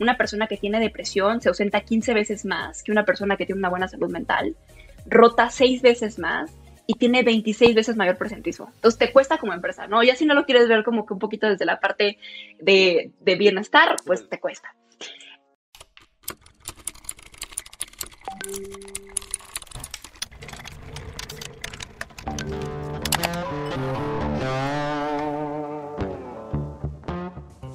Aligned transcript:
una 0.00 0.16
persona 0.16 0.46
que 0.46 0.56
tiene 0.56 0.80
depresión 0.80 1.40
se 1.40 1.48
ausenta 1.48 1.80
15 1.80 2.14
veces 2.14 2.44
más 2.44 2.82
que 2.82 2.92
una 2.92 3.04
persona 3.04 3.36
que 3.36 3.46
tiene 3.46 3.58
una 3.58 3.68
buena 3.68 3.88
salud 3.88 4.10
mental, 4.10 4.56
rota 5.06 5.50
6 5.50 5.82
veces 5.82 6.18
más 6.18 6.50
y 6.86 6.94
tiene 6.94 7.22
26 7.22 7.74
veces 7.74 7.96
mayor 7.96 8.16
presentismo. 8.16 8.70
Entonces 8.74 8.98
te 8.98 9.12
cuesta 9.12 9.36
como 9.38 9.52
empresa, 9.52 9.86
¿no? 9.86 10.02
Ya 10.02 10.16
si 10.16 10.24
no 10.24 10.34
lo 10.34 10.46
quieres 10.46 10.68
ver 10.68 10.84
como 10.84 11.04
que 11.04 11.12
un 11.12 11.18
poquito 11.18 11.46
desde 11.46 11.66
la 11.66 11.80
parte 11.80 12.18
de, 12.60 13.12
de 13.20 13.34
bienestar, 13.36 13.96
pues 14.06 14.28
te 14.28 14.40
cuesta. 14.40 14.74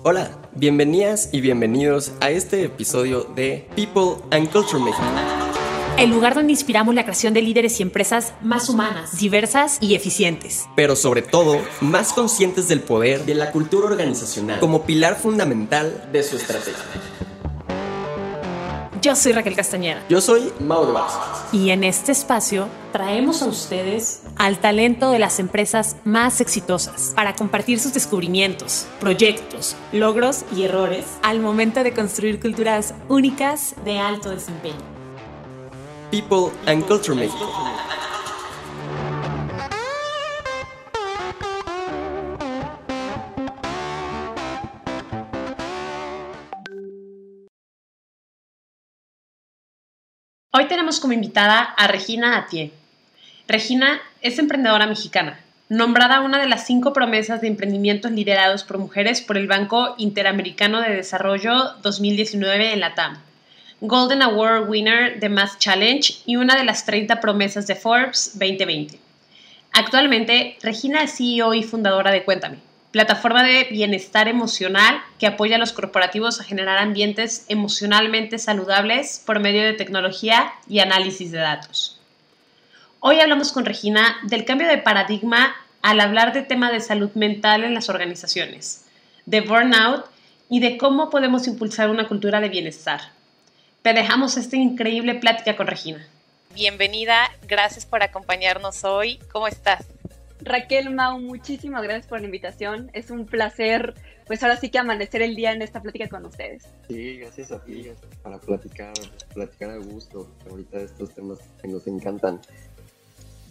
Hola, 0.06 0.43
bienvenidas 0.56 1.30
y 1.32 1.42
bienvenidos 1.42 2.12
a 2.22 2.30
este 2.30 2.64
episodio 2.64 3.24
de 3.36 3.68
People 3.76 4.24
and 4.32 4.52
Culture 4.52 4.84
México. 4.84 5.04
El 5.98 6.10
lugar 6.10 6.34
donde 6.36 6.52
inspiramos 6.52 6.96
la 6.96 7.04
creación 7.04 7.34
de 7.34 7.42
líderes 7.42 7.80
y 7.80 7.84
empresas 7.84 8.34
más 8.42 8.70
humanas, 8.70 9.18
diversas 9.18 9.78
y 9.80 9.96
eficientes. 9.96 10.66
Pero 10.76 10.96
sobre 10.96 11.22
todo, 11.22 11.60
más 11.82 12.14
conscientes 12.14 12.68
del 12.68 12.82
poder 12.82 13.26
de 13.26 13.36
la 13.36 13.52
cultura 13.52 13.88
organizacional 13.88 14.60
como 14.60 14.86
pilar 14.86 15.16
fundamental 15.16 16.10
de 16.12 16.24
su 16.24 16.36
estrategia. 16.36 16.84
Yo 19.04 19.18
soy 19.18 19.34
Raquel 19.34 19.54
Castañeda. 19.54 20.02
Yo 20.08 20.22
soy 20.22 20.54
Mauro 20.62 20.94
Vázquez. 20.94 21.52
Y 21.52 21.72
en 21.72 21.84
este 21.84 22.14
espacio 22.14 22.70
traemos 22.94 23.42
a 23.42 23.48
ustedes 23.48 24.22
al 24.38 24.60
talento 24.60 25.12
de 25.12 25.20
las 25.20 25.42
empresas 25.42 25.98
más 26.06 26.40
exitosas 26.40 27.12
para 27.14 27.36
compartir 27.36 27.82
sus 27.82 27.94
descubrimientos, 27.94 28.88
proyectos, 29.02 29.76
logros 29.92 30.46
y 30.56 30.64
errores 30.64 31.04
al 31.22 31.42
momento 31.42 31.84
de 31.84 31.94
construir 31.94 32.40
culturas 32.40 32.94
únicas 33.10 33.76
de 33.84 34.00
alto 34.00 34.30
desempeño. 34.30 34.78
People 36.10 36.58
and 36.66 36.88
Culture 36.88 37.14
México. 37.14 37.52
Hoy 50.56 50.68
tenemos 50.68 51.00
como 51.00 51.14
invitada 51.14 51.62
a 51.62 51.88
Regina 51.88 52.38
Atié. 52.38 52.72
Regina 53.48 54.00
es 54.22 54.38
emprendedora 54.38 54.86
mexicana, 54.86 55.40
nombrada 55.68 56.22
una 56.22 56.40
de 56.40 56.48
las 56.48 56.68
cinco 56.68 56.94
promesas 56.94 57.42
de 57.42 57.48
emprendimientos 57.48 58.12
liderados 58.12 58.64
por 58.64 58.78
mujeres 58.78 59.20
por 59.20 59.36
el 59.36 59.48
Banco 59.48 59.96
Interamericano 59.98 60.80
de 60.80 60.96
Desarrollo 60.96 61.74
2019 61.82 62.72
en 62.72 62.82
la 62.82 62.94
TAM, 62.94 63.18
Golden 63.82 64.22
Award 64.22 64.70
Winner 64.70 65.20
de 65.20 65.30
Mass 65.30 65.58
Challenge 65.58 66.18
y 66.28 66.36
una 66.36 66.56
de 66.56 66.66
las 66.66 66.86
30 66.86 67.20
promesas 67.20 67.66
de 67.66 67.74
Forbes 67.74 68.34
2020. 68.38 69.00
Actualmente, 69.72 70.60
Regina 70.62 71.02
es 71.02 71.18
CEO 71.18 71.56
y 71.56 71.64
fundadora 71.64 72.12
de 72.12 72.24
Cuéntame, 72.26 72.58
plataforma 72.94 73.44
de 73.44 73.68
bienestar 73.72 74.28
emocional 74.28 75.02
que 75.18 75.26
apoya 75.26 75.56
a 75.56 75.60
los 75.60 75.74
corporativos 75.74 76.40
a 76.40 76.44
generar 76.44 76.78
ambientes 76.78 77.46
emocionalmente 77.50 78.38
saludables 78.38 79.22
por 79.26 79.40
medio 79.40 79.64
de 79.64 79.74
tecnología 79.74 80.54
y 80.70 80.78
análisis 80.78 81.32
de 81.32 81.40
datos. 81.40 82.00
Hoy 83.00 83.20
hablamos 83.20 83.52
con 83.52 83.66
Regina 83.66 84.18
del 84.22 84.46
cambio 84.46 84.68
de 84.68 84.78
paradigma 84.78 85.56
al 85.82 86.00
hablar 86.02 86.34
de 86.34 86.44
tema 86.44 86.72
de 86.72 86.82
salud 86.82 87.10
mental 87.16 87.64
en 87.64 87.74
las 87.74 87.90
organizaciones, 87.90 88.86
de 89.26 89.42
burnout 89.42 90.06
y 90.48 90.60
de 90.60 90.78
cómo 90.78 91.10
podemos 91.10 91.48
impulsar 91.48 91.90
una 91.90 92.08
cultura 92.08 92.42
de 92.42 92.50
bienestar. 92.50 93.02
Te 93.82 93.94
dejamos 93.94 94.38
esta 94.38 94.56
increíble 94.56 95.16
plática 95.16 95.56
con 95.56 95.66
Regina. 95.66 96.08
Bienvenida, 96.54 97.32
gracias 97.48 97.88
por 97.88 98.04
acompañarnos 98.04 98.84
hoy. 98.84 99.20
¿Cómo 99.32 99.48
estás? 99.48 99.88
Raquel 100.46 100.94
Mau, 100.94 101.20
muchísimas 101.20 101.84
gracias 101.84 102.08
por 102.08 102.20
la 102.20 102.26
invitación. 102.26 102.90
Es 102.94 103.10
un 103.12 103.26
placer, 103.26 103.94
pues 104.28 104.44
ahora 104.44 104.58
sí 104.58 104.70
que 104.70 104.80
amanecer 104.80 105.22
el 105.22 105.36
día 105.36 105.54
en 105.54 105.62
esta 105.62 105.82
plática 105.82 106.08
con 106.10 106.26
ustedes. 106.26 106.68
Sí, 106.88 107.18
gracias 107.18 107.52
a 107.52 107.64
ti, 107.64 107.88
para 108.22 108.40
platicar, 108.40 108.94
platicar 109.34 109.72
a 109.72 109.78
gusto, 109.78 110.30
ahorita 110.50 110.82
estos 110.82 111.14
temas 111.14 111.40
que 111.62 111.68
nos 111.68 111.88
encantan. 111.88 112.40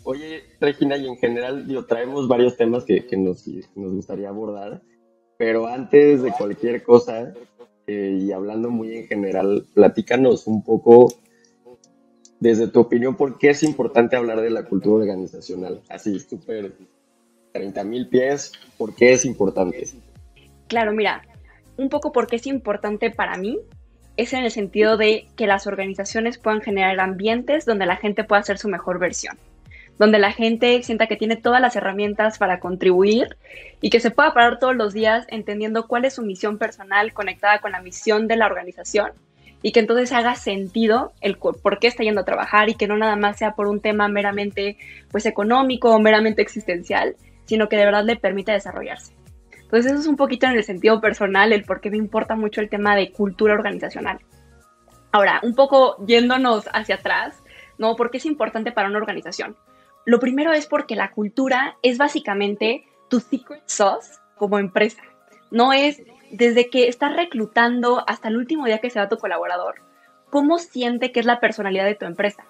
Oye, 0.04 0.42
Regina, 0.60 0.96
y 0.96 1.06
en 1.06 1.16
general, 1.16 1.66
traemos 1.88 2.28
varios 2.28 2.56
temas 2.56 2.84
que, 2.84 3.04
nos, 3.16 3.44
gustaría 3.74 4.28
abordar, 4.28 4.82
pero 5.38 5.68
antes 5.68 6.22
de 6.22 6.32
cualquier 6.32 6.82
cosa, 6.82 7.32
eh, 7.86 8.18
y 8.20 8.32
hablando 8.32 8.68
muy 8.68 8.96
en 8.96 9.06
general, 9.06 9.64
platícanos 9.74 10.46
un 10.46 10.64
poco 10.64 11.08
desde 12.42 12.66
tu 12.66 12.80
opinión, 12.80 13.14
¿por 13.14 13.38
qué 13.38 13.50
es 13.50 13.62
importante 13.62 14.16
hablar 14.16 14.40
de 14.40 14.50
la 14.50 14.64
cultura 14.64 15.04
organizacional? 15.04 15.80
Así, 15.88 16.18
súper 16.18 16.72
30 17.52 17.84
mil 17.84 18.08
pies, 18.08 18.50
¿por 18.76 18.96
qué 18.96 19.12
es 19.12 19.24
importante? 19.24 19.86
Claro, 20.66 20.92
mira, 20.92 21.22
un 21.76 21.88
poco 21.88 22.10
porque 22.10 22.36
es 22.36 22.48
importante 22.48 23.12
para 23.12 23.36
mí 23.36 23.60
es 24.16 24.32
en 24.32 24.42
el 24.42 24.50
sentido 24.50 24.96
de 24.96 25.28
que 25.36 25.46
las 25.46 25.68
organizaciones 25.68 26.36
puedan 26.36 26.62
generar 26.62 26.98
ambientes 26.98 27.64
donde 27.64 27.86
la 27.86 27.96
gente 27.96 28.24
pueda 28.24 28.42
ser 28.42 28.58
su 28.58 28.68
mejor 28.68 28.98
versión, 28.98 29.38
donde 30.00 30.18
la 30.18 30.32
gente 30.32 30.82
sienta 30.82 31.06
que 31.06 31.16
tiene 31.16 31.36
todas 31.36 31.60
las 31.60 31.76
herramientas 31.76 32.38
para 32.38 32.58
contribuir 32.58 33.36
y 33.80 33.88
que 33.90 34.00
se 34.00 34.10
pueda 34.10 34.34
parar 34.34 34.58
todos 34.58 34.74
los 34.74 34.92
días 34.92 35.26
entendiendo 35.28 35.86
cuál 35.86 36.06
es 36.06 36.14
su 36.14 36.22
misión 36.22 36.58
personal 36.58 37.12
conectada 37.12 37.60
con 37.60 37.70
la 37.70 37.80
misión 37.80 38.26
de 38.26 38.36
la 38.36 38.46
organización 38.46 39.12
y 39.62 39.72
que 39.72 39.80
entonces 39.80 40.12
haga 40.12 40.34
sentido 40.34 41.12
el 41.20 41.36
por 41.38 41.78
qué 41.78 41.86
está 41.86 42.02
yendo 42.02 42.22
a 42.22 42.24
trabajar 42.24 42.68
y 42.68 42.74
que 42.74 42.88
no 42.88 42.96
nada 42.96 43.16
más 43.16 43.38
sea 43.38 43.54
por 43.54 43.68
un 43.68 43.80
tema 43.80 44.08
meramente 44.08 44.76
pues 45.10 45.24
económico 45.26 45.90
o 45.90 46.00
meramente 46.00 46.42
existencial, 46.42 47.16
sino 47.44 47.68
que 47.68 47.76
de 47.76 47.84
verdad 47.84 48.04
le 48.04 48.16
permita 48.16 48.52
desarrollarse. 48.52 49.14
Entonces 49.72 49.92
eso 49.92 50.00
es 50.02 50.06
un 50.06 50.16
poquito 50.16 50.46
en 50.46 50.52
el 50.52 50.64
sentido 50.64 51.00
personal 51.00 51.52
el 51.52 51.64
por 51.64 51.80
qué 51.80 51.90
me 51.90 51.96
importa 51.96 52.36
mucho 52.36 52.60
el 52.60 52.68
tema 52.68 52.94
de 52.96 53.12
cultura 53.12 53.54
organizacional. 53.54 54.18
Ahora, 55.12 55.40
un 55.42 55.54
poco 55.54 56.04
yéndonos 56.06 56.68
hacia 56.72 56.96
atrás, 56.96 57.42
¿no? 57.78 57.96
¿Por 57.96 58.10
qué 58.10 58.18
es 58.18 58.26
importante 58.26 58.72
para 58.72 58.88
una 58.88 58.98
organización? 58.98 59.56
Lo 60.04 60.18
primero 60.18 60.52
es 60.52 60.66
porque 60.66 60.96
la 60.96 61.12
cultura 61.12 61.76
es 61.82 61.98
básicamente 61.98 62.84
tu 63.08 63.20
secret 63.20 63.62
sauce 63.66 64.14
como 64.36 64.58
empresa. 64.58 65.02
No 65.50 65.72
es 65.72 66.02
desde 66.32 66.70
que 66.70 66.88
estás 66.88 67.14
reclutando 67.14 68.02
hasta 68.08 68.28
el 68.28 68.36
último 68.36 68.66
día 68.66 68.78
que 68.78 68.90
se 68.90 68.98
va 68.98 69.08
tu 69.08 69.18
colaborador, 69.18 69.76
¿cómo 70.30 70.58
siente 70.58 71.12
que 71.12 71.20
es 71.20 71.26
la 71.26 71.40
personalidad 71.40 71.84
de 71.84 71.94
tu 71.94 72.06
empresa? 72.06 72.44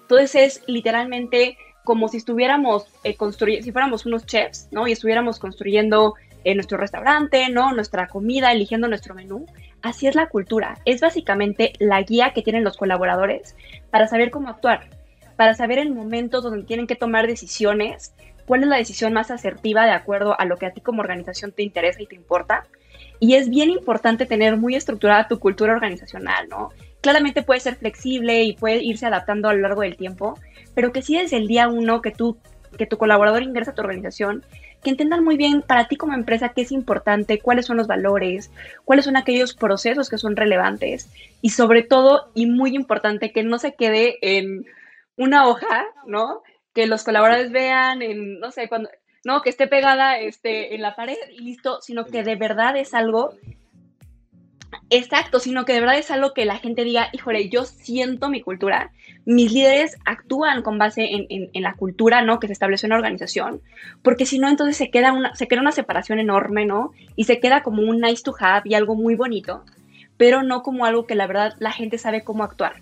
Entonces 0.00 0.34
es 0.34 0.62
literalmente 0.66 1.58
como 1.84 2.08
si 2.08 2.16
estuviéramos 2.16 2.86
eh, 3.04 3.14
construyendo, 3.14 3.64
si 3.64 3.72
fuéramos 3.72 4.06
unos 4.06 4.26
chefs, 4.26 4.68
¿no? 4.72 4.88
Y 4.88 4.92
estuviéramos 4.92 5.38
construyendo 5.38 6.14
eh, 6.44 6.54
nuestro 6.54 6.78
restaurante, 6.78 7.48
¿no? 7.50 7.72
Nuestra 7.72 8.08
comida, 8.08 8.52
eligiendo 8.52 8.88
nuestro 8.88 9.14
menú. 9.14 9.46
Así 9.82 10.06
es 10.06 10.14
la 10.14 10.28
cultura. 10.28 10.78
Es 10.84 11.00
básicamente 11.00 11.74
la 11.78 12.02
guía 12.02 12.32
que 12.32 12.42
tienen 12.42 12.64
los 12.64 12.76
colaboradores 12.76 13.54
para 13.90 14.08
saber 14.08 14.30
cómo 14.30 14.48
actuar, 14.48 14.88
para 15.36 15.54
saber 15.54 15.78
en 15.78 15.94
momentos 15.94 16.42
donde 16.42 16.64
tienen 16.64 16.86
que 16.86 16.96
tomar 16.96 17.26
decisiones, 17.26 18.14
cuál 18.46 18.62
es 18.62 18.68
la 18.68 18.76
decisión 18.76 19.12
más 19.12 19.30
asertiva 19.30 19.84
de 19.84 19.92
acuerdo 19.92 20.38
a 20.38 20.44
lo 20.44 20.56
que 20.56 20.66
a 20.66 20.72
ti 20.72 20.80
como 20.80 21.02
organización 21.02 21.52
te 21.52 21.62
interesa 21.62 22.00
y 22.00 22.06
te 22.06 22.14
importa 22.14 22.64
y 23.20 23.34
es 23.34 23.48
bien 23.48 23.70
importante 23.70 24.26
tener 24.26 24.56
muy 24.56 24.74
estructurada 24.74 25.28
tu 25.28 25.38
cultura 25.38 25.72
organizacional, 25.72 26.48
¿no? 26.48 26.70
Claramente 27.00 27.42
puede 27.42 27.60
ser 27.60 27.76
flexible 27.76 28.42
y 28.44 28.54
puede 28.54 28.82
irse 28.82 29.06
adaptando 29.06 29.48
a 29.48 29.54
lo 29.54 29.60
largo 29.60 29.82
del 29.82 29.96
tiempo, 29.96 30.38
pero 30.74 30.92
que 30.92 31.02
sí 31.02 31.16
desde 31.16 31.36
el 31.36 31.46
día 31.46 31.68
uno 31.68 32.02
que, 32.02 32.10
tú, 32.10 32.38
que 32.76 32.86
tu 32.86 32.98
colaborador 32.98 33.42
ingresa 33.42 33.70
a 33.70 33.74
tu 33.74 33.82
organización, 33.82 34.44
que 34.82 34.90
entiendan 34.90 35.24
muy 35.24 35.36
bien 35.36 35.62
para 35.62 35.88
ti 35.88 35.96
como 35.96 36.14
empresa 36.14 36.50
qué 36.50 36.62
es 36.62 36.72
importante, 36.72 37.40
cuáles 37.40 37.66
son 37.66 37.76
los 37.76 37.86
valores, 37.86 38.50
cuáles 38.84 39.04
son 39.04 39.16
aquellos 39.16 39.54
procesos 39.54 40.08
que 40.08 40.18
son 40.18 40.36
relevantes 40.36 41.10
y 41.42 41.50
sobre 41.50 41.82
todo, 41.82 42.30
y 42.34 42.46
muy 42.46 42.74
importante, 42.74 43.32
que 43.32 43.42
no 43.42 43.58
se 43.58 43.74
quede 43.74 44.18
en 44.20 44.64
una 45.16 45.48
hoja, 45.48 45.86
¿no? 46.06 46.42
Que 46.74 46.86
los 46.86 47.04
colaboradores 47.04 47.50
vean 47.50 48.02
en, 48.02 48.38
no 48.38 48.50
sé, 48.50 48.68
cuando 48.68 48.90
no, 49.24 49.42
que 49.42 49.50
esté 49.50 49.66
pegada 49.66 50.18
este, 50.18 50.74
en 50.74 50.82
la 50.82 50.94
pared 50.94 51.16
y 51.32 51.40
listo, 51.40 51.80
sino 51.80 52.04
que 52.04 52.22
de 52.22 52.36
verdad 52.36 52.76
es 52.76 52.94
algo 52.94 53.34
exacto, 54.90 55.40
sino 55.40 55.64
que 55.64 55.72
de 55.72 55.80
verdad 55.80 55.98
es 55.98 56.10
algo 56.10 56.32
que 56.32 56.44
la 56.44 56.58
gente 56.58 56.84
diga, 56.84 57.08
híjole, 57.12 57.48
yo 57.48 57.64
siento 57.64 58.28
mi 58.28 58.40
cultura, 58.40 58.92
mis 59.24 59.52
líderes 59.52 59.96
actúan 60.04 60.62
con 60.62 60.78
base 60.78 61.08
en, 61.10 61.62
la 61.62 61.74
cultura, 61.74 62.22
¿no? 62.22 62.38
Que 62.38 62.46
se 62.46 62.52
estableció 62.52 62.86
en 62.86 62.90
la 62.90 62.96
organización, 62.96 63.60
porque 64.02 64.26
si 64.26 64.38
no, 64.38 64.48
entonces 64.48 64.76
se 64.76 64.90
queda, 64.90 65.12
una, 65.12 65.34
se 65.34 65.48
queda 65.48 65.60
una 65.60 65.72
separación 65.72 66.20
enorme, 66.20 66.66
¿no? 66.66 66.92
Y 67.16 67.24
se 67.24 67.40
queda 67.40 67.62
como 67.62 67.82
un 67.82 68.00
nice 68.00 68.22
to 68.22 68.34
have 68.38 68.62
y 68.64 68.74
algo 68.74 68.94
muy 68.94 69.14
bonito, 69.14 69.64
pero 70.16 70.42
no 70.42 70.62
como 70.62 70.84
algo 70.84 71.06
que 71.06 71.14
la 71.14 71.26
verdad 71.26 71.54
la 71.58 71.72
gente 71.72 71.98
sabe 71.98 72.24
cómo 72.24 72.44
actuar. 72.44 72.74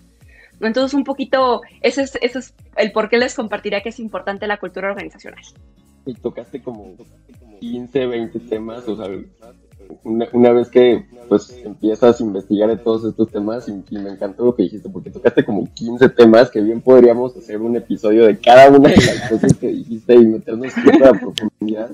Entonces, 0.61 0.93
un 0.93 1.03
poquito, 1.03 1.61
ese 1.81 2.03
es, 2.03 2.17
ese 2.21 2.39
es 2.39 2.55
el 2.77 2.91
por 2.93 3.09
qué 3.09 3.17
les 3.17 3.35
compartiría 3.35 3.81
que 3.81 3.89
es 3.89 3.99
importante 3.99 4.47
la 4.47 4.57
cultura 4.57 4.89
organizacional 4.89 5.43
y 6.05 6.13
tocaste 6.13 6.61
como 6.61 6.95
15, 7.59 8.07
20 8.07 8.39
temas, 8.41 8.87
o 8.87 8.95
sea, 8.95 9.07
una, 10.03 10.51
vez 10.51 10.69
que 10.69 11.05
pues 11.27 11.51
empiezas 11.63 12.19
a 12.19 12.23
investigar 12.23 12.69
de 12.69 12.77
todos 12.77 13.05
estos 13.05 13.29
temas 13.29 13.67
y, 13.67 13.95
me 13.97 14.09
encantó 14.09 14.45
lo 14.45 14.55
que 14.55 14.63
dijiste, 14.63 14.89
porque 14.89 15.11
tocaste 15.11 15.45
como 15.45 15.71
15 15.73 16.09
temas 16.09 16.49
que 16.49 16.61
bien 16.61 16.81
podríamos 16.81 17.35
hacer 17.35 17.61
un 17.61 17.75
episodio 17.75 18.25
de 18.25 18.39
cada 18.39 18.69
una 18.69 18.89
de 18.89 18.97
las 18.97 19.29
cosas 19.29 19.53
que 19.53 19.67
dijiste 19.67 20.15
y 20.15 20.25
meternos 20.25 20.73
a 20.77 21.11
profundidad. 21.13 21.91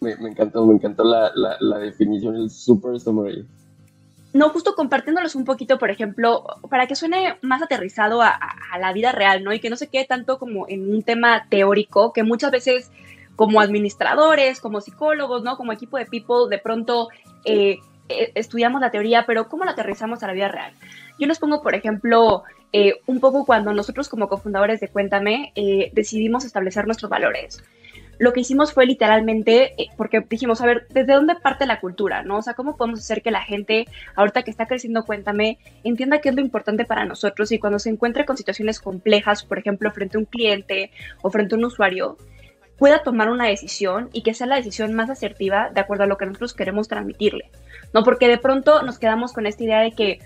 Me, 0.00 0.12
encantó, 0.12 0.64
me 0.64 0.74
encantó 0.74 1.02
la, 1.02 1.32
la, 1.60 1.78
definición, 1.78 2.36
el 2.36 2.50
super 2.50 3.00
summary. 3.00 3.44
No, 4.34 4.50
justo 4.50 4.74
compartiéndolos 4.74 5.34
un 5.34 5.44
poquito, 5.44 5.78
por 5.78 5.90
ejemplo, 5.90 6.44
para 6.68 6.86
que 6.86 6.94
suene 6.94 7.38
más 7.40 7.62
aterrizado 7.62 8.20
a, 8.20 8.38
la 8.78 8.92
vida 8.92 9.12
real, 9.12 9.42
¿no? 9.42 9.52
Y 9.52 9.60
que 9.60 9.70
no 9.70 9.76
se 9.76 9.88
quede 9.88 10.04
tanto 10.04 10.38
como 10.38 10.68
en 10.68 10.92
un 10.92 11.02
tema 11.02 11.46
teórico, 11.48 12.12
que 12.12 12.22
muchas 12.22 12.50
veces 12.50 12.90
como 13.36 13.60
administradores, 13.60 14.60
como 14.60 14.80
psicólogos, 14.80 15.42
¿no? 15.42 15.56
Como 15.56 15.72
equipo 15.72 15.96
de 15.96 16.04
people, 16.04 16.48
de 16.50 16.58
pronto 16.58 17.08
eh, 17.44 17.78
eh, 18.08 18.32
estudiamos 18.34 18.80
la 18.82 18.90
teoría, 18.90 19.24
pero 19.26 19.48
¿cómo 19.48 19.64
la 19.64 19.70
aterrizamos 19.70 20.22
a 20.22 20.26
la 20.26 20.34
vida 20.34 20.48
real? 20.48 20.72
Yo 21.18 21.26
les 21.26 21.38
pongo, 21.38 21.62
por 21.62 21.74
ejemplo, 21.74 22.42
eh, 22.72 23.00
un 23.06 23.20
poco 23.20 23.46
cuando 23.46 23.72
nosotros 23.72 24.10
como 24.10 24.28
cofundadores 24.28 24.80
de 24.80 24.88
Cuéntame 24.88 25.52
decidimos 25.94 26.44
establecer 26.44 26.84
nuestros 26.84 27.10
valores. 27.10 27.62
Lo 28.18 28.32
que 28.32 28.40
hicimos 28.40 28.72
fue 28.72 28.86
literalmente, 28.86 29.74
porque 29.96 30.24
dijimos, 30.28 30.60
a 30.60 30.66
ver, 30.66 30.86
¿desde 30.90 31.14
dónde 31.14 31.36
parte 31.36 31.66
la 31.66 31.80
cultura? 31.80 32.22
¿no? 32.22 32.38
O 32.38 32.42
sea, 32.42 32.54
¿cómo 32.54 32.76
podemos 32.76 33.00
hacer 33.00 33.22
que 33.22 33.30
la 33.30 33.42
gente, 33.42 33.86
ahorita 34.16 34.42
que 34.42 34.50
está 34.50 34.66
creciendo 34.66 35.04
Cuéntame, 35.04 35.58
entienda 35.84 36.20
qué 36.20 36.30
es 36.30 36.34
lo 36.34 36.40
importante 36.40 36.84
para 36.84 37.04
nosotros 37.04 37.52
y 37.52 37.58
cuando 37.58 37.78
se 37.78 37.90
encuentre 37.90 38.24
con 38.24 38.36
situaciones 38.36 38.80
complejas, 38.80 39.44
por 39.44 39.58
ejemplo, 39.58 39.90
frente 39.92 40.16
a 40.16 40.20
un 40.20 40.26
cliente 40.26 40.90
o 41.22 41.30
frente 41.30 41.54
a 41.54 41.58
un 41.58 41.64
usuario, 41.64 42.16
pueda 42.78 43.02
tomar 43.02 43.28
una 43.28 43.46
decisión 43.46 44.08
y 44.12 44.22
que 44.22 44.34
sea 44.34 44.46
la 44.46 44.56
decisión 44.56 44.94
más 44.94 45.10
asertiva 45.10 45.70
de 45.74 45.80
acuerdo 45.80 46.04
a 46.04 46.06
lo 46.06 46.16
que 46.16 46.26
nosotros 46.26 46.54
queremos 46.54 46.88
transmitirle. 46.88 47.50
No 47.92 48.04
porque 48.04 48.28
de 48.28 48.38
pronto 48.38 48.82
nos 48.82 48.98
quedamos 48.98 49.32
con 49.32 49.46
esta 49.46 49.64
idea 49.64 49.80
de 49.80 49.92
que 49.92 50.20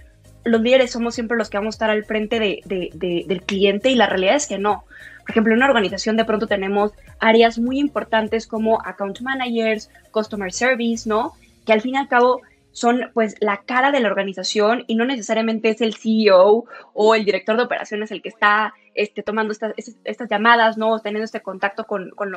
los 0.45 0.61
líderes 0.61 0.91
somos 0.91 1.15
siempre 1.15 1.39
los 1.39 1.51
que 1.51 1.59
vamos 1.59 1.75
a 1.75 1.77
estar 1.77 1.91
al 1.91 2.05
frente 2.05 2.39
del 2.39 3.43
cliente 3.43 3.91
y 3.91 3.95
la 3.95 4.07
realidad 4.07 4.37
es 4.37 4.47
que 4.47 4.59
no. 4.59 4.85
Por 5.23 5.31
ejemplo, 5.31 5.53
en 5.53 5.59
una 5.59 5.67
organización 5.67 6.17
de 6.17 6.25
pronto 6.25 6.47
tenemos 6.47 6.93
áreas 7.21 7.59
muy 7.59 7.79
importantes 7.79 8.47
como 8.47 8.81
account 8.85 9.21
managers, 9.21 9.91
customer 10.11 10.53
service, 10.53 11.09
¿no? 11.09 11.33
Que 11.65 11.73
al 11.73 11.81
fin 11.81 11.95
y 11.95 11.99
al 11.99 12.09
cabo 12.09 12.41
son 12.73 13.11
pues 13.13 13.37
la 13.41 13.59
cara 13.59 13.93
de 13.93 14.01
la 14.01 14.09
organización 14.09 14.85
y 14.87 14.95
no 14.95 15.05
necesariamente 15.05 15.69
es 15.69 15.81
el 15.81 15.95
CEO 15.95 16.65
o 16.95 17.15
el 17.15 17.25
director 17.25 17.57
de 17.57 17.63
operaciones 17.63 18.11
el 18.11 18.23
que 18.23 18.31
está 18.31 18.75
este, 18.95 19.23
tomando 19.23 19.53
estas, 19.53 19.75
estas 20.05 20.29
llamadas, 20.29 20.77
¿no? 20.77 20.99
teniendo 21.01 21.25
este 21.25 21.41
contacto 21.41 21.85
con, 21.85 22.11
con, 22.11 22.33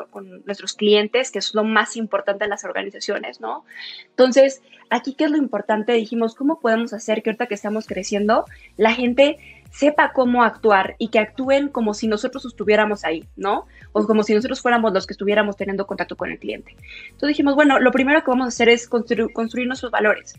nuestros 0.45 0.73
clientes, 0.73 1.31
que 1.31 1.39
es 1.39 1.53
lo 1.53 1.63
más 1.63 1.97
importante 1.97 2.43
en 2.43 2.49
las 2.49 2.63
organizaciones, 2.63 3.41
¿no? 3.41 3.65
Entonces, 4.09 4.61
aquí, 4.89 5.15
¿qué 5.15 5.25
es 5.25 5.31
lo 5.31 5.37
importante? 5.37 5.93
Dijimos, 5.93 6.35
¿cómo 6.35 6.59
podemos 6.59 6.93
hacer 6.93 7.23
que 7.23 7.31
ahorita 7.31 7.47
que 7.47 7.55
estamos 7.55 7.87
creciendo, 7.87 8.45
la 8.77 8.93
gente 8.93 9.37
sepa 9.71 10.13
cómo 10.13 10.43
actuar 10.43 10.95
y 10.97 11.09
que 11.09 11.19
actúen 11.19 11.69
como 11.69 11.93
si 11.93 12.07
nosotros 12.07 12.45
estuviéramos 12.45 13.03
ahí, 13.03 13.25
¿no? 13.35 13.65
O 13.91 14.05
como 14.05 14.23
si 14.23 14.33
nosotros 14.33 14.61
fuéramos 14.61 14.93
los 14.93 15.05
que 15.05 15.13
estuviéramos 15.13 15.57
teniendo 15.57 15.85
contacto 15.85 16.15
con 16.15 16.31
el 16.31 16.39
cliente. 16.39 16.75
Entonces 17.05 17.29
dijimos, 17.29 17.55
bueno, 17.55 17.79
lo 17.79 17.91
primero 17.91 18.23
que 18.23 18.31
vamos 18.31 18.45
a 18.45 18.49
hacer 18.49 18.69
es 18.69 18.87
construir, 18.87 19.67
nuestros 19.67 19.91
valores. 19.91 20.35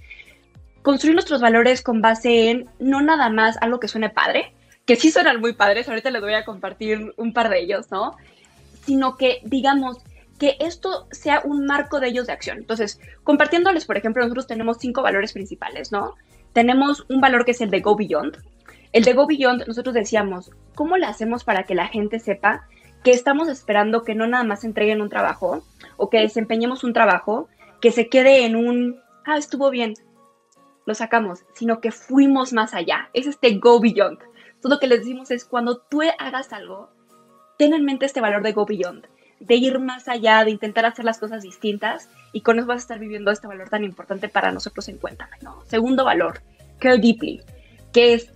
Construir 0.82 1.14
nuestros 1.14 1.40
valores 1.40 1.82
con 1.82 2.00
base 2.00 2.50
en 2.50 2.66
no 2.78 3.02
nada 3.02 3.28
más 3.28 3.56
algo 3.60 3.80
que 3.80 3.88
suene 3.88 4.08
padre, 4.08 4.52
que 4.84 4.96
sí 4.96 5.10
suenan 5.10 5.40
muy 5.40 5.52
padres, 5.52 5.88
ahorita 5.88 6.10
les 6.10 6.22
voy 6.22 6.34
a 6.34 6.44
compartir 6.44 7.12
un 7.16 7.32
par 7.32 7.50
de 7.50 7.60
ellos, 7.60 7.90
¿no? 7.90 8.16
Sino 8.84 9.16
que, 9.16 9.40
digamos, 9.44 9.98
que 10.38 10.56
esto 10.60 11.06
sea 11.10 11.42
un 11.44 11.66
marco 11.66 11.98
de 12.00 12.08
ellos 12.08 12.26
de 12.26 12.32
acción. 12.32 12.58
Entonces, 12.58 13.00
compartiéndoles, 13.24 13.84
por 13.84 13.96
ejemplo, 13.96 14.22
nosotros 14.22 14.46
tenemos 14.46 14.78
cinco 14.78 15.02
valores 15.02 15.32
principales, 15.32 15.92
¿no? 15.92 16.14
Tenemos 16.52 17.04
un 17.08 17.20
valor 17.20 17.44
que 17.44 17.50
es 17.50 17.60
el 17.60 17.70
de 17.70 17.80
Go 17.80 17.96
Beyond. 17.96 18.38
El 18.96 19.04
de 19.04 19.12
Go 19.12 19.26
Beyond, 19.26 19.66
nosotros 19.66 19.94
decíamos, 19.94 20.50
¿cómo 20.74 20.96
le 20.96 21.04
hacemos 21.04 21.44
para 21.44 21.64
que 21.64 21.74
la 21.74 21.86
gente 21.86 22.18
sepa 22.18 22.66
que 23.04 23.10
estamos 23.10 23.46
esperando 23.46 24.04
que 24.04 24.14
no 24.14 24.26
nada 24.26 24.42
más 24.42 24.64
entreguen 24.64 25.02
un 25.02 25.10
trabajo 25.10 25.62
o 25.98 26.08
que 26.08 26.20
desempeñemos 26.20 26.82
un 26.82 26.94
trabajo 26.94 27.46
que 27.82 27.92
se 27.92 28.08
quede 28.08 28.46
en 28.46 28.56
un, 28.56 28.98
ah, 29.26 29.36
estuvo 29.36 29.68
bien, 29.68 29.92
lo 30.86 30.94
sacamos, 30.94 31.40
sino 31.52 31.82
que 31.82 31.92
fuimos 31.92 32.54
más 32.54 32.72
allá. 32.72 33.10
Es 33.12 33.26
este 33.26 33.58
Go 33.58 33.80
Beyond. 33.80 34.18
Todo 34.62 34.76
lo 34.76 34.80
que 34.80 34.86
les 34.86 35.00
decimos 35.00 35.30
es 35.30 35.44
cuando 35.44 35.76
tú 35.76 36.00
hagas 36.18 36.54
algo, 36.54 36.88
ten 37.58 37.74
en 37.74 37.84
mente 37.84 38.06
este 38.06 38.22
valor 38.22 38.42
de 38.42 38.54
go 38.54 38.64
beyond, 38.64 39.06
de 39.40 39.56
ir 39.56 39.78
más 39.78 40.08
allá, 40.08 40.42
de 40.42 40.52
intentar 40.52 40.86
hacer 40.86 41.04
las 41.04 41.18
cosas 41.18 41.42
distintas 41.42 42.08
y 42.32 42.40
con 42.40 42.58
eso 42.58 42.66
vas 42.66 42.76
a 42.76 42.78
estar 42.78 42.98
viviendo 42.98 43.30
este 43.30 43.46
valor 43.46 43.68
tan 43.68 43.84
importante 43.84 44.30
para 44.30 44.52
nosotros 44.52 44.88
en 44.88 44.96
cuenta. 44.96 45.28
Segundo 45.66 46.06
valor, 46.06 46.40
care 46.78 46.96
deeply, 46.96 47.42
que 47.92 48.14
es 48.14 48.32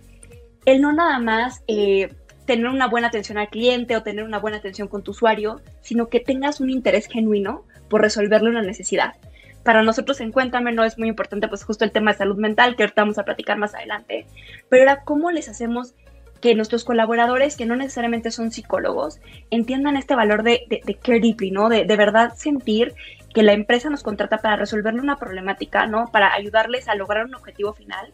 el 0.65 0.81
no 0.81 0.93
nada 0.93 1.19
más 1.19 1.63
eh, 1.67 2.13
tener 2.45 2.67
una 2.67 2.87
buena 2.87 3.07
atención 3.07 3.37
al 3.37 3.49
cliente 3.49 3.95
o 3.95 4.03
tener 4.03 4.23
una 4.23 4.39
buena 4.39 4.57
atención 4.57 4.87
con 4.87 5.03
tu 5.03 5.11
usuario, 5.11 5.61
sino 5.81 6.09
que 6.09 6.19
tengas 6.19 6.59
un 6.59 6.69
interés 6.69 7.07
genuino 7.07 7.65
por 7.89 8.01
resolverle 8.01 8.49
una 8.49 8.61
necesidad. 8.61 9.15
Para 9.63 9.83
nosotros 9.83 10.19
en 10.21 10.31
Cuéntame 10.31 10.71
no 10.71 10.83
es 10.83 10.97
muy 10.97 11.07
importante 11.07 11.47
pues 11.47 11.63
justo 11.63 11.85
el 11.85 11.91
tema 11.91 12.11
de 12.11 12.17
salud 12.17 12.37
mental, 12.37 12.75
que 12.75 12.83
ahorita 12.83 13.03
vamos 13.03 13.19
a 13.19 13.25
platicar 13.25 13.57
más 13.57 13.75
adelante, 13.75 14.25
pero 14.69 14.83
era 14.83 15.03
cómo 15.03 15.31
les 15.31 15.49
hacemos 15.49 15.93
que 16.41 16.55
nuestros 16.55 16.83
colaboradores, 16.83 17.55
que 17.55 17.67
no 17.67 17.75
necesariamente 17.75 18.31
son 18.31 18.51
psicólogos, 18.51 19.19
entiendan 19.51 19.95
este 19.95 20.15
valor 20.15 20.41
de, 20.41 20.65
de, 20.67 20.95
care 20.95 21.19
deeply, 21.19 21.51
¿no? 21.51 21.69
De, 21.69 21.85
de, 21.85 21.95
verdad 21.95 22.33
sentir 22.35 22.95
que 23.33 23.43
la 23.43 23.53
empresa 23.53 23.91
nos 23.91 24.01
contrata 24.01 24.39
para 24.39 24.55
resolverle 24.55 24.99
una 24.99 25.17
problemática, 25.17 25.85
¿no? 25.85 26.07
Para 26.11 26.33
ayudarles 26.33 26.89
a 26.89 26.95
lograr 26.95 27.25
un 27.25 27.35
objetivo 27.35 27.73
final. 27.73 28.11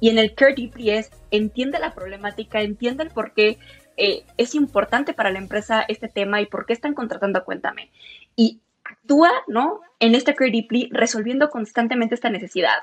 Y 0.00 0.08
en 0.08 0.18
el 0.18 0.34
care 0.34 0.54
deeply 0.54 0.90
es, 0.90 1.10
entiende 1.30 1.78
la 1.78 1.94
problemática, 1.94 2.60
entiende 2.62 3.04
el 3.04 3.10
por 3.10 3.32
qué 3.32 3.58
eh, 3.96 4.24
es 4.38 4.54
importante 4.54 5.12
para 5.12 5.30
la 5.30 5.38
empresa 5.38 5.84
este 5.86 6.08
tema 6.08 6.40
y 6.40 6.46
por 6.46 6.66
qué 6.66 6.72
están 6.72 6.94
contratando 6.94 7.38
a 7.38 7.44
Cuéntame. 7.44 7.90
Y 8.34 8.60
actúa, 8.82 9.30
¿no? 9.46 9.80
En 9.98 10.14
este 10.14 10.34
care 10.34 10.50
deeply, 10.50 10.88
resolviendo 10.92 11.50
constantemente 11.50 12.14
esta 12.14 12.30
necesidad. 12.30 12.78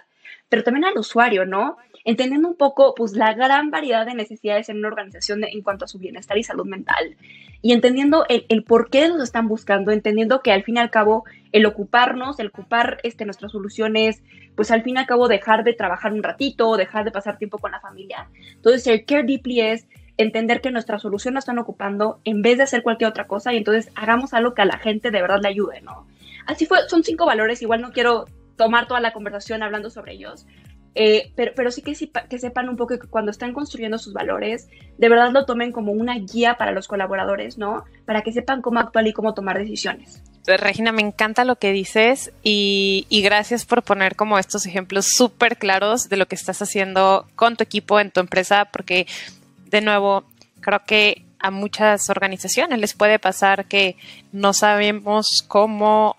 Pero 0.49 0.63
también 0.63 0.85
al 0.85 0.97
usuario, 0.97 1.45
¿no? 1.45 1.77
Entendiendo 2.07 2.48
un 2.48 2.56
poco 2.56 2.95
pues 2.95 3.12
la 3.12 3.33
gran 3.33 3.69
variedad 3.69 4.06
de 4.06 4.15
necesidades 4.15 4.69
en 4.69 4.77
una 4.77 4.88
organización 4.88 5.44
en 5.44 5.62
cuanto 5.62 5.83
a 5.83 5.88
su 5.89 6.00
bienestar 6.00 6.38
y 6.38 6.44
salud 6.44 6.65
mental 6.65 7.18
y 7.62 7.74
entendiendo 7.74 8.25
el, 8.30 8.63
por 8.63 8.89
qué 8.89 9.09
los 9.09 9.21
están 9.21 9.50
buscando, 9.50 9.92
entendiendo 9.92 10.42
que 10.42 10.54
al 10.54 10.63
fin 10.63 10.77
y 10.77 10.80
al 10.80 10.89
cabo 10.89 11.25
el 11.51 11.65
ocuparnos, 11.65 12.39
el 12.39 12.48
ocupar 12.48 13.00
este, 13.04 13.25
nuestras 13.25 13.51
soluciones, 13.51 14.24
pues 14.56 14.71
al 14.71 14.83
fin 14.83 14.95
y 14.95 15.00
al 15.00 15.06
cabo 15.06 15.27
dejar 15.27 15.65
de 15.65 15.74
trabajar 15.74 16.13
un 16.13 16.24
ratito, 16.24 16.77
dejar 16.77 17.04
de 17.04 17.12
pasar 17.12 17.38
tiempo 17.38 17.57
con 17.57 17.71
la 17.71 17.81
familia. 17.81 18.29
Entonces 18.53 18.88
el 18.88 19.03
care 19.03 19.24
deeply 19.24 19.60
es 19.60 19.88
entender 20.15 20.62
que 20.62 20.72
nuestra 20.72 21.00
solución 21.00 21.34
la 21.34 21.41
están 21.41 21.60
ocupando 21.60 22.22
en 22.24 22.41
vez 22.41 22.55
de 22.55 22.63
hacer 22.63 22.84
cualquier 22.84 23.10
otra 23.10 23.27
cosa 23.27 23.53
y 23.53 23.58
entonces 23.58 23.91
hagamos 23.96 24.34
algo 24.34 24.53
que 24.53 24.62
a 24.62 24.65
la 24.65 24.77
gente 24.77 25.12
de 25.12 25.22
verdad 25.22 25.41
le 25.41 25.50
ayude, 25.50 25.81
¿no? 25.81 26.08
Así 26.46 26.65
fue, 26.65 26.88
son 26.88 27.03
cinco 27.03 27.25
valores, 27.25 27.62
igual 27.62 27.81
no 27.81 27.91
quiero 27.91 28.27
tomar 28.55 28.88
toda 28.88 29.01
la 29.01 29.12
conversación 29.12 29.62
hablando 29.62 29.89
sobre 29.89 30.13
ellos, 30.13 30.48
eh, 31.00 31.32
pero, 31.36 31.51
pero 31.56 31.70
sí 31.70 31.84
que, 31.84 31.94
sepan 31.94 32.70
un 32.70 32.75
poco 32.75 32.98
que 32.98 33.08
cuando 33.08 33.30
están 33.30 33.54
construyendo 33.54 34.00
sus 34.00 34.13
valores, 34.13 34.68
de 34.98 35.10
verdad 35.10 35.32
lo 35.32 35.46
tomen 35.46 35.72
como 35.72 35.92
una 35.92 36.18
guía 36.18 36.56
para 36.58 36.72
los 36.72 36.88
colaboradores, 36.88 37.60
¿no? 37.60 37.86
Para 38.06 38.24
que 38.24 38.34
sepan 38.34 38.63
cómo 38.63 38.80
actuar 38.80 39.06
y 39.06 39.13
cómo 39.13 39.36
tomar 39.36 39.60
decisiones. 39.60 40.24
Pues, 40.44 40.60
Regina, 40.60 40.92
me 40.92 41.04
encanta 41.04 41.46
lo 41.46 41.58
que 41.58 41.72
dices 41.72 42.32
y, 42.42 43.06
y 43.10 43.22
gracias 43.22 43.63
por 43.63 43.84
poner 43.84 44.16
como 44.16 44.39
estos 44.39 44.66
ejemplos 44.66 45.06
súper 45.16 45.58
claros 45.58 46.10
de 46.10 46.18
lo 46.18 46.25
que 46.25 46.34
estás 46.34 46.63
haciendo 46.63 47.27
con 47.36 47.58
tu 47.58 47.63
equipo 47.63 48.00
en 48.00 48.10
tu 48.10 48.20
empresa, 48.20 48.66
porque 48.66 49.06
de 49.68 49.82
nuevo, 49.82 50.24
creo 50.62 50.82
que 50.88 51.26
a 51.39 51.51
muchas 51.51 52.10
organizaciones 52.10 52.79
les 52.79 52.94
puede 52.94 53.20
pasar 53.20 53.65
que 53.65 53.96
no 54.32 54.53
sabemos 54.53 55.44
cómo 55.48 56.17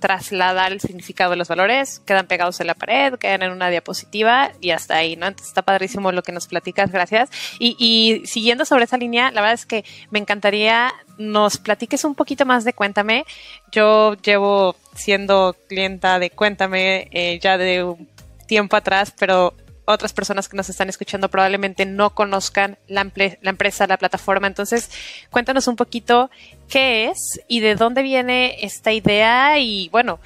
trasladar 0.00 0.72
el 0.72 0.80
significado 0.80 1.30
de 1.30 1.36
los 1.36 1.48
valores, 1.48 2.00
quedan 2.00 2.26
pegados 2.26 2.60
en 2.60 2.66
la 2.66 2.74
pared, 2.74 3.14
quedan 3.14 3.42
en 3.42 3.52
una 3.52 3.70
diapositiva 3.70 4.52
y 4.60 4.70
hasta 4.70 4.96
ahí, 4.96 5.16
¿no? 5.16 5.26
Entonces 5.26 5.48
está 5.48 5.62
padrísimo 5.62 6.12
lo 6.12 6.22
que 6.22 6.32
nos 6.32 6.46
platicas, 6.46 6.90
gracias. 6.90 7.30
Y, 7.58 7.76
y 7.78 8.26
siguiendo 8.26 8.64
sobre 8.64 8.84
esa 8.84 8.96
línea, 8.98 9.30
la 9.30 9.40
verdad 9.40 9.54
es 9.54 9.66
que 9.66 9.84
me 10.10 10.18
encantaría 10.18 10.92
nos 11.18 11.58
platiques 11.58 12.04
un 12.04 12.14
poquito 12.14 12.44
más 12.44 12.64
de 12.64 12.72
Cuéntame. 12.72 13.24
Yo 13.72 14.14
llevo 14.16 14.76
siendo 14.94 15.56
clienta 15.68 16.18
de 16.18 16.30
Cuéntame 16.30 17.08
eh, 17.10 17.38
ya 17.40 17.58
de 17.58 17.84
un 17.84 18.08
tiempo 18.46 18.76
atrás, 18.76 19.12
pero 19.18 19.54
otras 19.86 20.12
personas 20.12 20.48
que 20.48 20.56
nos 20.56 20.68
están 20.68 20.88
escuchando 20.88 21.28
probablemente 21.28 21.86
no 21.86 22.14
conozcan 22.14 22.76
la, 22.88 23.00
empresa, 23.00 23.86
la 23.86 23.96
plataforma. 23.96 24.46
Entonces, 24.46 24.90
cuéntanos 25.30 25.68
un 25.68 25.76
poquito 25.76 26.30
qué 26.68 27.08
es 27.08 27.40
y 27.48 27.60
de 27.60 27.76
dónde 27.76 28.02
viene 28.02 28.64
esta 28.64 28.92
idea 28.92 29.58
y 29.58 29.88
bueno, 29.90 30.18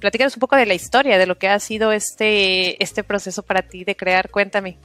platícanos 0.00 0.36
un 0.36 0.40
poco 0.40 0.56
de 0.56 0.66
la 0.66 0.74
historia, 0.74 1.18
de 1.18 1.26
lo 1.26 1.38
que 1.38 1.48
ha 1.48 1.58
sido 1.58 1.92
este, 1.92 2.82
este 2.82 3.04
proceso 3.04 3.42
para 3.42 3.62
ti 3.62 3.84
de 3.84 3.94
crear. 3.94 4.30
Cuéntame. 4.30 4.78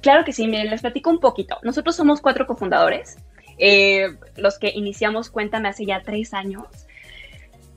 Claro 0.00 0.24
que 0.24 0.32
sí, 0.32 0.46
miren, 0.46 0.70
les 0.70 0.80
platico 0.80 1.10
un 1.10 1.20
poquito. 1.20 1.58
Nosotros 1.62 1.94
somos 1.94 2.20
cuatro 2.20 2.46
cofundadores, 2.46 3.16
eh, 3.58 4.16
los 4.36 4.58
que 4.58 4.68
iniciamos 4.68 5.30
Cuéntame 5.30 5.68
hace 5.68 5.86
ya 5.86 6.02
tres 6.02 6.34
años 6.34 6.64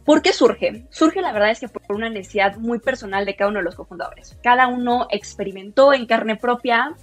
¿Por 0.09 0.23
qué 0.23 0.33
surge? 0.33 0.85
Surge 0.89 1.21
la 1.21 1.31
verdad 1.31 1.51
es 1.51 1.59
que 1.59 1.67
por 1.67 1.95
una 1.95 2.09
necesidad 2.09 2.57
muy 2.57 2.79
personal 2.79 3.27
de 3.27 3.35
cada 3.35 3.51
uno 3.51 3.59
de 3.59 3.65
los 3.65 3.75
cofundadores. 3.75 4.35
Cada 4.41 4.65
uno 4.65 5.05
experimentó 5.11 5.93
en 5.93 6.07
carne 6.07 6.35
propia, 6.35 6.95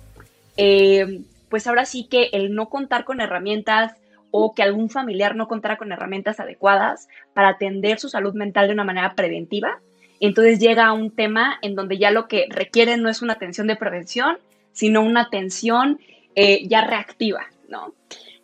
eh, 0.57 1.21
pues 1.49 1.69
ahora 1.69 1.85
sí 1.85 2.09
que 2.11 2.31
el 2.33 2.53
no 2.53 2.69
contar 2.69 3.05
con 3.05 3.21
herramientas 3.21 3.93
o 4.33 4.57
que 4.57 4.65
algún 4.65 4.91
familiar 4.91 5.37
no 5.37 5.47
contara 5.47 5.77
con 5.77 5.93
herramientas 5.93 6.41
adecuadas 6.41 7.07
para 7.33 7.51
atender 7.51 8.01
su 8.01 8.09
salud 8.09 8.35
mental 8.35 8.67
de 8.67 8.75
una 8.75 8.83
manera 8.83 9.15
preventiva. 9.15 9.79
Entonces 10.19 10.59
llega 10.59 10.87
a 10.87 10.93
un 10.93 11.13
tema 11.13 11.61
en 11.63 11.77
donde 11.77 11.99
ya 11.99 12.11
lo 12.11 12.27
que 12.27 12.47
requiere 12.51 12.97
no 12.97 13.09
es 13.09 13.23
una 13.23 13.35
atención 13.35 13.69
de 13.69 13.77
prevención, 13.77 14.39
sino 14.73 15.01
una 15.01 15.21
atención 15.21 16.01
eh, 16.35 16.67
ya 16.67 16.85
reactiva, 16.85 17.47
¿no? 17.69 17.95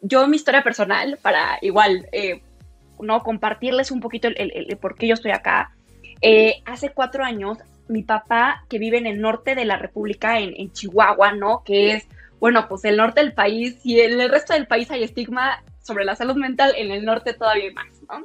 Yo 0.03 0.29
mi 0.29 0.37
historia 0.37 0.63
personal, 0.63 1.19
para 1.21 1.59
igual 1.63 2.07
eh, 2.13 2.43
¿no? 3.03 3.23
Compartirles 3.23 3.91
un 3.91 4.01
poquito 4.01 4.29
el, 4.29 4.77
por 4.81 4.97
qué 4.97 5.09
yo 5.09 5.15
estoy 5.15 5.33
acá. 5.33 5.73
Eh, 6.21 6.63
hace 6.65 6.91
cuatro 6.91 7.25
años, 7.25 7.59
mi 7.89 8.03
papá, 8.03 8.65
que 8.69 8.79
vive 8.79 8.99
en 8.99 9.07
el 9.07 9.21
norte 9.21 9.55
de 9.55 9.65
la 9.65 9.77
República, 9.77 10.39
en, 10.39 10.73
Chihuahua, 10.73 11.33
¿no? 11.33 11.63
Que 11.65 11.93
es, 11.95 12.07
bueno, 12.41 12.67
pues 12.69 12.85
el 12.85 12.97
norte 12.97 13.21
del 13.21 13.33
país 13.33 13.79
y 13.85 14.01
en 14.01 14.21
el 14.21 14.31
resto 14.31 14.53
del 14.53 14.67
país 14.67 14.91
hay 14.91 15.03
estigma 15.03 15.63
sobre 15.83 16.05
la 16.05 16.17
salud 16.17 16.37
mental, 16.37 16.75
en 16.77 16.91
el 16.91 17.05
norte 17.05 17.35
todavía 17.35 17.73
más, 17.73 18.03
¿no? 18.09 18.25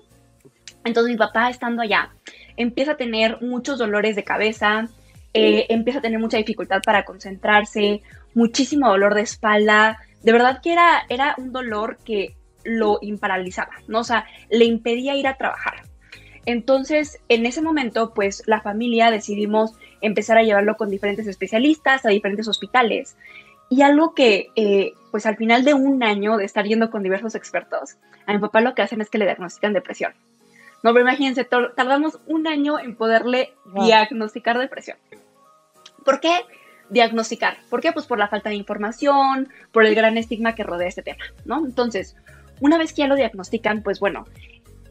Entonces 0.86 1.12
mi 1.12 1.17
papá, 1.17 1.50
estando 1.50 1.81
allá, 1.81 2.12
empieza 2.55 2.93
a 2.93 2.98
tener 2.98 3.41
muchos 3.41 3.77
dolores 3.77 4.15
de 4.15 4.24
cabeza, 4.24 4.88
eh, 5.34 5.65
empieza 5.69 6.00
a 6.00 6.01
tener 6.01 6.19
mucha 6.19 6.38
dificultad 6.38 6.81
para 6.84 7.03
concentrarse, 7.03 8.01
muchísimo 8.34 8.88
dolor 8.88 9.13
de 9.13 9.22
espalda. 9.22 10.00
De 10.24 10.31
verdad 10.31 10.62
que 10.62 10.72
era, 10.72 11.03
era 11.10 11.36
un 11.38 11.51
dolor 11.51 11.98
que 12.05 12.37
lo 12.67 13.00
imparalizaba, 13.01 13.71
¿no? 13.88 14.00
O 14.00 14.03
sea, 14.03 14.25
le 14.50 14.65
impedía 14.65 15.15
ir 15.15 15.27
a 15.27 15.38
trabajar. 15.38 15.83
Entonces, 16.45 17.19
en 17.29 17.45
ese 17.45 17.62
momento, 17.62 18.13
pues 18.13 18.43
la 18.45 18.62
familia 18.62 19.09
decidimos 19.12 19.74
empezar 20.01 20.38
a 20.38 20.43
llevarlo 20.43 20.77
con 20.77 20.89
diferentes 20.89 21.27
especialistas, 21.27 22.05
a 22.05 22.09
diferentes 22.09 22.47
hospitales. 22.47 23.17
Y 23.69 23.81
algo 23.81 24.13
que, 24.13 24.50
eh, 24.55 24.93
pues 25.12 25.25
al 25.25 25.36
final 25.36 25.65
de 25.65 25.74
un 25.74 26.03
año 26.03 26.38
de 26.38 26.45
estar 26.45 26.65
yendo 26.65 26.89
con 26.89 27.03
diversos 27.03 27.36
expertos, 27.36 27.97
a 28.25 28.33
mi 28.33 28.39
papá 28.39 28.62
lo 28.62 28.75
que 28.75 28.81
hacen 28.81 29.01
es 29.01 29.09
que 29.09 29.17
le 29.17 29.25
diagnostican 29.25 29.74
depresión. 29.74 30.13
No, 30.83 30.93
pero 30.93 31.01
imagínense, 31.01 31.43
tardamos 31.43 32.19
un 32.27 32.47
año 32.47 32.79
en 32.79 32.95
poderle 32.95 33.53
diagnosticar 33.83 34.57
depresión. 34.57 34.97
¿Por 36.05 36.21
qué 36.21 36.31
diagnosticar? 36.89 37.57
¿Por 37.69 37.81
qué? 37.81 37.91
Pues 37.91 38.05
por 38.05 38.19
la 38.19 38.29
falta 38.29 38.50
de 38.50 38.55
información, 38.55 39.50
por 39.74 39.86
el 39.86 39.95
gran 39.95 40.17
estigma 40.17 40.55
que 40.55 40.63
rodea 40.63 40.88
este 40.88 41.01
tema, 41.01 41.25
¿no? 41.45 41.65
Entonces, 41.65 42.15
una 42.59 42.77
vez 42.77 42.93
que 42.93 43.01
ya 43.01 43.07
lo 43.07 43.15
diagnostican, 43.15 43.81
pues 43.83 43.99
bueno, 43.99 44.25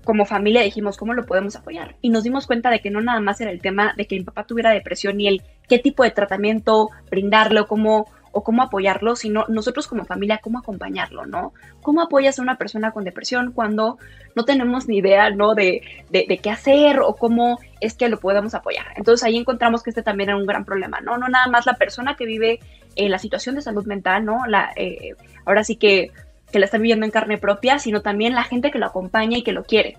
como 0.06 0.24
familia 0.24 0.62
dijimos, 0.62 0.96
¿cómo 0.96 1.12
lo 1.12 1.26
podemos 1.26 1.56
apoyar? 1.56 1.96
Y 2.00 2.10
nos 2.10 2.22
dimos 2.22 2.46
cuenta 2.46 2.70
de 2.70 2.80
que 2.80 2.90
no 2.90 3.02
nada 3.02 3.20
más 3.20 3.40
era 3.40 3.50
el 3.50 3.60
tema 3.60 3.92
de 3.96 4.06
que 4.06 4.16
mi 4.16 4.24
papá 4.24 4.44
tuviera 4.44 4.70
depresión 4.70 5.20
y 5.20 5.26
el 5.26 5.42
qué 5.68 5.78
tipo 5.78 6.04
de 6.04 6.12
tratamiento 6.12 6.90
brindarle 7.10 7.60
o 7.60 7.66
cómo, 7.66 8.06
o 8.30 8.44
cómo 8.44 8.62
apoyarlo, 8.62 9.16
sino 9.16 9.44
nosotros 9.48 9.88
como 9.88 10.04
familia, 10.04 10.38
cómo 10.42 10.60
acompañarlo, 10.60 11.26
¿no? 11.26 11.52
¿Cómo 11.82 12.02
apoyas 12.02 12.38
a 12.38 12.42
una 12.42 12.56
persona 12.56 12.92
con 12.92 13.02
depresión 13.02 13.50
cuando 13.50 13.98
no 14.36 14.44
tenemos 14.44 14.86
ni 14.86 14.98
idea, 14.98 15.30
¿no? 15.30 15.54
De, 15.54 15.82
de, 16.08 16.38
qué 16.38 16.50
hacer 16.50 17.00
o 17.00 17.16
cómo 17.16 17.58
es 17.80 17.94
que 17.94 18.08
lo 18.08 18.20
podemos 18.20 18.54
apoyar. 18.54 18.86
Entonces 18.94 19.24
ahí 19.24 19.36
encontramos 19.36 19.82
que 19.82 19.90
este 19.90 20.04
también 20.04 20.30
era 20.30 20.38
un 20.38 20.46
gran 20.46 20.64
problema, 20.64 21.00
¿no? 21.00 21.18
No 21.18 21.28
nada 21.28 21.48
más 21.48 21.66
la 21.66 21.74
persona 21.74 22.14
que 22.14 22.26
vive 22.26 22.60
en 22.94 23.10
la 23.10 23.18
situación 23.18 23.56
de 23.56 23.62
salud 23.62 23.84
mental, 23.86 24.24
¿no? 24.24 24.46
La, 24.46 24.70
eh, 24.76 25.14
ahora 25.44 25.64
sí 25.64 25.74
que 25.74 26.12
que 26.56 26.60
la 26.60 26.64
está 26.64 26.78
viviendo 26.78 27.04
en 27.04 27.12
carne 27.12 27.36
propia, 27.36 27.78
sino 27.78 28.00
también 28.00 28.34
la 28.34 28.42
gente 28.42 28.70
que 28.70 28.78
lo 28.78 28.86
acompaña 28.86 29.36
y 29.36 29.42
que 29.42 29.52
lo 29.52 29.64
quiere. 29.64 29.98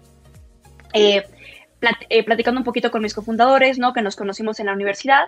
Eh, 0.92 1.22
eh, 2.10 2.24
platicando 2.24 2.60
un 2.60 2.64
poquito 2.64 2.90
con 2.90 3.04
mis 3.04 3.14
cofundadores, 3.14 3.78
¿no? 3.78 3.94
Que 3.94 4.02
nos 4.02 4.16
conocimos 4.16 4.60
en 4.60 4.66
la 4.66 4.74
universidad, 4.74 5.26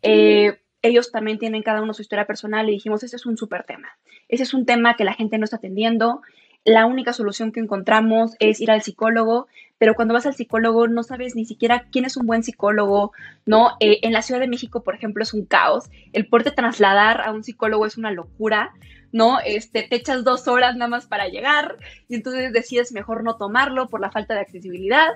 eh, 0.00 0.58
ellos 0.80 1.12
también 1.12 1.38
tienen 1.38 1.62
cada 1.62 1.82
uno 1.82 1.92
su 1.92 2.00
historia 2.00 2.24
personal 2.24 2.66
y 2.70 2.72
dijimos, 2.72 3.02
ese 3.02 3.16
es 3.16 3.26
un 3.26 3.36
súper 3.36 3.64
tema. 3.64 3.88
Ese 4.26 4.44
es 4.44 4.54
un 4.54 4.64
tema 4.64 4.96
que 4.96 5.04
la 5.04 5.12
gente 5.12 5.36
no 5.36 5.44
está 5.44 5.56
atendiendo. 5.56 6.22
La 6.64 6.86
única 6.86 7.12
solución 7.12 7.52
que 7.52 7.60
encontramos 7.60 8.34
es 8.38 8.58
ir 8.62 8.70
al 8.70 8.80
psicólogo, 8.80 9.48
pero 9.76 9.94
cuando 9.94 10.14
vas 10.14 10.24
al 10.24 10.34
psicólogo 10.34 10.88
no 10.88 11.02
sabes 11.02 11.36
ni 11.36 11.44
siquiera 11.44 11.88
quién 11.92 12.06
es 12.06 12.16
un 12.16 12.26
buen 12.26 12.42
psicólogo, 12.42 13.12
¿no? 13.44 13.76
en 13.80 14.12
la 14.14 14.22
Ciudad 14.22 14.40
de 14.40 14.48
México, 14.48 14.82
por 14.82 14.94
ejemplo, 14.94 15.22
es 15.22 15.34
un 15.34 15.44
caos. 15.44 15.90
El 16.14 16.26
de 16.30 16.50
trasladar 16.52 17.20
a 17.20 17.32
un 17.32 17.44
psicólogo 17.44 17.84
es 17.84 17.98
una 17.98 18.10
locura 18.10 18.72
¿no? 19.12 19.38
Este, 19.44 19.82
te 19.82 19.96
echas 19.96 20.24
dos 20.24 20.48
horas 20.48 20.76
nada 20.76 20.88
más 20.88 21.06
para 21.06 21.28
llegar 21.28 21.76
y 22.08 22.14
entonces 22.14 22.52
decides 22.52 22.92
mejor 22.92 23.24
no 23.24 23.36
tomarlo 23.36 23.88
por 23.88 24.00
la 24.00 24.10
falta 24.10 24.34
de 24.34 24.40
accesibilidad. 24.40 25.08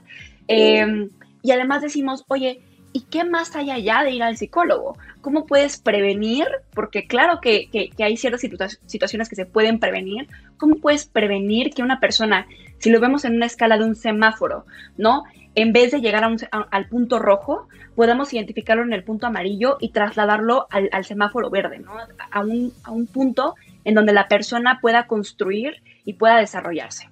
Em, 0.49 1.11
y 1.43 1.51
además 1.53 1.83
decimos, 1.83 2.25
oye, 2.29 2.61
¿y 2.93 3.03
qué 3.03 3.25
más 3.25 3.55
hay 3.57 3.71
allá 3.71 4.03
de 4.03 4.13
ir 4.13 4.23
al 4.23 4.37
psicólogo? 4.37 4.97
¿Cómo 5.21 5.47
puedes 5.47 5.79
prevenir? 5.79 6.47
Porque 6.75 7.07
claro 7.07 7.41
que, 7.41 7.69
hay 7.99 8.17
ciertas 8.17 8.41
situaciones 8.87 9.29
que 9.29 9.37
se 9.37 9.47
pueden 9.47 9.79
prevenir. 9.79 10.29
¿Cómo 10.59 10.77
puedes 10.77 11.07
prevenir 11.07 11.75
que 11.75 11.83
una 11.83 12.01
persona, 12.01 12.47
si 12.79 12.91
lo 12.91 13.01
vemos 13.01 13.25
en 13.25 13.35
una 13.35 13.47
escala 13.47 13.79
de 13.79 13.85
un 13.85 13.97
semáforo, 13.97 14.65
¿no? 14.97 15.25
En 15.57 15.73
vez 15.73 15.93
de 15.93 16.01
llegar 16.01 16.25
al 16.51 16.89
punto 16.89 17.19
rojo, 17.19 17.69
podamos 17.95 18.33
identificarlo 18.33 18.83
en 18.83 18.93
el 18.93 19.05
punto 19.05 19.27
amarillo 19.27 19.77
y 19.81 19.91
trasladarlo 19.91 20.67
al, 20.71 21.05
semáforo 21.05 21.51
verde, 21.51 21.79
¿no? 21.79 21.93
A 22.31 22.41
un, 22.41 22.73
a 22.85 22.91
un 22.91 23.07
punto 23.07 23.55
en 23.85 23.95
donde 23.95 24.13
la 24.13 24.29
persona 24.29 24.79
pueda 24.81 25.07
construir 25.07 25.83
y 26.05 26.15
pueda 26.15 26.39
desarrollarse. 26.39 27.11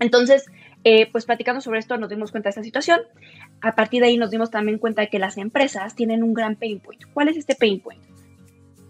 Entonces, 0.00 0.46
eh, 0.84 1.10
pues 1.10 1.24
platicando 1.26 1.60
sobre 1.60 1.80
esto 1.80 1.96
nos 1.98 2.08
dimos 2.08 2.30
cuenta 2.30 2.48
de 2.48 2.50
esta 2.50 2.62
situación. 2.62 3.00
A 3.60 3.74
partir 3.74 4.00
de 4.00 4.08
ahí 4.08 4.16
nos 4.16 4.30
dimos 4.30 4.50
también 4.50 4.78
cuenta 4.78 5.02
de 5.02 5.08
que 5.08 5.18
las 5.18 5.36
empresas 5.36 5.94
tienen 5.94 6.22
un 6.22 6.34
gran 6.34 6.56
pain 6.56 6.80
point. 6.80 7.02
¿Cuál 7.12 7.28
es 7.28 7.36
este 7.36 7.54
pain 7.54 7.80
point? 7.80 8.02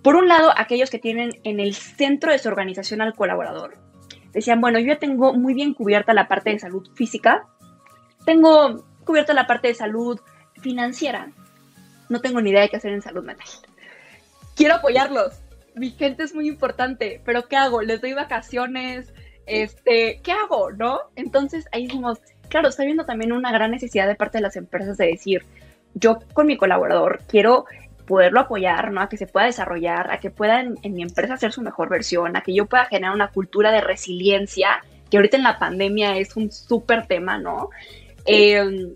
Por 0.02 0.16
un 0.16 0.28
lado, 0.28 0.52
aquellos 0.56 0.90
que 0.90 0.98
tienen 0.98 1.40
en 1.44 1.60
el 1.60 1.74
centro 1.74 2.30
de 2.32 2.38
su 2.38 2.48
organización 2.48 3.00
al 3.00 3.14
colaborador. 3.14 3.76
Decían, 4.32 4.60
bueno, 4.60 4.78
yo 4.78 4.86
ya 4.86 4.98
tengo 4.98 5.32
muy 5.34 5.54
bien 5.54 5.74
cubierta 5.74 6.12
la 6.12 6.28
parte 6.28 6.50
de 6.50 6.58
salud 6.58 6.88
física, 6.94 7.46
tengo 8.24 8.84
cubierta 9.04 9.32
la 9.32 9.46
parte 9.46 9.68
de 9.68 9.74
salud 9.74 10.20
financiera, 10.60 11.32
no 12.08 12.20
tengo 12.20 12.40
ni 12.40 12.50
idea 12.50 12.60
de 12.60 12.68
qué 12.68 12.76
hacer 12.76 12.92
en 12.92 13.02
salud 13.02 13.24
mental. 13.24 13.46
Quiero 14.54 14.74
apoyarlos, 14.74 15.40
mi 15.78 15.90
gente 15.90 16.22
es 16.22 16.34
muy 16.34 16.48
importante, 16.48 17.20
pero 17.24 17.48
¿qué 17.48 17.56
hago? 17.56 17.82
¿Les 17.82 18.00
doy 18.00 18.12
vacaciones? 18.12 19.12
Este, 19.46 20.20
¿qué 20.22 20.32
hago? 20.32 20.72
¿No? 20.72 21.00
Entonces 21.16 21.66
ahí 21.72 21.86
dijimos, 21.86 22.18
claro, 22.48 22.68
está 22.68 22.84
viendo 22.84 23.04
también 23.04 23.32
una 23.32 23.52
gran 23.52 23.70
necesidad 23.70 24.06
de 24.06 24.14
parte 24.14 24.38
de 24.38 24.42
las 24.42 24.56
empresas 24.56 24.96
de 24.96 25.06
decir, 25.06 25.44
yo 25.94 26.18
con 26.32 26.46
mi 26.46 26.56
colaborador 26.56 27.20
quiero 27.26 27.64
poderlo 28.06 28.40
apoyar, 28.40 28.90
¿no? 28.90 29.02
A 29.02 29.08
que 29.08 29.18
se 29.18 29.26
pueda 29.26 29.46
desarrollar, 29.46 30.10
a 30.10 30.18
que 30.18 30.30
pueda 30.30 30.60
en, 30.60 30.94
mi 30.94 31.02
empresa 31.02 31.34
hacer 31.34 31.52
su 31.52 31.60
mejor 31.60 31.90
versión, 31.90 32.36
a 32.36 32.40
que 32.40 32.54
yo 32.54 32.66
pueda 32.66 32.86
generar 32.86 33.14
una 33.14 33.28
cultura 33.28 33.70
de 33.70 33.82
resiliencia, 33.82 34.82
que 35.10 35.18
ahorita 35.18 35.36
en 35.36 35.42
la 35.42 35.58
pandemia 35.58 36.16
es 36.16 36.34
un 36.36 36.50
súper 36.50 37.06
tema, 37.06 37.38
¿no? 37.38 37.68
Em, 38.24 38.94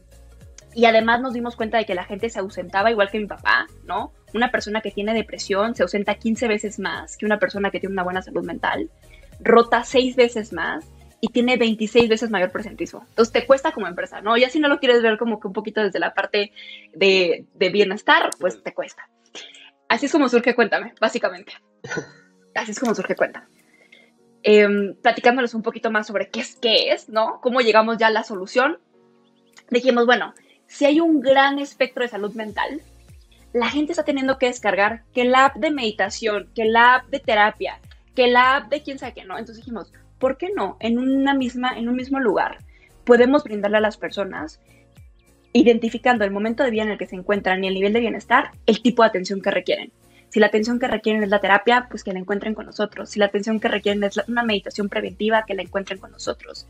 y 0.75 0.85
además 0.87 1.21
nos 1.21 1.35
dimos 1.35 1.57
cuenta 1.57 1.77
de 1.77 1.85
que 1.85 1.95
la 1.95 2.05
gente 2.05 2.31
se 2.31 2.39
ausentaba 2.39 2.91
igual 2.91 3.11
que 3.11 3.19
mi 3.19 3.27
papá, 3.27 3.67
¿no? 3.85 4.12
Una 4.35 4.51
persona 4.51 4.81
que 4.81 4.91
tiene 4.91 5.15
depresión 5.15 5.75
se 5.75 5.83
ausenta 5.83 6.15
15 6.15 6.49
veces 6.49 6.79
más 6.79 7.17
que 7.17 7.27
una 7.27 7.39
persona 7.39 7.71
que 7.71 7.81
tiene 7.81 7.93
una 7.93 8.03
buena 8.03 8.23
salud 8.23 8.45
mental, 8.45 8.91
rota 9.41 9.85
6 9.85 10.17
veces 10.17 10.53
más 10.53 10.85
y 11.21 11.29
tiene 11.29 11.57
26 11.57 12.09
veces 12.09 12.31
mayor 12.31 12.51
presentismo. 12.51 13.05
Entonces 13.09 13.33
te 13.33 13.47
cuesta 13.47 13.71
como 13.71 13.87
empresa, 13.87 14.21
¿no? 14.21 14.37
Ya 14.37 14.51
si 14.51 14.59
no 14.59 14.69
lo 14.69 14.81
quieres 14.81 15.03
ver 15.03 15.19
como 15.19 15.39
que 15.39 15.47
un 15.47 15.53
poquito 15.53 15.81
desde 15.81 16.01
la 16.01 16.15
parte 16.15 16.53
de, 16.95 17.47
bienestar, 17.55 18.31
pues 18.41 18.61
te 18.61 18.75
cuesta. 18.75 19.09
Así 19.89 20.07
es 20.07 20.12
como 20.12 20.29
surge 20.29 20.55
Cuéntame, 20.55 20.95
básicamente. 21.01 21.53
Así 22.57 22.73
es 22.73 22.81
como 22.81 22.95
surge 22.95 23.15
Cuéntame. 23.15 23.47
Eh, 24.43 24.97
platicándoles 25.01 25.55
un 25.55 25.62
poquito 25.62 25.93
más 25.93 26.09
sobre 26.09 26.29
qué 26.29 26.41
es, 26.41 26.57
qué 26.57 26.91
es, 26.91 27.09
¿no? 27.09 27.41
Cómo 27.41 27.61
llegamos 27.61 27.99
ya 27.99 28.09
a 28.09 28.11
la 28.11 28.25
solución. 28.25 28.79
Dijimos, 29.71 30.07
bueno, 30.07 30.35
si 30.67 30.87
hay 30.87 30.99
un 30.99 31.21
gran 31.21 31.61
espectro 31.61 32.03
de 32.03 32.09
salud 32.09 32.35
mental, 32.35 32.81
la 33.52 33.68
gente 33.68 33.92
está 33.92 34.04
teniendo 34.04 34.38
que 34.38 34.47
descargar 34.47 35.02
que 35.14 35.25
la 35.25 35.47
app 35.47 35.56
de 35.56 35.71
meditación, 35.71 36.49
que 36.54 36.64
la 36.64 36.97
app 36.97 37.09
de 37.11 37.21
terapia, 37.21 37.80
que 38.14 38.28
la 38.28 38.56
app 38.56 38.71
de 38.71 38.82
quién 38.82 38.99
sabe 38.99 39.14
qué, 39.14 39.25
¿no? 39.25 39.38
Entonces 39.38 39.64
dijimos, 39.64 39.92
¿por 40.18 40.37
qué 40.37 40.50
no? 40.54 40.76
En 40.80 40.99
una 40.99 41.35
misma, 41.35 41.76
en 41.76 41.88
un 41.88 41.97
mismo 41.97 42.21
lugar, 42.21 42.59
podemos 43.04 43.44
brindarle 43.44 43.78
a 43.78 43.80
las 43.80 43.97
personas, 43.97 44.61
identificando 45.52 46.25
el 46.25 46.30
momento 46.30 46.62
de 46.62 46.71
vida 46.71 46.82
en 46.82 46.90
el 46.90 46.99
que 46.99 47.06
se 47.06 47.16
encuentran 47.16 47.62
y 47.62 47.68
el 47.68 47.75
nivel 47.75 47.92
de 47.92 48.00
bienestar, 48.00 48.52
el 48.66 48.80
tipo 48.80 49.02
de 49.02 49.09
atención 49.09 49.42
que 49.42 49.50
requieren. 49.50 49.92
Si 50.30 50.40
la 50.40 50.47
atención 50.47 50.78
que 50.78 50.88
requieren 50.88 51.23
es 51.23 51.28
la 51.28 51.40
terapia, 51.40 51.88
pues 51.90 52.02
que 52.02 52.12
la 52.12 52.18
encuentren 52.18 52.54
con 52.54 52.64
nosotros. 52.64 53.11
Si 53.11 53.18
la 53.18 53.26
atención 53.26 53.61
que 53.61 53.68
requieren 53.68 54.02
es 54.02 54.16
una 54.28 54.42
meditación 54.42 54.88
preventiva, 54.88 55.44
que 55.47 55.54
la 55.54 55.61
encuentren 55.61 55.99
con 55.99 56.11
nosotros. 56.11 56.66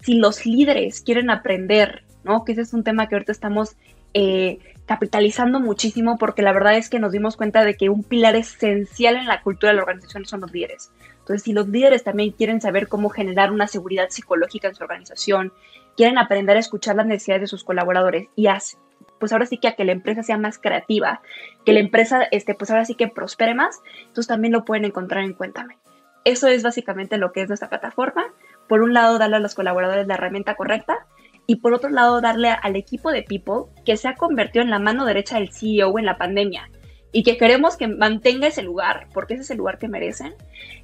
Si 0.00 0.14
los 0.14 0.46
líderes 0.46 1.02
quieren 1.02 1.28
aprender, 1.28 2.02
¿no? 2.24 2.46
Que 2.46 2.52
ese 2.52 2.62
es 2.62 2.72
un 2.72 2.84
tema 2.84 3.06
que 3.06 3.14
ahorita 3.14 3.32
estamos 3.32 3.76
eh, 4.14 4.58
capitalizando 4.86 5.60
muchísimo 5.60 6.16
porque 6.16 6.42
la 6.42 6.52
verdad 6.52 6.76
es 6.76 6.88
que 6.88 6.98
nos 6.98 7.12
dimos 7.12 7.36
cuenta 7.36 7.62
de 7.62 7.76
que 7.76 7.90
un 7.90 8.02
pilar 8.02 8.36
esencial 8.36 9.16
en 9.16 9.26
la 9.26 9.42
cultura 9.42 9.70
de 9.70 9.76
la 9.76 9.82
organización 9.82 10.24
son 10.24 10.40
los 10.40 10.52
líderes. 10.52 10.90
Entonces, 11.18 11.42
si 11.42 11.52
los 11.52 11.68
líderes 11.68 12.04
también 12.04 12.30
quieren 12.30 12.62
saber 12.62 12.88
cómo 12.88 13.10
generar 13.10 13.52
una 13.52 13.66
seguridad 13.66 14.08
psicológica 14.08 14.68
en 14.68 14.74
su 14.74 14.82
organización, 14.82 15.52
quieren 15.94 16.16
aprender 16.16 16.56
a 16.56 16.60
escuchar 16.60 16.96
las 16.96 17.04
necesidades 17.04 17.42
de 17.42 17.46
sus 17.48 17.64
colaboradores 17.64 18.28
y 18.34 18.46
hace, 18.46 18.78
pues 19.20 19.32
ahora 19.32 19.44
sí 19.44 19.58
que 19.58 19.68
a 19.68 19.76
que 19.76 19.84
la 19.84 19.92
empresa 19.92 20.22
sea 20.22 20.38
más 20.38 20.58
creativa, 20.58 21.20
que 21.66 21.74
la 21.74 21.80
empresa, 21.80 22.26
este, 22.30 22.54
pues 22.54 22.70
ahora 22.70 22.86
sí 22.86 22.94
que 22.94 23.08
prospere 23.08 23.54
más, 23.54 23.82
entonces 24.00 24.28
también 24.28 24.52
lo 24.52 24.64
pueden 24.64 24.86
encontrar 24.86 25.22
en 25.22 25.34
Cuéntame. 25.34 25.76
Eso 26.24 26.48
es 26.48 26.62
básicamente 26.62 27.18
lo 27.18 27.32
que 27.32 27.42
es 27.42 27.48
nuestra 27.48 27.68
plataforma. 27.68 28.24
Por 28.66 28.82
un 28.82 28.94
lado, 28.94 29.18
darle 29.18 29.36
a 29.36 29.40
los 29.40 29.54
colaboradores 29.54 30.06
la 30.06 30.14
herramienta 30.14 30.54
correcta 30.54 31.06
y 31.50 31.56
por 31.56 31.72
otro 31.72 31.88
lado, 31.88 32.20
darle 32.20 32.50
al 32.50 32.76
equipo 32.76 33.10
de 33.10 33.22
People 33.22 33.72
que 33.86 33.96
se 33.96 34.06
ha 34.06 34.14
convertido 34.14 34.62
en 34.62 34.70
la 34.70 34.78
mano 34.78 35.06
derecha 35.06 35.36
del 35.36 35.50
CEO 35.50 35.98
en 35.98 36.04
la 36.04 36.18
pandemia 36.18 36.70
y 37.10 37.22
que 37.22 37.38
queremos 37.38 37.78
que 37.78 37.88
mantenga 37.88 38.48
ese 38.48 38.62
lugar, 38.62 39.08
porque 39.14 39.32
ese 39.32 39.44
es 39.44 39.50
el 39.52 39.56
lugar 39.56 39.78
que 39.78 39.88
merecen, 39.88 40.34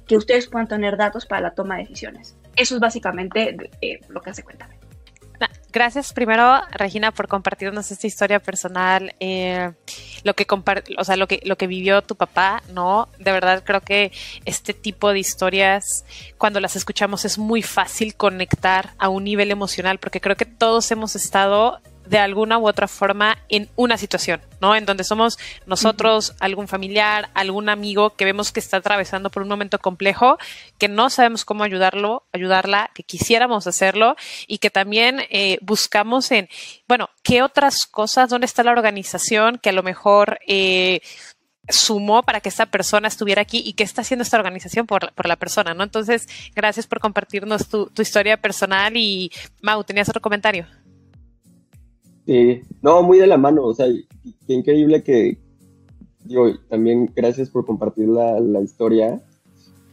que 0.07 0.17
ustedes 0.17 0.47
puedan 0.47 0.67
tener 0.67 0.97
datos 0.97 1.27
para 1.27 1.41
la 1.41 1.53
toma 1.53 1.75
de 1.75 1.83
decisiones. 1.83 2.35
Eso 2.55 2.73
es 2.73 2.81
básicamente 2.81 3.55
eh, 3.79 3.99
lo 4.09 4.21
que 4.21 4.31
hace 4.31 4.41
cuenta. 4.41 4.67
Gracias 5.75 6.13
primero, 6.13 6.61
Regina, 6.71 7.11
por 7.11 7.27
compartirnos 7.27 7.91
esta 7.91 8.07
historia 8.07 8.39
personal, 8.39 9.13
eh, 9.19 9.73
lo 10.23 10.33
que 10.33 10.47
o 10.97 11.03
sea, 11.03 11.17
lo 11.17 11.27
que 11.27 11.41
lo 11.43 11.57
que 11.57 11.67
vivió 11.67 12.01
tu 12.01 12.15
papá, 12.15 12.63
¿no? 12.71 13.09
De 13.19 13.33
verdad 13.33 13.61
creo 13.65 13.81
que 13.81 14.13
este 14.45 14.73
tipo 14.73 15.11
de 15.11 15.19
historias, 15.19 16.05
cuando 16.37 16.61
las 16.61 16.77
escuchamos, 16.77 17.25
es 17.25 17.37
muy 17.37 17.61
fácil 17.61 18.15
conectar 18.15 18.93
a 18.99 19.09
un 19.09 19.25
nivel 19.25 19.51
emocional, 19.51 19.99
porque 19.99 20.21
creo 20.21 20.37
que 20.37 20.45
todos 20.45 20.89
hemos 20.91 21.17
estado 21.17 21.81
de 22.05 22.17
alguna 22.17 22.57
u 22.57 22.67
otra 22.67 22.87
forma 22.87 23.37
en 23.49 23.69
una 23.75 23.97
situación, 23.97 24.41
¿no? 24.61 24.75
En 24.75 24.85
donde 24.85 25.03
somos 25.03 25.37
nosotros, 25.65 26.35
algún 26.39 26.67
familiar, 26.67 27.29
algún 27.33 27.69
amigo 27.69 28.15
que 28.15 28.25
vemos 28.25 28.51
que 28.51 28.59
está 28.59 28.77
atravesando 28.77 29.29
por 29.29 29.43
un 29.43 29.49
momento 29.49 29.79
complejo, 29.79 30.37
que 30.77 30.87
no 30.87 31.09
sabemos 31.09 31.45
cómo 31.45 31.63
ayudarlo, 31.63 32.23
ayudarla, 32.31 32.91
que 32.93 33.03
quisiéramos 33.03 33.67
hacerlo 33.67 34.15
y 34.47 34.59
que 34.59 34.69
también 34.69 35.21
eh, 35.29 35.57
buscamos 35.61 36.31
en, 36.31 36.49
bueno, 36.87 37.09
¿qué 37.23 37.41
otras 37.41 37.85
cosas? 37.85 38.29
¿Dónde 38.29 38.45
está 38.45 38.63
la 38.63 38.71
organización 38.71 39.57
que 39.57 39.69
a 39.69 39.73
lo 39.73 39.83
mejor 39.83 40.39
eh, 40.47 41.01
sumó 41.69 42.23
para 42.23 42.41
que 42.41 42.49
esta 42.49 42.67
persona 42.67 43.07
estuviera 43.07 43.41
aquí 43.41 43.63
y 43.65 43.73
qué 43.73 43.83
está 43.83 44.01
haciendo 44.01 44.23
esta 44.23 44.37
organización 44.37 44.85
por, 44.85 45.13
por 45.13 45.27
la 45.27 45.35
persona, 45.35 45.73
¿no? 45.73 45.83
Entonces, 45.83 46.27
gracias 46.55 46.87
por 46.87 46.99
compartirnos 46.99 47.67
tu, 47.67 47.87
tu 47.87 48.01
historia 48.01 48.37
personal 48.37 48.95
y 48.95 49.31
Mau, 49.61 49.83
¿tenías 49.83 50.09
otro 50.09 50.21
comentario? 50.21 50.67
Sí, 52.25 52.61
no, 52.81 53.03
muy 53.03 53.19
de 53.19 53.27
la 53.27 53.37
mano, 53.37 53.63
o 53.63 53.73
sea, 53.73 53.85
qué 54.47 54.53
increíble 54.53 55.03
que, 55.03 55.37
digo, 56.23 56.47
también 56.69 57.11
gracias 57.15 57.51
por 57.51 57.65
compartir 57.65 58.07
la, 58.07 58.61
historia, 58.61 59.21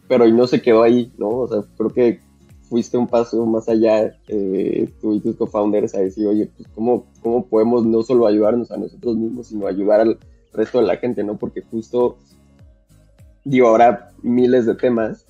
pero 0.08 0.26
no 0.28 0.46
se 0.46 0.62
quedó 0.62 0.82
ahí, 0.82 1.12
¿no? 1.18 1.28
O 1.28 1.48
sea, 1.48 1.62
creo 1.76 1.90
que 1.90 2.20
fuiste 2.62 2.96
un 2.96 3.06
paso 3.06 3.44
más 3.44 3.68
allá, 3.68 4.16
eh, 4.28 4.88
tú 5.02 5.12
y 5.12 5.20
tus 5.20 5.36
co-founders, 5.36 5.94
a 5.94 6.00
decir, 6.00 6.26
oye, 6.26 6.50
pues 6.56 6.66
¿cómo, 6.74 7.04
cómo 7.20 7.44
podemos 7.44 7.84
no 7.84 8.02
solo 8.02 8.26
ayudarnos 8.26 8.70
a 8.70 8.78
nosotros 8.78 9.14
mismos, 9.16 9.48
sino 9.48 9.66
ayudar 9.66 10.00
al 10.00 10.18
resto 10.54 10.80
de 10.80 10.86
la 10.86 10.96
gente, 10.96 11.22
¿no? 11.22 11.36
Porque 11.36 11.60
justo, 11.60 12.16
digo, 13.44 13.68
ahora 13.68 14.10
miles 14.22 14.64
de 14.64 14.74
temas, 14.74 15.26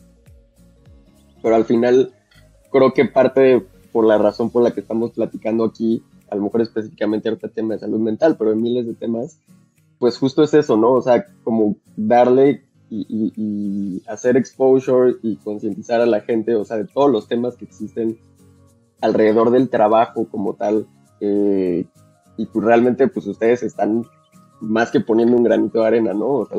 pero 1.42 1.56
al 1.56 1.64
final 1.64 2.12
creo 2.70 2.92
que 2.94 3.06
parte 3.06 3.66
por 3.90 4.06
la 4.06 4.18
razón 4.18 4.50
por 4.50 4.62
la 4.62 4.70
que 4.70 4.80
estamos 4.80 5.10
platicando 5.10 5.64
aquí 5.64 6.00
a 6.32 6.34
lo 6.34 6.44
mejor 6.44 6.62
específicamente 6.62 7.28
ahorita 7.28 7.48
tema 7.48 7.74
de 7.74 7.80
salud 7.80 8.00
mental, 8.00 8.36
pero 8.38 8.52
en 8.52 8.62
miles 8.62 8.86
de 8.86 8.94
temas, 8.94 9.38
pues 9.98 10.16
justo 10.16 10.42
es 10.42 10.54
eso, 10.54 10.78
¿no? 10.78 10.92
O 10.92 11.02
sea, 11.02 11.26
como 11.44 11.76
darle 11.94 12.64
y, 12.88 14.02
hacer 14.06 14.38
exposure 14.38 15.16
y 15.22 15.36
concientizar 15.36 16.00
a 16.00 16.06
la 16.06 16.22
gente, 16.22 16.54
o 16.54 16.64
sea, 16.64 16.78
de 16.78 16.86
todos 16.86 17.10
los 17.10 17.28
temas 17.28 17.56
que 17.56 17.66
existen 17.66 18.18
alrededor 19.02 19.50
del 19.50 19.68
trabajo 19.68 20.26
como 20.30 20.54
tal. 20.54 20.86
Eh, 21.20 21.84
y 22.38 22.46
pues 22.46 22.64
realmente, 22.64 23.08
pues 23.08 23.26
ustedes 23.26 23.62
están 23.62 24.04
más 24.60 24.90
que 24.90 25.00
poniendo 25.00 25.36
un 25.36 25.44
granito 25.44 25.80
de 25.80 25.86
arena, 25.86 26.14
¿no? 26.14 26.28
O 26.28 26.46
sea, 26.46 26.58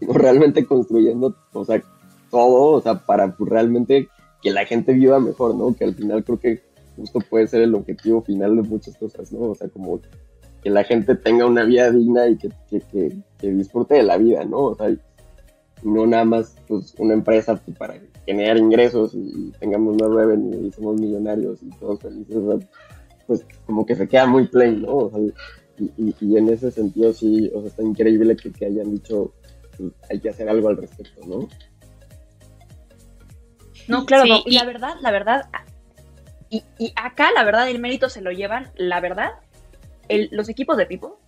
realmente 0.12 0.66
construyendo, 0.66 1.34
o 1.54 1.64
sea, 1.64 1.82
todo, 2.30 2.72
o 2.72 2.80
sea, 2.82 3.06
para 3.06 3.34
pues, 3.34 3.50
realmente 3.50 4.10
que 4.42 4.50
la 4.50 4.66
gente 4.66 4.92
viva 4.92 5.18
mejor, 5.18 5.54
¿no? 5.54 5.74
Que 5.74 5.84
al 5.84 5.94
final 5.94 6.24
creo 6.24 6.38
que 6.38 6.65
justo 6.96 7.20
puede 7.20 7.46
ser 7.46 7.62
el 7.62 7.74
objetivo 7.74 8.22
final 8.22 8.56
de 8.56 8.62
muchas 8.62 8.96
cosas, 8.96 9.30
¿no? 9.32 9.50
O 9.50 9.54
sea, 9.54 9.68
como 9.68 10.00
que 10.62 10.70
la 10.70 10.84
gente 10.84 11.14
tenga 11.14 11.46
una 11.46 11.64
vida 11.64 11.90
digna 11.90 12.26
y 12.28 12.36
que, 12.36 12.50
disfrute 13.40 13.94
de 13.94 14.02
la 14.02 14.16
vida, 14.16 14.44
¿no? 14.44 14.58
O 14.58 14.74
sea, 14.74 14.94
no 15.82 16.06
nada 16.06 16.24
más 16.24 16.56
pues, 16.66 16.94
una 16.98 17.14
empresa 17.14 17.56
pues, 17.56 17.76
para 17.76 18.00
generar 18.24 18.56
ingresos 18.56 19.14
y 19.14 19.52
tengamos 19.60 19.96
más 20.00 20.10
revenue 20.10 20.66
y 20.66 20.72
somos 20.72 21.00
millonarios 21.00 21.62
y 21.62 21.70
todos 21.78 22.00
felices, 22.00 22.66
pues 23.26 23.46
como 23.66 23.86
que 23.86 23.94
se 23.94 24.08
queda 24.08 24.26
muy 24.26 24.48
plain, 24.48 24.82
¿no? 24.82 24.96
O 24.96 25.10
sea, 25.10 25.20
y, 25.98 26.36
en 26.36 26.48
ese 26.48 26.70
sentido 26.70 27.12
sí, 27.12 27.50
o 27.54 27.60
sea, 27.60 27.68
está 27.68 27.82
increíble 27.82 28.36
que, 28.36 28.66
hayan 28.66 28.90
dicho 28.90 29.34
pues, 29.76 29.92
hay 30.10 30.18
que 30.20 30.30
hacer 30.30 30.48
algo 30.48 30.68
al 30.68 30.78
respecto, 30.78 31.20
¿no? 31.26 31.48
No, 33.88 34.04
claro, 34.04 34.24
y 34.44 34.54
la 34.54 34.64
verdad, 34.64 34.94
la 35.00 35.12
verdad, 35.12 35.42
y, 36.50 36.62
acá, 36.96 37.30
la 37.32 37.44
verdad, 37.44 37.68
el 37.68 37.80
mérito 37.80 38.08
se 38.08 38.20
lo 38.20 38.30
llevan, 38.30 38.70
la 38.76 39.00
verdad, 39.00 39.32
los 40.30 40.48
equipos 40.48 40.76
de 40.76 40.86
Pipo. 40.86 41.18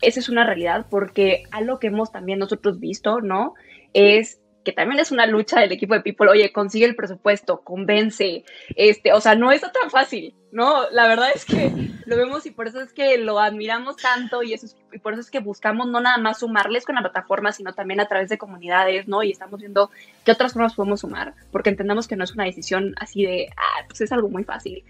Esa 0.00 0.20
es 0.20 0.28
una 0.28 0.44
realidad 0.44 0.86
porque 0.88 1.44
algo 1.50 1.78
que 1.78 1.88
hemos 1.88 2.10
también 2.10 2.38
nosotros 2.38 2.80
visto, 2.80 3.20
¿no? 3.20 3.54
Es 3.92 4.40
que 4.66 4.72
también 4.72 4.98
es 4.98 5.12
una 5.12 5.26
lucha 5.26 5.60
del 5.60 5.70
equipo 5.70 5.94
de 5.94 6.00
People, 6.00 6.28
oye, 6.28 6.50
consigue 6.50 6.86
el 6.86 6.96
presupuesto, 6.96 7.60
convence, 7.60 8.44
este, 8.74 9.12
o 9.12 9.20
sea, 9.20 9.36
no 9.36 9.52
es 9.52 9.60
tan 9.60 9.92
fácil, 9.92 10.34
¿no? 10.50 10.90
La 10.90 11.06
verdad 11.06 11.28
es 11.32 11.44
que 11.44 11.70
lo 12.04 12.16
vemos 12.16 12.46
y 12.46 12.50
por 12.50 12.66
eso 12.66 12.80
es 12.80 12.92
que 12.92 13.16
lo 13.16 13.38
admiramos 13.38 13.96
tanto 13.96 14.42
y, 14.42 14.54
eso 14.54 14.66
y 14.92 14.98
por 14.98 15.12
eso 15.12 15.20
es 15.20 15.30
que 15.30 15.38
buscamos 15.38 15.86
no 15.86 16.00
nada 16.00 16.18
más 16.18 16.40
sumarles 16.40 16.84
con 16.84 16.96
la 16.96 17.02
plataforma, 17.02 17.52
sino 17.52 17.74
también 17.74 18.00
a 18.00 18.08
través 18.08 18.28
de 18.28 18.38
comunidades, 18.38 19.06
¿no? 19.06 19.22
Y 19.22 19.30
estamos 19.30 19.60
viendo 19.60 19.92
qué 20.24 20.32
otras 20.32 20.52
formas 20.52 20.74
podemos 20.74 20.98
sumar, 20.98 21.34
porque 21.52 21.70
entendemos 21.70 22.08
que 22.08 22.16
no 22.16 22.24
es 22.24 22.34
una 22.34 22.42
decisión 22.42 22.96
así 22.98 23.24
de, 23.24 23.46
ah, 23.56 23.84
pues 23.86 24.00
es 24.00 24.10
algo 24.10 24.28
muy 24.28 24.42
fácil. 24.42 24.82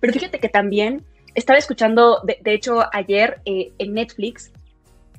Pero 0.00 0.14
fíjate 0.14 0.40
que 0.40 0.48
también 0.48 1.04
estaba 1.34 1.58
escuchando, 1.58 2.22
de, 2.24 2.54
hecho, 2.54 2.86
ayer 2.94 3.42
eh, 3.44 3.70
en 3.76 3.92
Netflix 3.92 4.50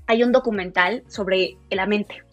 hay 0.07 0.23
un 0.23 0.31
documental 0.31 1.03
sobre 1.07 1.57
la 1.69 1.85
mente 1.85 2.23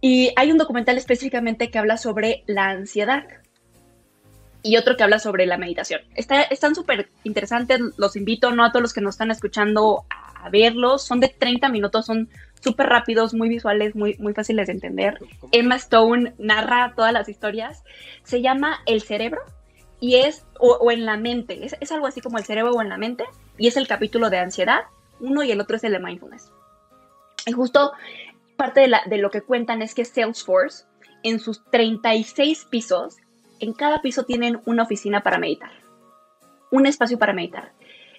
y 0.00 0.32
hay 0.36 0.52
un 0.52 0.58
documental 0.58 0.98
específicamente 0.98 1.70
que 1.70 1.78
habla 1.78 1.96
sobre 1.96 2.42
la 2.46 2.70
ansiedad 2.70 3.24
y 4.66 4.76
otro 4.76 4.96
que 4.96 5.04
habla 5.04 5.18
sobre 5.18 5.46
la 5.46 5.58
meditación. 5.58 6.00
Está, 6.14 6.42
están 6.42 6.74
súper 6.74 7.08
interesantes, 7.24 7.80
los 7.96 8.16
invito, 8.16 8.50
no 8.52 8.64
a 8.64 8.72
todos 8.72 8.82
los 8.82 8.92
que 8.92 9.00
nos 9.00 9.14
están 9.14 9.30
escuchando 9.30 10.04
a, 10.10 10.24
verlos, 10.50 11.02
son 11.02 11.18
de 11.18 11.28
30 11.28 11.68
minutos, 11.70 12.06
son 12.06 12.28
súper 12.62 12.86
rápidos, 12.86 13.34
muy 13.34 13.48
visuales, 13.48 13.96
muy, 13.96 14.16
muy 14.18 14.32
fáciles 14.32 14.68
de 14.68 14.74
entender. 14.74 15.18
Emma 15.50 15.74
Stone 15.74 16.34
narra 16.38 16.92
todas 16.94 17.12
las 17.12 17.28
historias, 17.28 17.82
se 18.22 18.42
llama 18.42 18.78
El 18.86 19.02
cerebro 19.02 19.40
y 19.98 20.16
es, 20.16 20.44
o, 20.60 20.90
en 20.92 21.04
la 21.04 21.16
mente, 21.16 21.64
es, 21.64 21.76
es 21.80 21.90
algo 21.90 22.06
así 22.06 22.20
como 22.20 22.38
el 22.38 22.44
cerebro 22.44 22.72
o 22.72 22.82
en 22.82 22.88
la 22.88 22.96
mente, 22.96 23.24
y 23.58 23.66
es 23.66 23.76
el 23.76 23.88
capítulo 23.88 24.30
de 24.30 24.38
ansiedad, 24.38 24.82
uno 25.18 25.42
y 25.42 25.50
el 25.50 25.60
otro 25.60 25.76
es 25.76 25.84
el 25.84 25.92
de 25.92 25.98
mindfulness. 25.98 26.52
Y 27.46 27.52
justo 27.52 27.92
parte 28.56 28.88
de, 29.06 29.18
lo 29.18 29.30
que 29.30 29.42
cuentan 29.42 29.82
es 29.82 29.94
que 29.94 30.04
Salesforce, 30.04 30.84
en 31.22 31.38
sus 31.38 31.64
36 31.70 32.66
pisos, 32.70 33.16
en 33.60 33.72
cada 33.72 34.02
piso 34.02 34.24
tienen 34.24 34.60
una 34.66 34.82
oficina 34.82 35.22
para 35.22 35.38
meditar, 35.38 35.70
un 36.70 36.86
espacio 36.86 37.18
para 37.18 37.32
meditar. 37.32 37.72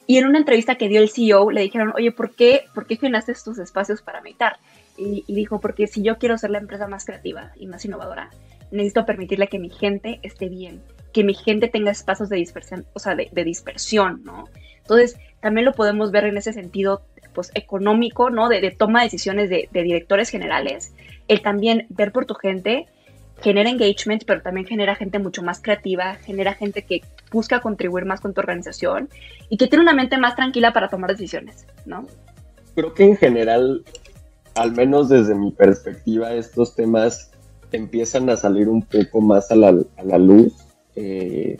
Y 0.10 0.18
en 0.18 0.26
una 0.26 0.40
entrevista 0.40 0.76
que 0.76 0.88
dio 0.88 1.02
el 1.02 1.10
CEO 1.10 1.52
le 1.52 1.62
dijeron, 1.62 1.92
oye, 1.96 2.12
¿por 2.12 2.34
qué, 2.34 2.66
¿por 2.74 2.88
qué 2.88 2.96
llenaste 2.96 3.34
estos 3.34 3.60
espacios 3.60 4.02
para 4.02 4.22
meditar? 4.22 4.58
Y, 4.98 5.26
dijo, 5.28 5.60
porque 5.60 5.86
si 5.86 6.02
yo 6.02 6.18
quiero 6.18 6.38
ser 6.38 6.50
la 6.50 6.60
empresa 6.60 6.88
más 6.88 7.06
creativa 7.06 7.52
y 7.58 7.68
más 7.68 7.84
innovadora, 7.84 8.30
necesito 8.72 9.06
permitirle 9.06 9.48
que 9.48 9.60
mi 9.60 9.70
gente 9.70 10.20
esté 10.24 10.48
bien, 10.48 10.82
que 11.14 11.26
mi 11.26 11.34
gente 11.34 11.68
tenga 11.68 11.92
espacios 11.92 12.30
de 12.30 12.38
dispersión, 12.38 12.86
o 12.94 13.00
sea, 13.00 13.16
de, 13.16 13.30
de 13.32 13.44
dispersión, 13.44 14.24
¿no? 14.24 14.46
Entonces, 14.78 15.18
también 15.42 15.66
lo 15.66 15.74
podemos 15.74 16.12
ver 16.12 16.26
en 16.26 16.38
ese 16.38 16.54
sentido 16.54 17.02
pues, 17.38 17.52
económico, 17.54 18.32
¿no? 18.32 18.50
De, 18.50 18.72
toma 18.72 19.02
de 19.02 19.06
decisiones 19.06 19.48
de, 19.48 19.70
directores 19.72 20.30
generales, 20.32 20.92
el 21.28 21.44
también 21.44 21.86
ver 21.90 22.12
por 22.12 22.26
tu 22.26 22.34
gente 22.34 22.88
genera 23.44 23.70
engagement, 23.70 24.24
pero 24.26 24.42
también 24.42 24.66
genera 24.66 24.96
gente 24.96 25.20
mucho 25.20 25.44
más 25.44 25.62
creativa, 25.62 26.16
genera 26.16 26.56
gente 26.56 26.82
que 26.82 27.04
busca 27.32 27.62
contribuir 27.62 28.06
más 28.06 28.22
con 28.22 28.34
tu 28.34 28.42
organización 28.42 29.08
y 29.50 29.58
que 29.58 29.68
tiene 29.68 29.84
una 29.84 29.94
mente 29.94 30.18
más 30.18 30.36
tranquila 30.36 30.74
para 30.74 30.90
tomar 30.90 31.12
decisiones, 31.12 31.68
¿no? 31.86 32.08
Creo 32.74 32.96
que 32.96 33.04
en 33.04 33.16
general, 33.18 33.84
al 34.56 34.72
menos 34.72 35.08
desde 35.08 35.36
mi 35.36 35.52
perspectiva, 35.52 36.34
estos 36.34 36.74
temas 36.74 37.30
empiezan 37.72 38.32
a 38.32 38.36
salir 38.36 38.68
un 38.68 38.82
poco 38.82 39.22
más 39.22 39.52
a 39.52 39.56
la, 39.56 40.18
luz. 40.18 40.54
Eh, 40.96 41.60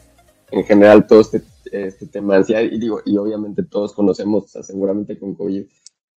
en 0.50 0.64
general, 0.64 1.06
todo 1.06 1.22
este 1.22 1.44
este 1.72 2.08
tema 2.08 2.34
de 2.34 2.40
ansiedad, 2.40 2.62
y 2.62 2.80
digo, 2.80 3.02
y 3.06 3.18
obviamente 3.18 3.64
todos 3.64 3.94
conocemos, 3.94 4.52
seguramente 4.52 5.18
con 5.18 5.36
COVID, 5.36 5.66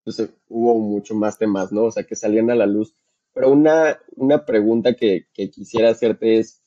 entonces 0.04 0.34
hubo 0.48 0.78
mucho 0.78 1.14
más 1.14 1.38
temas, 1.38 1.72
¿no? 1.72 1.84
O 1.84 1.90
sea, 1.90 2.04
que 2.04 2.16
salían 2.16 2.50
a 2.50 2.54
la 2.54 2.66
luz. 2.66 2.94
Pero 3.34 3.50
una, 3.52 3.98
una 4.16 4.44
pregunta 4.46 4.94
que, 4.94 5.26
quisiera 5.32 5.90
hacerte 5.90 6.38
es, 6.38 6.62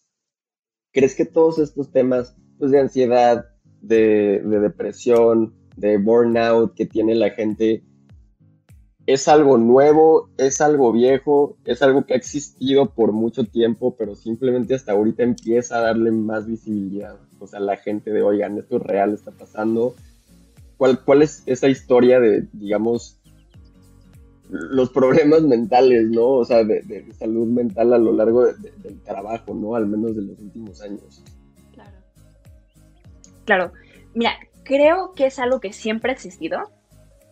¿crees 0.91 1.15
que 1.15 1.25
todos 1.25 1.59
estos 1.59 1.91
temas 1.91 2.35
pues, 2.59 2.71
de 2.71 2.79
ansiedad, 2.79 3.45
de, 3.81 4.41
de 4.45 4.59
depresión, 4.59 5.55
de 5.75 5.97
burnout 5.97 6.75
que 6.75 6.85
tiene 6.85 7.15
la 7.15 7.31
gente, 7.31 7.83
es 9.07 9.27
algo 9.27 9.57
nuevo, 9.57 10.29
es 10.37 10.61
algo 10.61 10.91
viejo, 10.91 11.57
es 11.65 11.81
algo 11.81 12.05
que 12.05 12.13
ha 12.13 12.17
existido 12.17 12.93
por 12.93 13.11
mucho 13.11 13.45
tiempo, 13.45 13.95
pero 13.97 14.15
simplemente 14.15 14.75
hasta 14.75 14.91
ahorita 14.91 15.23
empieza 15.23 15.77
a 15.77 15.81
darle 15.81 16.11
más 16.11 16.45
visibilidad. 16.45 17.17
O 17.41 17.47
sea, 17.47 17.59
la 17.59 17.77
gente 17.77 18.11
de, 18.11 18.21
oigan, 18.21 18.57
esto 18.57 18.77
es 18.77 18.83
real, 18.83 19.13
está 19.13 19.31
pasando. 19.31 19.95
¿Cuál, 20.77 21.03
cuál 21.03 21.21
es 21.21 21.43
esa 21.45 21.67
historia 21.67 22.19
de, 22.19 22.47
digamos, 22.53 23.21
los 24.49 24.89
problemas 24.89 25.41
mentales, 25.43 26.09
¿no? 26.09 26.27
O 26.27 26.45
sea, 26.45 26.63
de, 26.63 27.05
salud 27.17 27.47
mental 27.47 27.93
a 27.93 27.97
lo 27.97 28.11
largo 28.11 28.45
del 28.45 29.01
trabajo, 29.03 29.53
¿no? 29.53 29.75
Al 29.75 29.87
menos 29.87 30.15
de 30.15 30.23
los 30.23 30.39
últimos 30.39 30.81
años. 30.81 31.23
Claro. 31.73 31.97
Claro. 33.45 33.71
Mira, 34.13 34.31
creo 34.63 35.13
que 35.13 35.27
es 35.27 35.39
algo 35.39 35.61
que 35.61 35.71
siempre 35.71 36.11
ha 36.11 36.15
existido 36.15 36.59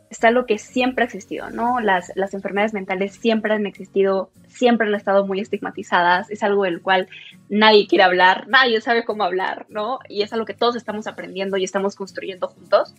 está 0.10 0.32
lo 0.32 0.46
que 0.46 0.58
siempre 0.58 1.04
ha 1.04 1.06
existido, 1.06 1.50
¿no? 1.52 1.80
Las, 1.80 2.12
las 2.16 2.34
enfermedades 2.34 2.74
mentales 2.74 3.14
siempre 3.16 3.54
han 3.54 3.68
existido, 3.68 4.32
siempre 4.48 4.88
han 4.88 4.96
estado 4.96 5.26
muy 5.26 5.40
estigmatizadas, 5.40 6.30
es 6.32 6.42
algo 6.44 6.64
del 6.64 6.82
cual 6.82 7.08
nadie 7.48 7.88
quiere 7.88 8.04
hablar, 8.04 8.48
nadie 8.48 8.82
sabe 8.82 9.06
cómo 9.06 9.24
hablar, 9.24 9.68
¿no? 9.70 10.00
Y 10.08 10.24
es 10.24 10.34
algo 10.34 10.46
que 10.46 10.54
todos 10.56 10.76
estamos 10.76 11.06
aprendiendo 11.08 11.58
y 11.58 11.64
estamos 11.64 11.96
construyendo 11.96 12.48
juntos. 12.48 12.96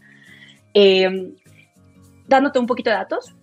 Em, 0.73 1.35
dándote 2.29 2.61
un 2.61 2.67
poquito 2.67 2.91
de 2.91 2.97
datos, 2.97 3.35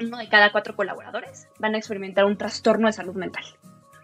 uno 0.00 0.18
de 0.18 0.28
cada 0.28 0.50
cuatro 0.50 0.74
colaboradores 0.74 1.46
van 1.60 1.74
a 1.74 1.78
experimentar 1.78 2.24
un 2.24 2.36
trastorno 2.36 2.88
de 2.88 2.92
salud 2.92 3.14
mental. 3.14 3.44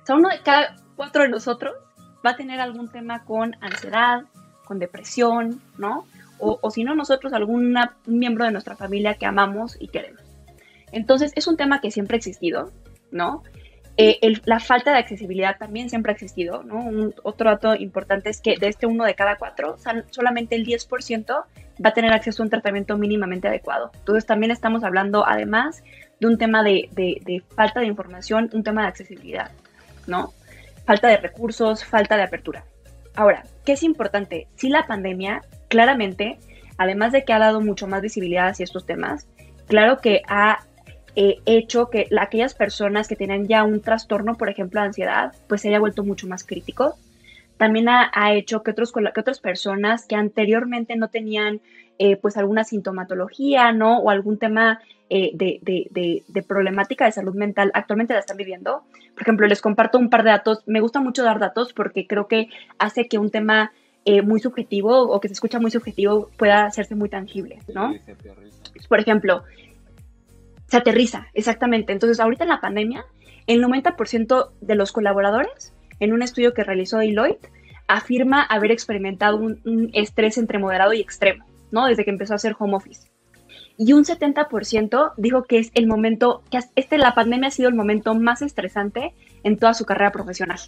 O 0.03 0.07
sea, 0.07 0.15
uno 0.15 0.29
de 0.29 0.41
cada 0.43 0.77
cuatro 0.95 1.25
de 1.25 1.29
nosotros 1.29 1.75
va 2.25 2.31
a 2.31 2.37
tener 2.37 2.61
algún 2.61 2.89
tema 2.89 3.25
con 3.25 3.57
ansiedad, 3.61 4.25
con 4.65 4.79
depresión, 4.79 5.61
¿no? 5.77 6.07
O, 6.41 6.71
si 6.71 6.85
no 6.85 6.95
nosotros, 6.95 7.33
algún 7.33 7.77
miembro 8.07 8.45
de 8.45 8.51
nuestra 8.51 8.77
familia 8.77 9.15
que 9.15 9.27
amamos 9.27 9.77
y 9.79 9.89
queremos. 9.89 10.23
Entonces, 10.93 11.33
es 11.37 11.47
un 11.47 11.57
tema 11.57 11.81
que 11.81 11.91
siempre 11.91 12.17
ha 12.17 12.19
existido, 12.19 12.73
¿no? 13.11 13.43
Eh, 13.97 14.19
la 14.45 14.61
falta 14.61 14.93
de 14.93 14.99
accesibilidad 14.99 15.59
también 15.59 15.91
siempre 15.91 16.13
ha 16.13 16.15
existido, 16.15 16.63
¿no? 16.63 17.13
Otro 17.23 17.51
dato 17.51 17.75
importante 17.75 18.31
es 18.31 18.41
que 18.41 18.57
de 18.57 18.69
este 18.69 18.87
uno 18.87 19.05
de 19.05 19.15
cada 19.15 19.37
cuatro, 19.37 19.77
solamente 20.11 20.55
el 20.55 20.65
10% 20.65 21.45
va 21.85 21.89
a 21.91 21.93
tener 21.93 22.13
acceso 22.13 22.43
a 22.43 22.45
un 22.45 22.51
tratamiento 22.51 22.97
mínimamente 22.97 23.49
adecuado. 23.49 23.91
Entonces, 23.95 24.27
también 24.27 24.51
estamos 24.51 24.85
hablando, 24.85 25.27
además, 25.27 25.83
de 26.19 26.27
un 26.27 26.39
tema 26.39 26.63
de 26.63 27.43
falta 27.55 27.81
de 27.81 27.87
información, 27.87 28.49
un 28.53 28.63
tema 28.63 28.83
de 28.83 28.89
accesibilidad, 28.89 29.51
¿no? 30.07 30.33
Falta 30.87 31.09
de 31.09 31.19
recursos, 31.19 31.85
falta 31.85 32.17
de 32.17 32.23
apertura. 32.23 32.65
Ahora, 33.15 33.45
¿qué 33.65 33.73
es 33.73 33.83
importante? 33.83 34.47
Si 34.57 34.69
la 34.69 34.87
pandemia 34.87 35.43
claramente, 35.69 36.39
además 36.79 37.13
de 37.13 37.25
que 37.25 37.33
ha 37.33 37.39
dado 37.39 37.61
mucho 37.61 37.87
más 37.87 38.03
visibilidad 38.03 38.49
hacia 38.49 38.65
estos 38.65 38.87
temas, 38.87 39.29
claro 39.67 39.99
que 39.99 40.23
ha 40.29 40.61
eh, 41.17 41.39
hecho 41.45 41.91
que 41.91 42.09
aquellas 42.19 42.55
personas 42.55 43.09
que 43.09 43.17
tenían 43.17 43.49
ya 43.49 43.65
un 43.65 43.81
trastorno, 43.81 44.37
por 44.37 44.49
ejemplo, 44.49 44.81
de 44.81 44.87
ansiedad, 44.87 45.33
pues 45.49 45.63
se 45.63 45.69
haya 45.69 45.81
vuelto 45.81 46.05
mucho 46.05 46.27
más 46.29 46.45
crítico. 46.45 46.97
También 47.57 47.89
ha, 47.91 48.33
hecho 48.33 48.63
que, 48.63 48.71
otros, 48.71 48.93
que 48.93 49.21
otras 49.21 49.41
personas 49.41 50.07
que 50.07 50.17
anteriormente 50.17 50.97
no 50.97 51.09
tenían 51.09 51.61
eh, 51.99 52.17
pues 52.17 52.39
alguna 52.39 52.65
sintomatología, 52.65 53.73
¿no? 53.73 53.99
O 53.99 54.09
algún 54.09 54.39
tema 54.39 54.81
eh, 55.13 55.33
de, 55.35 55.59
de, 55.63 56.23
de, 56.27 56.43
problemática 56.43 57.05
de 57.05 57.11
salud 57.11 57.35
mental, 57.35 57.73
actualmente 57.75 58.15
la 58.15 58.21
están 58.21 58.37
viviendo. 58.37 58.85
Por 59.15 59.23
ejemplo, 59.23 59.47
les 59.49 59.61
comparto 59.61 59.99
un 59.99 60.09
par 60.09 60.23
de 60.23 60.31
datos. 60.31 60.63
Me 60.67 60.81
gusta 60.81 61.01
mucho 61.01 61.25
dar 61.25 61.41
datos 61.41 61.73
porque 61.73 62.07
creo 62.07 62.29
que 62.29 62.49
hace 62.79 63.09
que 63.09 63.19
un 63.19 63.31
tema 63.31 63.73
eh, 64.05 64.23
muy 64.23 64.39
subjetivo 64.39 65.03
o 65.03 65.21
que 65.21 65.27
se 65.27 65.35
escucha 65.35 65.59
muy 65.59 65.73
subjetivo 65.73 66.31
pueda 66.37 66.65
hacerse 66.65 66.95
muy 66.95 67.09
tangible, 67.09 67.59
¿no? 67.75 67.93
Por 68.89 69.01
ejemplo, 69.01 69.43
se 70.69 70.77
aterriza, 70.77 71.27
exactamente. 71.35 71.93
Entonces, 71.93 72.21
ahorita 72.21 72.45
en 72.45 72.51
la 72.51 72.61
pandemia, 72.61 73.05
el 73.49 73.65
90% 73.65 74.51
de 74.61 74.75
los 74.77 74.93
colaboradores, 74.93 75.75
en 75.99 76.13
un 76.13 76.23
estudio 76.23 76.55
que 76.55 76.63
realizó 76.63 76.99
Deloitte, 76.99 77.51
afirma 77.89 78.43
haber 78.43 78.71
experimentado 78.71 79.39
un, 79.39 79.91
estrés 79.93 80.39
entre 80.39 80.61
moderado 80.61 80.93
y 80.93 81.01
extremo, 81.01 81.45
¿no? 81.73 81.87
Desde 81.87 82.05
que 82.05 82.11
empezó 82.11 82.35
a 82.35 82.37
hacer 82.37 82.55
home 82.57 82.77
office. 82.77 83.10
Y 83.77 83.93
un 83.93 84.05
70% 84.05 85.13
dijo 85.17 85.45
que 85.45 85.59
es 85.59 85.71
el 85.75 85.87
momento, 85.87 86.43
que 86.51 86.61
este, 86.77 86.99
la 86.99 87.15
pandemia 87.15 87.49
ha 87.49 87.53
sido 87.53 87.69
el 87.69 87.75
momento 87.75 88.15
más 88.15 88.43
estresante 88.43 89.15
en 89.43 89.57
toda 89.57 89.75
su 89.75 89.85
carrera 89.85 90.13
profesional. 90.13 90.61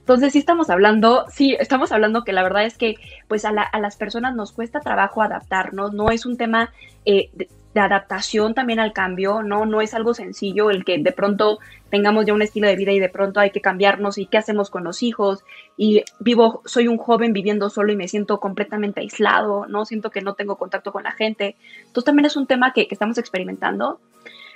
Entonces 0.00 0.32
sí 0.32 0.38
estamos 0.38 0.70
hablando, 0.70 1.26
sí, 1.30 1.56
estamos 1.60 1.92
hablando 1.92 2.24
que 2.24 2.32
la 2.32 2.42
verdad 2.42 2.64
es 2.64 2.76
que 2.76 2.96
pues 3.28 3.44
a, 3.44 3.52
las 3.52 3.96
personas 3.96 4.34
nos 4.34 4.52
cuesta 4.52 4.80
trabajo 4.80 5.22
adaptarnos, 5.22 5.92
no 5.92 6.10
es 6.10 6.26
un 6.26 6.36
tema 6.36 6.72
eh, 7.04 7.30
de, 7.34 7.48
adaptación 7.76 8.52
también 8.52 8.80
al 8.80 8.92
cambio, 8.92 9.44
¿no? 9.44 9.64
No 9.64 9.80
es 9.80 9.94
algo 9.94 10.12
sencillo 10.12 10.70
el 10.70 10.84
que 10.84 10.98
de 10.98 11.12
pronto 11.12 11.60
tengamos 11.88 12.26
ya 12.26 12.34
un 12.34 12.42
estilo 12.42 12.66
de 12.66 12.74
vida 12.74 12.90
y 12.90 12.98
de 12.98 13.08
pronto 13.08 13.38
hay 13.38 13.52
que 13.52 13.60
cambiarnos 13.60 14.18
y 14.18 14.26
qué 14.26 14.38
hacemos 14.38 14.70
con 14.70 14.82
los 14.82 15.04
hijos 15.04 15.44
y 15.76 16.02
vivo, 16.18 16.62
soy 16.64 16.88
un 16.88 16.98
joven 16.98 17.32
viviendo 17.32 17.70
solo 17.70 17.92
y 17.92 17.96
me 17.96 18.08
siento 18.08 18.40
completamente 18.40 19.00
aislado, 19.00 19.66
¿no? 19.66 19.84
Siento 19.84 20.10
que 20.10 20.20
no 20.20 20.34
tengo 20.34 20.56
contacto 20.56 20.90
con 20.90 21.04
la 21.04 21.12
gente. 21.12 21.54
Entonces 21.78 22.04
también 22.04 22.26
es 22.26 22.36
un 22.36 22.48
tema 22.48 22.72
que, 22.72 22.88
que 22.88 22.94
estamos 22.96 23.18
experimentando. 23.18 24.00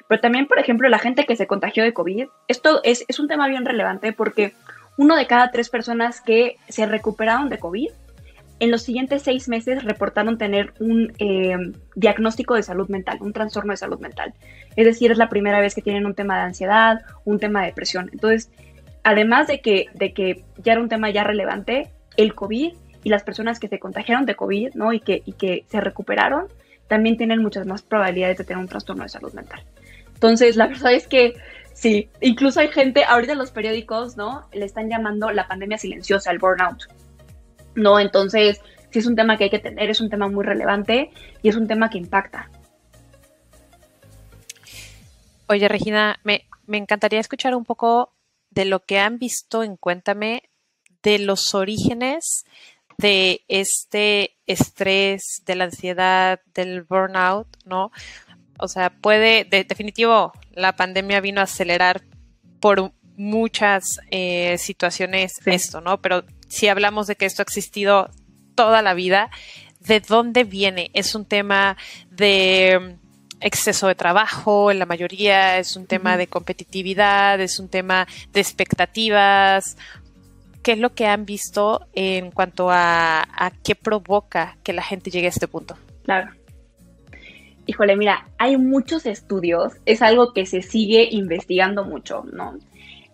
Pero 0.08 0.20
también, 0.20 0.46
por 0.46 0.58
ejemplo, 0.58 0.88
la 0.88 0.98
gente 0.98 1.24
que 1.24 1.36
se 1.36 1.46
contagió 1.46 1.82
de 1.82 1.94
COVID, 1.94 2.26
esto 2.48 2.80
es, 2.82 3.04
es 3.08 3.20
un 3.20 3.28
tema 3.28 3.48
bien 3.48 3.64
relevante 3.64 4.12
porque 4.12 4.54
uno 4.96 5.16
de 5.16 5.26
cada 5.26 5.50
tres 5.50 5.68
personas 5.68 6.20
que 6.20 6.56
se 6.68 6.86
recuperaron 6.86 7.48
de 7.48 7.58
COVID, 7.58 7.90
en 8.60 8.70
los 8.70 8.82
siguientes 8.82 9.22
seis 9.22 9.48
meses 9.48 9.82
reportaron 9.84 10.38
tener 10.38 10.72
un 10.78 11.12
eh, 11.18 11.56
diagnóstico 11.96 12.54
de 12.54 12.62
salud 12.62 12.88
mental, 12.88 13.18
un 13.20 13.32
trastorno 13.32 13.72
de 13.72 13.76
salud 13.76 13.98
mental. 13.98 14.32
Es 14.76 14.86
decir, 14.86 15.10
es 15.10 15.18
la 15.18 15.28
primera 15.28 15.60
vez 15.60 15.74
que 15.74 15.82
tienen 15.82 16.06
un 16.06 16.14
tema 16.14 16.36
de 16.36 16.44
ansiedad, 16.44 17.00
un 17.24 17.38
tema 17.38 17.60
de 17.60 17.66
depresión. 17.66 18.10
Entonces, 18.12 18.50
además 19.02 19.48
de 19.48 19.60
que, 19.60 19.86
de 19.94 20.12
que 20.12 20.44
ya 20.58 20.72
era 20.72 20.80
un 20.80 20.88
tema 20.88 21.10
ya 21.10 21.24
relevante, 21.24 21.90
el 22.16 22.34
COVID 22.34 22.72
y 23.02 23.08
las 23.08 23.24
personas 23.24 23.58
que 23.58 23.68
se 23.68 23.78
contagiaron 23.78 24.24
de 24.24 24.36
COVID 24.36 24.74
¿no? 24.74 24.92
y, 24.92 25.00
que, 25.00 25.22
y 25.26 25.32
que 25.32 25.64
se 25.68 25.80
recuperaron, 25.80 26.46
también 26.86 27.16
tienen 27.16 27.42
muchas 27.42 27.66
más 27.66 27.82
probabilidades 27.82 28.38
de 28.38 28.44
tener 28.44 28.58
un 28.58 28.68
trastorno 28.68 29.02
de 29.02 29.08
salud 29.08 29.32
mental. 29.32 29.62
Entonces, 30.14 30.56
la 30.56 30.66
verdad 30.68 30.92
es 30.92 31.06
que 31.06 31.34
Sí, 31.74 32.08
incluso 32.20 32.60
hay 32.60 32.68
gente, 32.68 33.04
ahorita 33.04 33.34
los 33.34 33.50
periódicos, 33.50 34.16
¿no? 34.16 34.48
Le 34.52 34.64
están 34.64 34.88
llamando 34.88 35.30
la 35.30 35.48
pandemia 35.48 35.76
silenciosa, 35.76 36.30
el 36.30 36.38
burnout. 36.38 36.84
¿No? 37.74 37.98
Entonces, 37.98 38.60
sí 38.90 39.00
es 39.00 39.06
un 39.06 39.16
tema 39.16 39.36
que 39.36 39.44
hay 39.44 39.50
que 39.50 39.58
tener, 39.58 39.90
es 39.90 40.00
un 40.00 40.08
tema 40.08 40.28
muy 40.28 40.44
relevante 40.44 41.10
y 41.42 41.48
es 41.48 41.56
un 41.56 41.66
tema 41.66 41.90
que 41.90 41.98
impacta. 41.98 42.48
Oye, 45.48 45.68
Regina, 45.68 46.18
me, 46.22 46.46
me 46.66 46.78
encantaría 46.78 47.18
escuchar 47.18 47.54
un 47.56 47.64
poco 47.64 48.14
de 48.50 48.64
lo 48.64 48.80
que 48.80 49.00
han 49.00 49.18
visto 49.18 49.64
en 49.64 49.76
Cuéntame 49.76 50.44
de 51.02 51.18
los 51.18 51.54
orígenes 51.54 52.44
de 52.98 53.42
este 53.48 54.36
estrés, 54.46 55.42
de 55.44 55.56
la 55.56 55.64
ansiedad, 55.64 56.40
del 56.54 56.82
burnout, 56.82 57.48
¿no? 57.64 57.90
O 58.58 58.68
sea, 58.68 58.90
puede, 58.90 59.44
de, 59.44 59.64
definitivo, 59.64 60.32
la 60.52 60.76
pandemia 60.76 61.20
vino 61.20 61.40
a 61.40 61.44
acelerar 61.44 62.02
por 62.60 62.92
muchas 63.16 64.00
eh, 64.10 64.56
situaciones 64.58 65.32
esto, 65.44 65.80
¿no? 65.80 66.00
Pero 66.00 66.24
si 66.48 66.68
hablamos 66.68 67.06
de 67.06 67.16
que 67.16 67.26
esto 67.26 67.42
ha 67.42 67.44
existido 67.44 68.10
toda 68.54 68.82
la 68.82 68.94
vida, 68.94 69.30
¿de 69.80 70.00
dónde 70.00 70.44
viene? 70.44 70.90
¿Es 70.94 71.14
un 71.14 71.24
tema 71.24 71.76
de 72.10 72.96
exceso 73.40 73.88
de 73.88 73.94
trabajo 73.94 74.70
en 74.70 74.78
la 74.78 74.86
mayoría? 74.86 75.58
¿Es 75.58 75.76
un 75.76 75.86
tema 75.86 76.16
de 76.16 76.26
competitividad? 76.26 77.40
¿Es 77.40 77.58
un 77.58 77.68
tema 77.68 78.06
de 78.32 78.40
expectativas? 78.40 79.76
¿Qué 80.62 80.72
es 80.72 80.78
lo 80.78 80.94
que 80.94 81.06
han 81.06 81.26
visto 81.26 81.86
en 81.92 82.30
cuanto 82.30 82.70
a, 82.70 83.20
a 83.20 83.50
qué 83.62 83.74
provoca 83.74 84.56
que 84.62 84.72
la 84.72 84.82
gente 84.82 85.10
llegue 85.10 85.26
a 85.26 85.30
este 85.30 85.46
punto? 85.46 85.76
Claro. 86.04 86.32
Híjole, 87.66 87.96
mira, 87.96 88.28
hay 88.38 88.56
muchos 88.56 89.06
estudios, 89.06 89.74
es 89.86 90.02
algo 90.02 90.32
que 90.32 90.46
se 90.46 90.62
sigue 90.62 91.08
investigando 91.10 91.84
mucho, 91.84 92.24
¿no? 92.32 92.58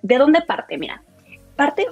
¿De 0.03 0.19
dónde 0.19 0.43
parte? 0.43 0.77
Mira, 0.77 1.03
parte, 1.57 1.87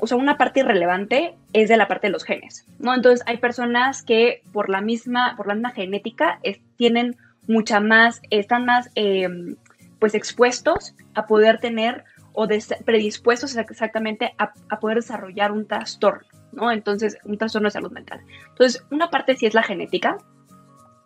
o 0.00 0.06
sea, 0.06 0.16
una 0.18 0.36
parte 0.36 0.60
irrelevante 0.60 1.36
es 1.52 1.68
de 1.68 1.76
la 1.76 1.88
parte 1.88 2.08
de 2.08 2.12
los 2.12 2.24
genes, 2.24 2.66
¿no? 2.78 2.94
Entonces 2.94 3.24
hay 3.26 3.38
personas 3.38 4.02
que 4.02 4.42
por 4.52 4.68
la 4.68 4.80
misma, 4.80 5.34
por 5.36 5.46
la 5.46 5.54
misma 5.54 5.70
genética 5.70 6.38
tienen 6.76 7.16
mucha 7.46 7.80
más, 7.80 8.20
están 8.30 8.66
más, 8.66 8.90
em, 8.94 9.56
pues 9.98 10.14
expuestos 10.14 10.94
a 11.14 11.26
poder 11.26 11.60
tener 11.60 12.04
o 12.34 12.48
predispuestos 12.84 13.56
exactamente 13.56 14.34
a, 14.38 14.52
a, 14.68 14.80
poder 14.80 14.96
desarrollar 14.96 15.52
un 15.52 15.66
trastorno, 15.66 16.26
¿no? 16.52 16.72
Entonces, 16.72 17.16
un 17.24 17.38
trastorno 17.38 17.68
de 17.68 17.72
salud 17.72 17.92
mental. 17.92 18.20
Entonces, 18.48 18.84
una 18.90 19.08
parte 19.08 19.36
sí 19.36 19.46
es 19.46 19.54
la 19.54 19.62
genética, 19.62 20.18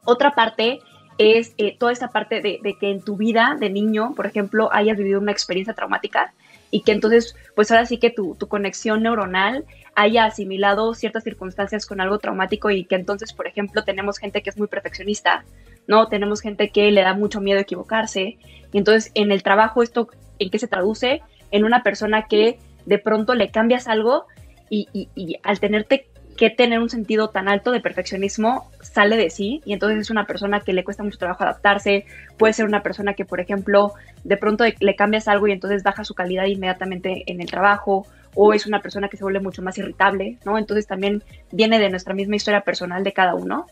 otra 0.08 0.30
parte 0.30 0.80
es 1.18 1.52
eh, 1.58 1.76
toda 1.76 1.92
esta 1.92 2.08
parte 2.08 2.40
de, 2.40 2.76
que 2.80 2.90
en 2.90 3.02
tu 3.02 3.16
vida 3.16 3.56
de 3.60 3.68
niño, 3.68 4.14
por 4.16 4.24
ejemplo, 4.24 4.70
hayas 4.72 4.96
vivido 4.96 5.20
una 5.20 5.32
experiencia 5.32 5.74
traumática 5.74 6.32
y 6.70 6.80
que 6.80 6.92
entonces, 6.92 7.36
pues 7.54 7.70
ahora 7.70 7.84
sí 7.84 7.98
que 7.98 8.08
tu, 8.08 8.34
conexión 8.48 9.02
neuronal 9.02 9.66
haya 9.94 10.24
asimilado 10.24 10.94
ciertas 10.94 11.24
circunstancias 11.24 11.84
con 11.84 12.00
algo 12.00 12.18
traumático 12.18 12.70
y 12.70 12.84
que 12.84 12.94
entonces, 12.94 13.34
por 13.34 13.46
ejemplo, 13.46 13.84
tenemos 13.84 14.18
gente 14.18 14.42
que 14.42 14.48
es 14.48 14.56
muy 14.56 14.68
perfeccionista, 14.68 15.44
¿no? 15.86 16.08
Tenemos 16.08 16.40
gente 16.40 16.70
que 16.70 16.90
le 16.90 17.02
da 17.02 17.12
mucho 17.12 17.40
miedo 17.40 17.60
equivocarse. 17.60 18.38
Y 18.72 18.78
entonces, 18.78 19.10
en 19.14 19.30
el 19.30 19.42
trabajo, 19.42 19.82
¿esto 19.82 20.08
en 20.38 20.50
qué 20.50 20.58
se 20.58 20.68
traduce? 20.68 21.20
En 21.50 21.64
una 21.64 21.82
persona 21.82 22.28
que 22.28 22.58
de 22.86 22.98
pronto 22.98 23.34
le 23.34 23.50
cambias 23.50 23.88
algo 23.88 24.26
y, 24.70 24.88
y 24.92 25.36
al 25.42 25.60
tenerte 25.60 26.06
que 26.38 26.50
tener 26.50 26.78
un 26.78 26.88
sentido 26.88 27.30
tan 27.30 27.48
alto 27.48 27.72
de 27.72 27.80
perfeccionismo 27.80 28.70
sale 28.80 29.16
de 29.16 29.28
sí 29.28 29.60
y 29.66 29.72
entonces 29.72 29.98
es 29.98 30.10
una 30.10 30.24
persona 30.24 30.60
que 30.60 30.72
le 30.72 30.84
cuesta 30.84 31.02
mucho 31.02 31.18
trabajo 31.18 31.42
adaptarse, 31.42 32.06
puede 32.38 32.52
ser 32.52 32.64
una 32.64 32.82
persona 32.82 33.14
que, 33.14 33.24
por 33.24 33.40
ejemplo, 33.40 33.92
de 34.22 34.36
pronto 34.36 34.64
le 34.78 34.96
cambias 34.96 35.26
algo 35.26 35.48
y 35.48 35.52
entonces 35.52 35.82
baja 35.82 36.04
su 36.04 36.14
calidad 36.14 36.46
inmediatamente 36.46 37.24
en 37.26 37.40
el 37.40 37.50
trabajo, 37.50 38.06
o 38.34 38.54
es 38.54 38.66
una 38.66 38.80
persona 38.80 39.08
que 39.08 39.16
se 39.16 39.24
vuelve 39.24 39.40
mucho 39.40 39.62
más 39.62 39.76
irritable, 39.78 40.38
¿no? 40.44 40.58
Entonces 40.58 40.86
también 40.86 41.24
viene 41.50 41.80
de 41.80 41.90
nuestra 41.90 42.14
misma 42.14 42.36
historia 42.36 42.60
personal 42.60 43.02
de 43.02 43.12
cada 43.12 43.34
uno, 43.34 43.66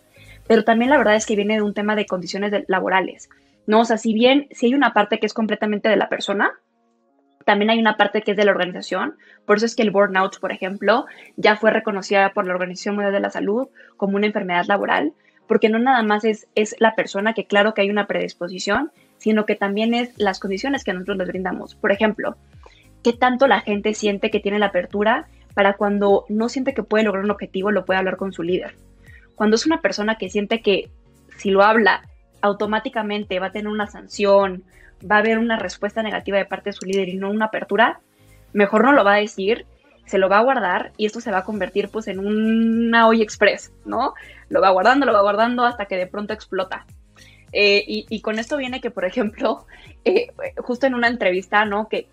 pero 0.48 0.64
también 0.64 0.90
la 0.90 0.98
verdad 0.98 1.14
es 1.14 1.24
que 1.24 1.37
viene 1.37 1.55
de 1.55 1.62
un 1.62 1.72
tema 1.72 1.94
de 1.94 2.05
condiciones 2.05 2.52
laborales, 2.66 3.29
¿no? 3.68 3.81
O 3.81 3.85
sea, 3.85 3.96
si 3.96 4.12
bien 4.12 4.48
si 4.50 4.66
hay 4.66 4.74
una 4.74 4.92
parte 4.92 5.20
que 5.20 5.26
es 5.26 5.35
completamente 5.35 5.88
de 5.88 5.96
la 5.96 6.09
persona, 6.09 6.50
también 7.46 7.70
hay 7.70 7.78
una 7.78 7.96
parte 7.96 8.22
que 8.22 8.32
es 8.32 8.37
de 8.37 8.44
la 8.44 8.50
organización. 8.50 9.14
Por 9.46 9.59
eso 9.59 9.66
es 9.66 9.76
que 9.76 9.82
el 9.82 9.92
burnout, 9.92 10.40
por 10.40 10.50
ejemplo, 10.50 11.06
ya 11.37 11.54
fue 11.54 11.70
reconocida 11.70 12.32
por 12.32 12.44
la 12.44 12.54
Organización 12.54 12.96
Mundial 12.96 13.12
de 13.12 13.20
la 13.20 13.30
Salud 13.30 13.68
como 13.96 14.16
una 14.16 14.26
enfermedad 14.26 14.64
laboral, 14.66 15.12
porque 15.46 15.68
no 15.68 15.78
nada 15.78 16.02
más 16.02 16.24
es, 16.24 16.48
es 16.56 16.74
la 16.80 16.96
persona, 16.96 17.35
que 17.35 17.44
claro 17.44 17.72
que 17.72 17.82
hay 17.82 17.88
una 17.88 18.09
predisposición, 18.09 18.90
sino 19.18 19.46
que 19.46 19.54
también 19.54 19.94
es 19.94 20.11
las 20.18 20.40
condiciones 20.40 20.82
que 20.82 20.92
nosotros 20.92 21.18
les 21.18 21.28
brindamos. 21.28 21.76
Por 21.76 21.92
ejemplo, 21.92 22.35
qué 23.04 23.12
tanto 23.12 23.46
la 23.46 23.61
gente 23.61 23.94
siente 23.94 24.32
que 24.32 24.40
tiene 24.40 24.59
la 24.59 24.66
apertura 24.66 25.28
para 25.54 25.74
cuando 25.74 26.24
no 26.28 26.48
siente 26.48 26.74
que 26.74 26.82
puede 26.82 27.04
lograr 27.04 27.24
un 27.24 27.30
objetivo, 27.30 27.70
lo 27.70 27.85
puede 27.85 28.00
hablar 28.00 28.16
con 28.16 28.32
su 28.32 28.42
líder. 28.42 28.74
Cuando 29.37 29.54
es 29.54 29.66
una 29.66 29.80
persona 29.80 30.18
que 30.18 30.30
siente 30.30 30.62
que 30.62 30.90
si 31.37 31.50
lo 31.50 31.62
habla, 31.62 32.02
automáticamente 32.40 33.38
va 33.38 33.46
a 33.46 33.52
tener 33.52 33.68
una 33.68 33.87
sanción, 33.87 34.64
va 35.11 35.16
a 35.16 35.19
haber 35.21 35.38
una 35.38 35.59
respuesta 35.59 36.03
negativa 36.03 36.38
de 36.38 36.45
parte 36.45 36.71
de 36.71 36.75
su 36.75 36.87
líder 36.87 37.09
y 37.09 37.16
no 37.16 37.31
una 37.31 37.47
apertura, 37.47 38.01
mejor 38.53 38.85
no 38.85 38.92
lo 38.92 39.05
va 39.05 39.14
a 39.14 39.21
decir, 39.21 39.66
se 40.07 40.19
lo 40.19 40.29
va 40.29 40.38
a 40.38 40.42
guardar 40.42 40.92
y 40.97 41.07
esto 41.07 41.21
se 41.21 41.31
va 41.31 41.38
a 41.38 41.45
convertir 41.45 41.88
pues 41.88 42.09
en 42.09 42.21
una 42.21 43.09
hoy 43.09 43.23
express, 43.23 43.73
¿no? 43.85 44.14
Lo 44.49 44.61
va 44.61 44.71
guardando, 44.71 45.07
lo 45.07 45.12
va 45.12 45.23
guardando 45.23 45.64
hasta 45.64 45.87
que 45.87 45.97
de 45.97 46.07
pronto 46.07 46.33
explota. 46.33 46.87
Eh, 47.53 47.85
y, 47.87 48.21
con 48.21 48.38
esto 48.38 48.59
viene 48.59 48.83
que, 48.83 48.90
por 48.90 49.05
ejemplo, 49.05 49.66
eh, 50.05 50.29
justo 50.59 50.87
en 50.87 50.95
una 50.95 51.09
entrevista 51.09 51.64
¿no? 51.64 51.88
que, 51.88 52.07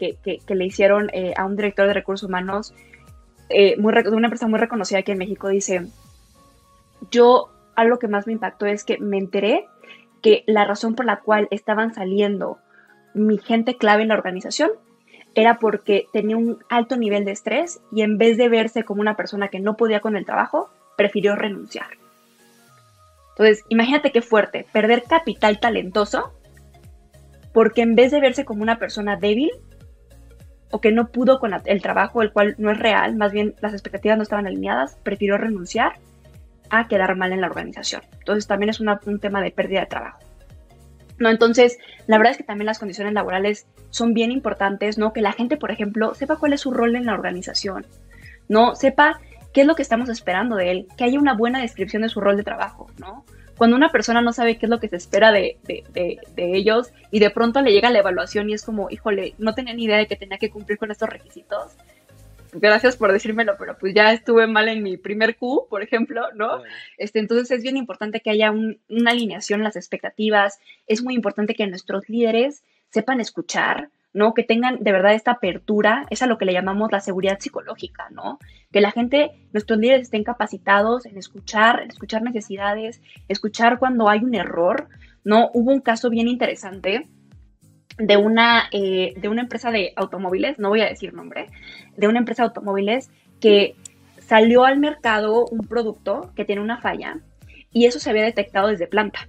le 0.48 0.66
hicieron 0.66 1.10
eh, 1.12 1.34
a 1.36 1.46
un 1.46 1.56
director 1.56 1.88
de 1.88 1.94
recursos 1.94 2.30
humanos 2.30 2.74
de 3.50 3.76
una 3.78 4.28
empresa 4.28 4.48
muy 4.48 4.58
reconocida 4.58 5.00
aquí 5.00 5.12
en 5.12 5.18
México, 5.20 5.48
dice, 5.48 5.88
yo 7.12 7.50
algo 7.76 8.00
que 8.00 8.08
más 8.08 8.26
me 8.26 8.34
impactó 8.34 8.66
es 8.66 8.84
que 8.84 8.98
me 8.98 9.18
enteré 9.18 9.68
que 10.24 10.44
la 10.48 10.66
razón 10.66 10.96
por 10.96 11.06
la 11.06 11.20
cual 11.20 11.48
estaban 11.52 11.94
saliendo 11.94 12.58
mi 13.14 13.38
gente 13.38 13.78
clave 13.78 14.04
en 14.04 14.10
la 14.10 14.16
organización 14.16 14.72
era 15.36 15.58
porque 15.60 16.08
tenía 16.14 16.38
un 16.38 16.60
alto 16.70 16.96
nivel 16.98 17.26
de 17.26 17.32
estrés 17.32 17.82
y 17.92 18.02
en 18.02 18.18
vez 18.18 18.38
de 18.38 18.50
verse 18.50 18.84
como 18.84 19.02
una 19.02 19.16
persona 19.16 19.48
que 19.48 19.60
no 19.60 19.76
podía 19.76 20.00
con 20.00 20.16
el 20.16 20.26
trabajo, 20.26 20.70
prefirió 20.96 21.36
renunciar. 21.36 21.88
Entonces, 23.32 23.64
imagínate 23.70 24.12
qué 24.12 24.22
fuerte, 24.22 24.68
perder 24.72 25.04
capital 25.04 25.60
talentoso 25.60 26.34
porque 27.52 27.82
en 27.82 27.96
vez 27.96 28.12
de 28.12 28.22
verse 28.22 28.46
como 28.46 28.62
una 28.62 28.78
persona 28.78 29.16
débil 29.16 29.52
o 30.72 30.82
que 30.82 30.92
no 30.92 31.08
pudo 31.08 31.40
con 31.40 31.54
el 31.66 31.82
trabajo, 31.82 32.22
el 32.22 32.32
cual 32.32 32.56
no 32.58 32.72
es 32.72 32.80
real, 32.80 33.16
más 33.16 33.32
bien 33.32 33.56
las 33.62 33.74
expectativas 33.74 34.18
no 34.18 34.24
estaban 34.24 34.48
alineadas, 34.48 34.98
prefirió 35.04 35.38
renunciar 35.38 35.94
a 36.70 36.88
quedar 36.88 37.16
mal 37.16 37.32
en 37.32 37.42
la 37.42 37.48
organización. 37.48 38.02
Entonces 38.20 38.48
también 38.48 38.70
es 38.70 38.80
un 38.80 39.20
tema 39.20 39.42
de 39.42 39.52
pérdida 39.52 39.82
de 39.82 39.86
trabajo. 39.86 40.20
¿No? 41.24 41.30
Entonces, 41.30 41.80
la 42.06 42.18
verdad 42.18 42.32
es 42.32 42.38
que 42.38 42.44
también 42.44 42.66
las 42.66 42.80
condiciones 42.80 43.14
laborales 43.14 43.66
son 43.92 44.14
bien 44.14 44.30
importantes, 44.32 44.98
¿no? 44.98 45.14
Que 45.14 45.22
la 45.22 45.32
gente, 45.32 45.56
por 45.56 45.72
ejemplo, 45.72 46.14
sepa 46.16 46.36
cuál 46.36 46.52
es 46.52 46.60
su 46.60 46.72
rol 46.72 46.98
en 46.98 47.06
la 47.06 47.14
organización, 47.14 47.88
¿no? 48.50 48.76
Sepa 48.76 49.22
qué 49.54 49.62
es 49.62 49.68
lo 49.68 49.76
que 49.76 49.84
estamos 49.84 50.10
esperando 50.10 50.58
de 50.58 50.72
él, 50.72 50.88
que 50.98 51.06
haya 51.06 51.18
una 51.18 51.34
buena 51.34 51.62
descripción 51.62 52.02
de 52.02 52.10
su 52.10 52.20
rol 52.20 52.36
de 52.36 52.44
trabajo, 52.44 52.88
¿no? 52.98 53.24
Cuando 53.58 53.78
una 53.78 53.88
persona 53.88 54.22
no 54.22 54.34
sabe 54.34 54.58
qué 54.58 54.66
es 54.66 54.70
lo 54.70 54.82
que 54.82 54.90
se 54.90 54.98
espera 54.98 55.32
de, 55.32 55.58
ellos 56.36 56.92
y 57.10 57.20
de 57.20 57.30
pronto 57.30 57.62
le 57.62 57.72
llega 57.72 57.90
la 57.90 58.00
evaluación 58.00 58.50
y 58.50 58.54
es 58.54 58.64
como, 58.64 58.90
híjole, 58.90 59.36
no 59.38 59.54
tenía 59.54 59.74
ni 59.74 59.86
idea 59.86 59.98
de 59.98 60.08
que 60.08 60.18
tenía 60.18 60.40
que 60.40 60.50
cumplir 60.50 60.78
con 60.78 60.92
estos 60.92 61.08
requisitos. 61.08 61.78
Gracias 62.56 62.98
por 62.98 63.12
decírmelo, 63.12 63.56
pero 63.58 63.78
pues 63.78 63.94
ya 63.94 64.14
estuve 64.14 64.48
mal 64.48 64.68
en 64.68 64.84
mi 64.84 64.98
primer 64.98 65.36
Q, 65.38 65.68
por 65.70 65.82
ejemplo, 65.82 66.22
¿no? 66.36 66.62
Este, 66.98 67.20
entonces 67.20 67.52
es 67.52 67.64
bien 67.64 67.78
importante 67.78 68.22
que 68.22 68.30
haya 68.30 68.52
una 68.52 69.12
alineación 69.12 69.62
en 69.62 69.64
las 69.66 69.76
expectativas. 69.76 70.60
Es 70.88 71.04
muy 71.04 71.16
importante 71.16 71.56
que 71.56 71.68
nuestros 71.68 72.08
líderes 72.10 72.64
sepan 72.90 73.20
escuchar, 73.20 73.90
¿no? 74.14 74.34
Que 74.34 74.44
tengan 74.44 74.78
de 74.84 74.92
verdad 74.92 75.14
esta 75.14 75.32
apertura, 75.32 76.06
es 76.10 76.22
a 76.22 76.28
lo 76.28 76.38
que 76.38 76.46
le 76.46 76.54
llamamos 76.54 76.92
la 76.92 77.02
seguridad 77.02 77.40
psicológica, 77.40 78.10
¿no? 78.12 78.40
Que 78.72 78.82
la 78.82 78.92
gente, 78.92 79.32
nuestros 79.52 79.80
líderes 79.80 80.04
estén 80.04 80.24
capacitados 80.24 81.06
en 81.06 81.18
escuchar, 81.18 81.82
en 81.82 81.90
escuchar 81.90 82.22
necesidades, 82.22 83.02
escuchar 83.28 83.80
cuando 83.80 84.10
hay 84.10 84.20
un 84.20 84.36
error, 84.36 84.88
¿no? 85.24 85.50
Hubo 85.54 85.72
un 85.72 85.82
caso 85.82 86.10
bien 86.10 86.28
interesante 86.28 87.08
de 87.98 88.18
una, 88.18 88.70
eh, 88.72 89.14
de 89.18 89.30
una 89.30 89.42
empresa 89.42 89.72
de 89.72 89.94
automóviles, 89.96 90.60
no 90.60 90.70
voy 90.70 90.82
a 90.82 90.90
decir 90.90 91.14
nombre, 91.14 91.48
de 91.96 92.08
una 92.08 92.20
empresa 92.20 92.44
de 92.44 92.48
automóviles 92.48 93.10
que 93.40 93.76
salió 94.20 94.66
al 94.66 94.80
mercado 94.80 95.46
un 95.46 95.68
producto 95.68 96.32
que 96.36 96.46
tiene 96.46 96.62
una 96.62 96.80
falla 96.80 97.20
y 97.72 97.86
eso 97.86 98.00
se 98.00 98.10
había 98.10 98.24
detectado 98.24 98.68
desde 98.70 98.88
planta. 98.88 99.28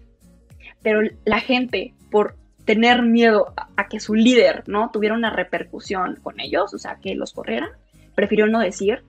Pero 0.82 1.00
la 1.24 1.40
gente, 1.40 1.94
por 2.10 2.36
tener 2.64 3.02
miedo 3.02 3.52
a, 3.76 3.88
que 3.88 4.00
su 4.00 4.14
líder 4.14 4.64
no 4.66 4.90
tuviera 4.90 5.14
una 5.14 5.30
repercusión 5.30 6.16
con 6.22 6.40
ellos, 6.40 6.72
o 6.74 6.78
sea, 6.78 6.98
que 7.00 7.14
los 7.14 7.32
corriera, 7.32 7.72
prefirió 8.14 8.46
no 8.46 8.60
decir. 8.60 9.02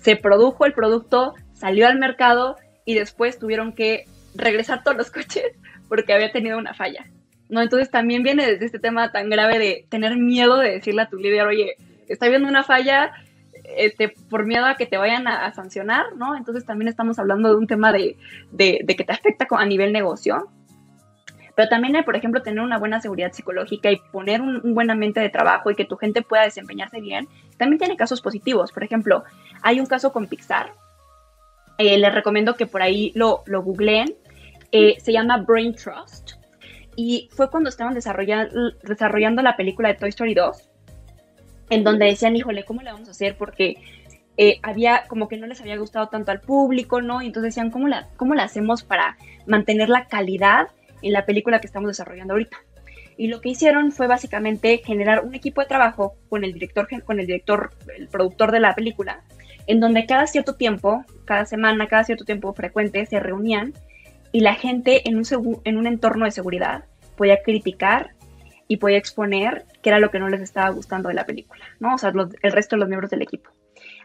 Se 0.00 0.16
produjo 0.16 0.64
el 0.64 0.72
producto, 0.72 1.34
salió 1.52 1.86
al 1.86 1.98
mercado 1.98 2.56
y 2.84 2.94
después 2.94 3.38
tuvieron 3.38 3.72
que 3.72 4.04
regresar 4.34 4.82
todos 4.82 4.96
los 4.96 5.10
coches 5.12 5.52
porque 5.88 6.12
había 6.12 6.32
tenido 6.32 6.58
una 6.58 6.74
falla. 6.74 7.06
¿No? 7.48 7.60
Entonces 7.60 7.90
también 7.90 8.22
viene 8.22 8.46
desde 8.46 8.66
este 8.66 8.78
tema 8.78 9.12
tan 9.12 9.30
grave 9.30 9.58
de 9.58 9.86
tener 9.88 10.16
miedo 10.16 10.58
de 10.58 10.72
decirle 10.72 11.02
a 11.02 11.08
tu 11.08 11.18
líder, 11.18 11.46
oye, 11.46 11.76
está 12.08 12.28
viendo 12.28 12.48
una 12.48 12.64
falla, 12.64 13.12
este, 13.76 14.08
por 14.28 14.44
miedo 14.44 14.66
a 14.66 14.76
que 14.76 14.86
te 14.86 14.96
vayan 14.96 15.26
a, 15.28 15.52
sancionar, 15.52 16.16
¿no? 16.16 16.36
Entonces 16.36 16.64
también 16.64 16.88
estamos 16.88 17.18
hablando 17.18 17.48
de 17.48 17.56
un 17.56 17.66
tema 17.66 17.92
de, 17.92 18.16
de, 18.50 18.84
que 18.86 19.04
te 19.04 19.12
afecta 19.12 19.46
a 19.50 19.66
nivel 19.66 19.92
negocio, 19.92 20.48
pero 21.54 21.68
también 21.68 22.02
por 22.04 22.16
ejemplo, 22.16 22.42
tener 22.42 22.60
una 22.60 22.78
buena 22.78 23.00
seguridad 23.00 23.32
psicológica 23.32 23.90
y 23.90 23.96
poner 24.10 24.40
un, 24.40 24.74
buen 24.74 24.90
ambiente 24.90 25.20
de 25.20 25.28
trabajo 25.28 25.70
y 25.70 25.74
que 25.74 25.84
tu 25.84 25.96
gente 25.96 26.22
pueda 26.22 26.44
desempeñarse 26.44 27.00
bien, 27.00 27.28
también 27.58 27.78
tiene 27.78 27.96
casos 27.96 28.20
positivos. 28.20 28.72
Por 28.72 28.84
ejemplo, 28.84 29.24
hay 29.62 29.78
un 29.78 29.86
caso 29.86 30.12
con 30.12 30.26
Pixar. 30.26 30.72
Eh, 31.78 31.98
les 31.98 32.14
recomiendo 32.14 32.54
que 32.54 32.66
por 32.66 32.82
ahí 32.82 33.12
lo, 33.14 33.42
lo 33.46 33.62
googleen. 33.62 34.14
Eh, 34.72 34.96
se 35.00 35.12
llama 35.12 35.38
Brain 35.38 35.74
Trust. 35.74 36.41
Y 36.96 37.28
fue 37.32 37.50
cuando 37.50 37.70
estaban 37.70 37.94
desarrollando, 37.94 39.42
la 39.42 39.56
película 39.56 39.88
de 39.88 39.94
Toy 39.94 40.10
Story 40.10 40.34
2, 40.34 40.70
en 41.70 41.84
donde 41.84 42.06
decían, 42.06 42.36
híjole, 42.36 42.64
¿cómo 42.64 42.82
le 42.82 42.92
vamos 42.92 43.08
a 43.08 43.12
hacer? 43.12 43.36
Porque 43.36 43.76
eh, 44.36 44.58
había 44.62 45.04
como 45.08 45.28
que 45.28 45.36
no 45.36 45.46
les 45.46 45.60
había 45.60 45.76
gustado 45.78 46.08
tanto 46.08 46.30
al 46.30 46.40
público, 46.40 47.00
¿no? 47.00 47.22
Y 47.22 47.26
entonces 47.26 47.54
decían, 47.54 47.70
¿cómo 47.70 47.88
la, 47.88 48.08
¿cómo 48.16 48.34
la 48.34 48.44
hacemos 48.44 48.82
para 48.82 49.16
mantener 49.46 49.88
la 49.88 50.06
calidad 50.06 50.68
en 51.02 51.12
la 51.12 51.26
película 51.26 51.60
que 51.60 51.66
estamos 51.66 51.88
desarrollando 51.88 52.34
ahorita. 52.34 52.56
Y 53.18 53.26
lo 53.26 53.40
que 53.40 53.50
hicieron 53.50 53.92
fue 53.92 54.06
básicamente 54.06 54.78
generar 54.78 55.24
un 55.24 55.34
equipo 55.34 55.60
de 55.60 55.66
trabajo 55.66 56.16
con 56.30 56.44
el 56.44 56.54
director, 56.54 56.88
con 57.04 57.20
el 57.20 57.26
director, 57.26 57.72
el 57.96 58.08
productor 58.08 58.52
de 58.52 58.60
la 58.60 58.74
película, 58.74 59.22
en 59.66 59.80
donde 59.80 60.06
cada 60.06 60.26
cierto 60.26 60.54
tiempo, 60.54 61.04
cada 61.24 61.44
semana, 61.44 61.86
cada 61.88 62.04
cierto 62.04 62.24
tiempo 62.24 62.52
frecuente, 62.54 63.04
se 63.06 63.20
reunían 63.20 63.74
y 64.32 64.40
la 64.40 64.54
gente 64.54 65.08
en 65.08 65.16
un, 65.16 65.60
en 65.64 65.76
un 65.76 65.86
entorno 65.86 66.24
de 66.24 66.30
seguridad 66.30 66.84
podía 67.16 67.42
criticar 67.42 68.10
y 68.66 68.78
podía 68.78 68.96
exponer 68.96 69.66
qué 69.82 69.90
era 69.90 69.98
lo 69.98 70.10
que 70.10 70.18
no 70.18 70.30
les 70.30 70.40
estaba 70.40 70.70
gustando 70.70 71.10
de 71.10 71.14
la 71.14 71.26
película, 71.26 71.62
¿no? 71.78 71.94
O 71.94 71.98
sea, 71.98 72.12
el 72.42 72.52
resto 72.52 72.76
de 72.76 72.80
los 72.80 72.88
miembros 72.88 73.10
del 73.10 73.22
equipo. 73.22 73.50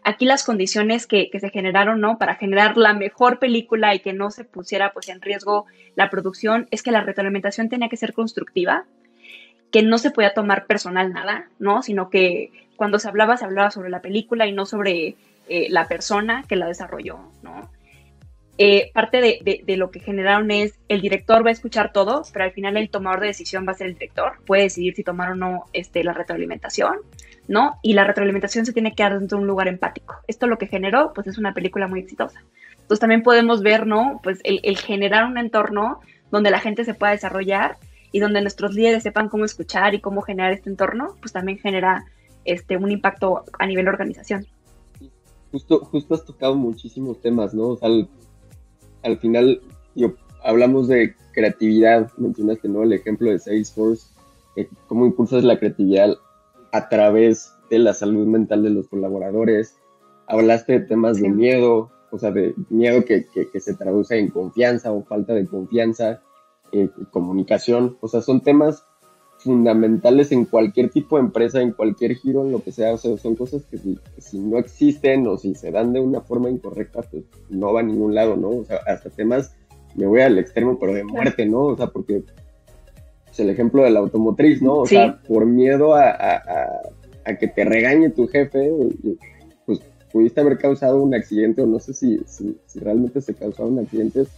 Aquí 0.04 0.26
las 0.26 0.44
condiciones 0.44 1.08
que, 1.08 1.30
se 1.40 1.50
generaron, 1.50 2.02
¿no? 2.02 2.18
Para 2.18 2.36
generar 2.36 2.78
la 2.78 2.94
mejor 2.94 3.40
película 3.40 3.96
y 3.96 4.00
que 4.00 4.14
no 4.14 4.32
se 4.32 4.44
pusiera 4.44 4.92
pues 4.92 5.10
en 5.10 5.22
riesgo 5.22 5.66
la 5.96 6.10
producción 6.10 6.68
es 6.72 6.84
que 6.84 6.92
la 6.92 7.02
retroalimentación 7.02 7.70
tenía 7.70 7.90
que 7.90 7.98
ser 7.98 8.14
constructiva, 8.14 8.86
que 9.72 9.84
no 9.84 9.98
se 9.98 10.12
podía 10.12 10.34
tomar 10.34 10.66
personal 10.66 11.14
nada, 11.14 11.48
¿no? 11.60 11.82
Sino 11.82 12.10
que 12.10 12.52
cuando 12.76 13.00
se 13.00 13.08
hablaba, 13.08 13.38
se 13.38 13.46
hablaba 13.46 13.72
sobre 13.72 13.90
la 13.90 14.02
película 14.02 14.48
y 14.48 14.52
no 14.52 14.66
sobre 14.66 15.16
eh, 15.50 15.68
la 15.70 15.88
persona 15.88 16.44
que 16.48 16.56
la 16.56 16.68
desarrolló, 16.68 17.20
¿no? 17.42 17.70
Eh, 18.60 18.90
parte 18.92 19.22
de, 19.22 19.62
de, 19.64 19.78
lo 19.78 19.92
que 19.92 20.00
generaron 20.00 20.50
es 20.50 20.80
el 20.88 21.02
director 21.02 21.46
va 21.46 21.50
a 21.50 21.54
escuchar 21.54 21.92
todo, 21.94 22.24
pero 22.34 22.46
al 22.46 22.52
final 22.52 22.76
el 22.76 22.90
tomador 22.90 23.20
de 23.20 23.28
decisión 23.28 23.68
va 23.68 23.74
a 23.74 23.76
ser 23.76 23.88
el 23.88 23.94
director, 23.94 24.40
puede 24.48 24.64
decidir 24.64 24.96
si 24.96 25.04
tomar 25.04 25.32
o 25.32 25.36
no 25.36 25.66
este, 25.74 26.04
la 26.04 26.14
retroalimentación, 26.14 26.96
¿no? 27.48 27.78
Y 27.84 27.94
la 27.94 28.04
retroalimentación 28.04 28.66
se 28.66 28.74
tiene 28.74 28.96
que 28.96 29.04
dar 29.04 29.20
dentro 29.20 29.38
de 29.38 29.44
un 29.44 29.48
lugar 29.48 29.68
empático. 29.68 30.16
Esto 30.28 30.48
lo 30.48 30.58
que 30.58 30.66
generó, 30.66 31.12
pues 31.14 31.28
es 31.28 31.38
una 31.38 31.54
película 31.54 31.88
muy 31.88 32.00
exitosa. 32.00 32.44
Entonces 32.74 33.00
también 33.00 33.22
podemos 33.22 33.62
ver, 33.62 33.86
¿no? 33.86 34.20
Pues 34.24 34.40
el, 34.44 34.60
el 34.64 34.78
generar 34.78 35.26
un 35.26 35.38
entorno 35.38 36.00
donde 36.32 36.50
la 36.50 36.60
gente 36.60 36.84
se 36.84 36.96
pueda 36.96 37.12
desarrollar 37.12 37.78
y 38.12 38.20
donde 38.20 38.42
nuestros 38.42 38.74
líderes 38.74 39.04
sepan 39.04 39.30
cómo 39.30 39.46
escuchar 39.46 39.94
y 39.94 40.02
cómo 40.02 40.22
generar 40.22 40.54
este 40.54 40.70
entorno, 40.70 41.16
pues 41.20 41.32
también 41.32 41.60
genera 41.60 42.06
este, 42.46 42.78
un 42.78 42.92
impacto 42.92 43.44
a 43.60 43.68
nivel 43.68 43.88
organización. 43.88 44.48
Justo, 45.52 45.80
justo 45.86 46.16
has 46.16 46.26
tocado 46.26 46.56
muchísimos 46.56 47.22
temas, 47.22 47.54
¿no? 47.54 47.70
O 47.70 47.78
sea, 47.78 47.90
al, 49.08 49.18
final 49.20 49.62
hablamos 50.44 50.88
de 50.88 51.16
creatividad, 51.34 52.12
mencionaste, 52.18 52.70
¿no? 52.70 52.84
El 52.84 52.94
ejemplo 52.94 53.32
de 53.32 53.40
Salesforce, 53.40 54.08
eh, 54.56 54.70
cómo 54.88 55.06
impulsas 55.06 55.44
la 55.44 55.60
creatividad 55.60 56.16
a 56.72 56.90
través 56.90 57.54
de 57.70 57.80
la 57.80 57.94
salud 57.94 58.26
mental 58.28 58.64
de 58.64 58.70
los 58.70 58.88
colaboradores. 58.88 59.78
Hablaste 60.28 60.80
de 60.80 60.86
temas 60.86 61.20
de 61.22 61.30
miedo, 61.30 61.92
o 62.12 62.20
sea, 62.20 62.32
de 62.32 62.54
miedo 62.70 63.04
que, 63.06 63.26
que, 63.28 63.60
se 63.60 63.76
traduce 63.76 64.18
en 64.18 64.30
confianza 64.30 64.92
o 64.92 65.04
falta 65.04 65.34
de 65.34 65.48
confianza, 65.48 66.22
eh, 66.72 66.90
comunicación, 67.12 67.98
o 68.02 68.08
sea, 68.08 68.22
son 68.22 68.42
temas 68.42 68.86
fundamentales 69.40 70.32
en 70.32 70.46
cualquier 70.46 70.90
tipo 70.90 71.18
de 71.18 71.24
empresa, 71.24 71.62
en 71.62 71.72
cualquier 71.72 72.16
giro, 72.16 72.46
en 72.46 72.52
lo 72.52 72.64
que 72.64 72.72
sea, 72.72 72.94
o 72.94 72.98
sea, 72.98 73.18
son 73.18 73.36
cosas 73.36 73.64
que 73.66 73.78
si, 73.78 74.40
no 74.40 74.58
existen 74.58 75.28
o 75.28 75.38
si 75.38 75.54
se 75.54 75.72
dan 75.72 75.94
de 75.94 76.00
una 76.00 76.22
forma 76.22 76.50
incorrecta, 76.50 77.02
pues 77.02 77.24
no 77.50 77.74
va 77.74 77.82
a 77.82 77.84
ningún 77.84 78.16
lado, 78.16 78.36
¿no? 78.36 78.50
O 78.50 78.66
sea, 78.66 78.78
hasta 78.88 79.10
temas, 79.10 79.56
me 79.96 80.08
voy 80.08 80.22
al 80.22 80.38
extremo, 80.38 80.80
pero 80.80 80.94
de 80.94 81.04
muerte, 81.04 81.46
¿no? 81.46 81.66
O 81.66 81.78
sea, 81.78 81.88
porque 81.88 82.24
pues, 83.26 83.40
el 83.40 83.50
ejemplo 83.50 83.84
de 83.84 83.92
la 83.92 84.00
automotriz, 84.00 84.62
¿no? 84.62 84.78
O 84.78 84.86
sea, 84.86 85.20
por 85.28 85.46
miedo 85.46 85.96
a, 85.96 86.10
a, 86.10 87.36
que 87.40 87.48
te 87.48 87.66
regañe 87.66 88.10
tu 88.10 88.28
jefe, 88.28 88.72
pues 89.66 89.82
pudiste 90.12 90.42
haber 90.42 90.58
causado 90.58 91.04
un 91.04 91.14
accidente, 91.14 91.62
o 91.62 91.68
no 91.68 91.80
sé 91.80 91.94
si, 91.94 92.20
si, 92.26 92.58
si 92.66 92.80
realmente 92.80 93.22
se 93.22 93.36
causaron 93.36 93.78
accidentes, 93.80 94.30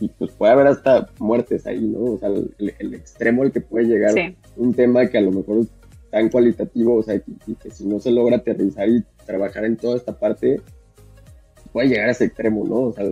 y 0.00 0.08
pues 0.08 0.30
puede 0.32 0.52
haber 0.52 0.66
hasta 0.66 1.08
muertes 1.18 1.66
ahí, 1.66 1.80
¿no? 1.80 2.14
O 2.14 2.18
sea, 2.18 2.28
el, 2.28 2.94
extremo 2.94 3.42
al 3.42 3.52
que 3.52 3.60
puede 3.60 3.86
llegar 3.86 4.14
un 4.56 4.74
tema 4.74 5.06
que 5.06 5.18
a 5.18 5.20
lo 5.20 5.30
mejor 5.30 5.58
es 5.60 5.68
tan 6.10 6.30
cualitativo, 6.30 6.96
o 6.96 7.02
sea, 7.02 7.20
que 7.20 7.70
si 7.70 7.86
no 7.86 8.00
se 8.00 8.10
logra 8.10 8.36
aterrizar 8.36 8.88
y 8.88 9.04
trabajar 9.26 9.64
en 9.64 9.76
toda 9.76 9.96
esta 9.96 10.18
parte, 10.18 10.60
puede 11.72 11.88
llegar 11.88 12.08
a 12.08 12.12
ese 12.12 12.24
extremo, 12.24 12.66
¿no? 12.66 12.80
O 12.80 12.92
sea, 12.92 13.04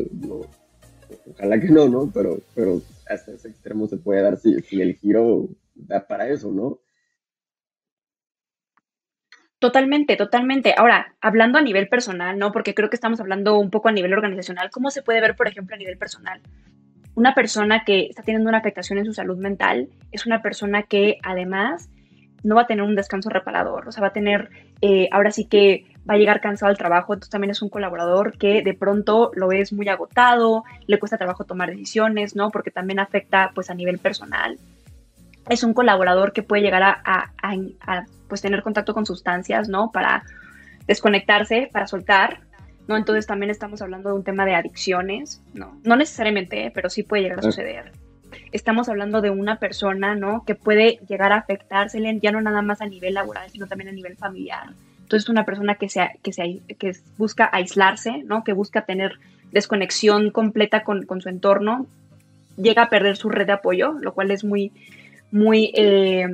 ojalá 1.31 1.61
que 1.61 1.68
no, 1.68 1.88
¿no? 1.88 2.11
Pero, 2.12 2.40
pero 2.55 2.81
hasta 3.09 3.33
ese 3.33 3.48
extremo 3.48 3.87
se 3.87 3.98
puede 3.98 4.22
dar 4.22 4.38
si, 4.38 4.59
si 4.61 4.81
el 4.81 4.94
giro 4.94 5.48
da 5.74 6.07
para 6.07 6.29
eso, 6.29 6.51
¿no? 6.51 6.81
Totalmente, 9.59 10.16
totalmente. 10.16 10.73
Ahora, 10.77 11.14
hablando 11.21 11.59
a 11.59 11.62
nivel 11.62 11.88
personal, 11.88 12.38
¿no? 12.38 12.53
Porque 12.53 12.75
creo 12.75 12.88
que 12.90 12.97
estamos 12.97 13.18
hablando 13.21 13.59
un 13.59 13.71
poco 13.71 13.88
a 13.88 13.92
nivel 13.92 14.12
organizacional. 14.12 14.71
¿Cómo 14.71 14.90
se 14.90 15.03
puede 15.03 15.21
ver, 15.21 15.35
por 15.35 15.49
ejemplo, 15.49 15.75
a 15.75 15.79
nivel 15.79 15.99
personal? 15.99 16.40
Una 17.16 17.35
persona 17.35 17.83
que 17.85 18.07
está 18.07 18.23
teniendo 18.23 18.49
una 18.49 18.59
afectación 18.59 18.99
en 18.99 19.05
su 19.05 19.12
salud 19.12 19.37
mental 19.37 19.88
es 20.12 20.27
una 20.27 20.42
persona 20.42 20.85
que 20.85 21.18
además 21.25 21.90
no 22.44 22.55
va 22.55 22.62
a 22.62 22.66
tener 22.68 22.85
un 22.85 22.94
descanso 22.94 23.31
reparador, 23.31 23.88
o 23.88 23.90
sea, 23.90 24.01
va 24.01 24.09
a 24.09 24.12
tener, 24.12 24.49
eh, 24.81 25.09
ahora 25.11 25.33
sí 25.33 25.47
que 25.47 25.87
va 26.09 26.14
a 26.14 26.18
llegar 26.18 26.40
cansado 26.40 26.71
al 26.71 26.79
trabajo, 26.79 27.12
entonces 27.12 27.31
también 27.31 27.51
es 27.51 27.61
un 27.61 27.68
colaborador 27.68 28.38
que 28.38 28.62
de 28.62 28.75
pronto 28.75 29.33
lo 29.35 29.49
ves 29.49 29.73
muy 29.73 29.88
agotado, 29.88 30.62
le 30.87 31.01
cuesta 31.01 31.18
trabajo 31.18 31.42
tomar 31.42 31.71
decisiones, 31.71 32.37
¿no? 32.37 32.51
Porque 32.51 32.71
también 32.71 33.01
afecta 33.01 33.51
pues 33.53 33.71
a 33.71 33.75
nivel 33.75 33.99
personal 33.99 34.57
es 35.49 35.62
un 35.62 35.75
colaborador 35.75 36.33
que 36.33 36.42
puede 36.42 36.62
llegar 36.62 36.83
a, 36.83 37.33
pues 38.29 38.41
tener 38.41 38.62
contacto 38.62 38.95
con 38.95 39.07
sustancias, 39.07 39.69
¿no? 39.69 39.91
Para 39.91 40.25
desconectarse, 40.87 41.69
para 41.73 41.87
soltar, 41.87 42.41
¿no? 42.87 42.97
Entonces 42.97 43.27
también 43.27 43.51
estamos 43.51 43.83
hablando 43.83 44.11
de 44.11 44.17
un 44.17 44.25
tema 44.25 44.45
de 44.45 44.55
adicciones, 44.55 45.43
¿no? 45.55 45.79
No 45.85 45.97
necesariamente, 45.97 46.71
pero 46.75 46.91
sí 46.91 47.03
puede 47.03 47.25
llegar 47.25 47.41
a 47.41 47.43
suceder. 47.43 47.93
Estamos 48.53 48.88
hablando 48.88 49.21
de 49.21 49.31
una 49.31 49.59
persona, 49.59 50.14
¿no? 50.14 50.45
Que 50.45 50.55
puede 50.55 50.99
llegar 51.09 51.33
a 51.33 51.37
afectársele 51.37 52.19
ya 52.21 52.33
no 52.33 52.41
nada 52.41 52.62
más 52.62 52.81
a 52.81 52.87
nivel 52.87 53.14
laboral, 53.14 53.51
sino 53.51 53.67
también 53.67 53.88
a 53.88 53.93
nivel 53.93 54.17
familiar. 54.17 54.71
Entonces 55.03 55.29
una 55.29 55.45
persona 55.45 55.77
que, 55.77 55.88
se, 55.88 56.19
que, 56.23 56.33
se, 56.33 56.61
que 56.79 56.93
busca 57.17 57.49
aislarse, 57.53 58.23
¿no? 58.25 58.45
Que 58.45 58.53
busca 58.53 58.83
tener 58.83 59.19
desconexión 59.53 60.31
completa 60.31 60.83
con, 60.83 61.07
con 61.07 61.23
su 61.23 61.29
entorno, 61.29 61.87
llega 62.57 62.85
a 62.85 62.91
perder 62.91 63.17
su 63.17 63.31
red 63.31 63.47
de 63.47 63.53
apoyo, 63.53 63.93
lo 64.01 64.12
cual 64.12 64.31
es 64.31 64.45
muy, 64.45 64.73
muy, 65.31 65.73
eh, 65.75 66.27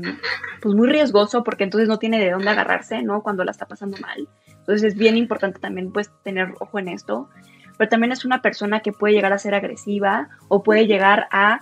pues 0.60 0.74
muy 0.74 0.88
riesgoso 0.88 1.42
porque 1.42 1.64
entonces 1.64 1.88
no 1.88 1.98
tiene 1.98 2.18
de 2.18 2.30
dónde 2.30 2.50
agarrarse, 2.50 3.02
¿no? 3.02 3.22
Cuando 3.22 3.44
la 3.44 3.50
está 3.50 3.66
pasando 3.66 3.96
mal. 3.98 4.28
Entonces 4.46 4.92
es 4.92 4.98
bien 4.98 5.16
importante 5.16 5.58
también 5.58 5.92
pues 5.92 6.10
tener 6.22 6.54
ojo 6.60 6.78
en 6.78 6.88
esto. 6.88 7.28
Pero 7.76 7.88
también 7.88 8.12
es 8.12 8.24
una 8.24 8.40
persona 8.40 8.80
que 8.80 8.92
puede 8.92 9.14
llegar 9.14 9.32
a 9.32 9.38
ser 9.38 9.54
agresiva 9.54 10.28
o 10.48 10.62
puede 10.62 10.86
llegar 10.86 11.26
a 11.32 11.60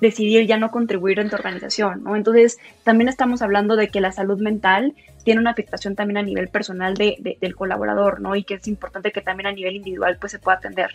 decidir 0.00 0.46
ya 0.46 0.56
no 0.56 0.70
contribuir 0.70 1.18
en 1.18 1.28
tu 1.28 1.36
organización, 1.36 2.04
¿no? 2.04 2.16
Entonces 2.16 2.58
también 2.84 3.08
estamos 3.08 3.42
hablando 3.42 3.76
de 3.76 3.88
que 3.88 4.00
la 4.00 4.12
salud 4.12 4.40
mental 4.40 4.94
tiene 5.24 5.40
una 5.40 5.50
afectación 5.50 5.96
también 5.96 6.18
a 6.18 6.22
nivel 6.22 6.48
personal 6.48 6.94
de, 6.94 7.36
del 7.40 7.56
colaborador, 7.56 8.20
¿no? 8.20 8.36
Y 8.36 8.44
que 8.44 8.54
es 8.54 8.68
importante 8.68 9.12
que 9.12 9.20
también 9.20 9.48
a 9.48 9.52
nivel 9.52 9.76
individual 9.76 10.16
pues 10.20 10.32
se 10.32 10.38
pueda 10.38 10.58
atender. 10.58 10.90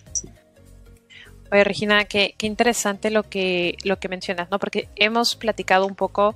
Oye, 1.53 1.63
Regina, 1.63 2.05
qué, 2.05 2.33
interesante 2.41 3.11
lo 3.11 3.21
que, 3.21 3.77
lo 3.83 3.99
que 3.99 4.09
mencionas, 4.09 4.49
¿no? 4.49 4.57
Porque 4.57 4.87
hemos 4.95 5.35
platicado 5.35 5.85
un 5.85 5.93
poco 5.93 6.33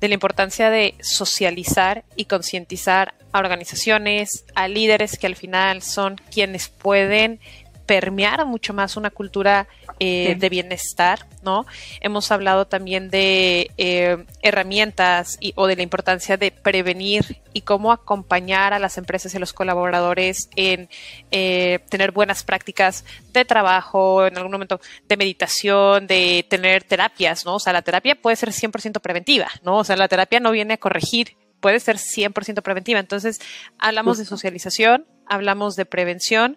de 0.00 0.08
la 0.08 0.14
importancia 0.14 0.70
de 0.70 0.96
socializar 1.00 2.02
y 2.16 2.24
concientizar 2.24 3.14
a 3.30 3.38
organizaciones, 3.38 4.44
a 4.56 4.66
líderes 4.66 5.18
que 5.18 5.28
al 5.28 5.36
final 5.36 5.82
son 5.82 6.16
quienes 6.32 6.68
pueden 6.68 7.38
permear 7.86 8.44
mucho 8.44 8.74
más 8.74 8.96
una 8.96 9.10
cultura 9.10 9.68
eh, 9.98 10.36
de 10.38 10.48
bienestar, 10.48 11.26
¿no? 11.42 11.64
Hemos 12.00 12.30
hablado 12.30 12.66
también 12.66 13.08
de 13.08 13.70
eh, 13.78 14.24
herramientas 14.42 15.38
y, 15.40 15.52
o 15.56 15.66
de 15.66 15.76
la 15.76 15.82
importancia 15.82 16.36
de 16.36 16.50
prevenir 16.50 17.40
y 17.52 17.62
cómo 17.62 17.92
acompañar 17.92 18.74
a 18.74 18.78
las 18.78 18.98
empresas 18.98 19.32
y 19.32 19.36
a 19.38 19.40
los 19.40 19.52
colaboradores 19.52 20.50
en 20.56 20.88
eh, 21.30 21.78
tener 21.88 22.10
buenas 22.10 22.42
prácticas 22.42 23.04
de 23.32 23.44
trabajo, 23.44 24.26
en 24.26 24.36
algún 24.36 24.52
momento 24.52 24.80
de 25.08 25.16
meditación, 25.16 26.06
de 26.06 26.44
tener 26.48 26.84
terapias, 26.84 27.44
¿no? 27.46 27.54
O 27.54 27.60
sea, 27.60 27.72
la 27.72 27.82
terapia 27.82 28.16
puede 28.16 28.36
ser 28.36 28.50
100% 28.50 29.00
preventiva, 29.00 29.48
¿no? 29.62 29.78
O 29.78 29.84
sea, 29.84 29.96
la 29.96 30.08
terapia 30.08 30.40
no 30.40 30.50
viene 30.50 30.74
a 30.74 30.78
corregir 30.78 31.36
puede 31.60 31.80
ser 31.80 31.96
100% 31.96 32.62
preventiva. 32.62 33.00
Entonces, 33.00 33.40
hablamos 33.78 34.18
de 34.18 34.24
socialización, 34.24 35.06
hablamos 35.26 35.76
de 35.76 35.84
prevención, 35.84 36.56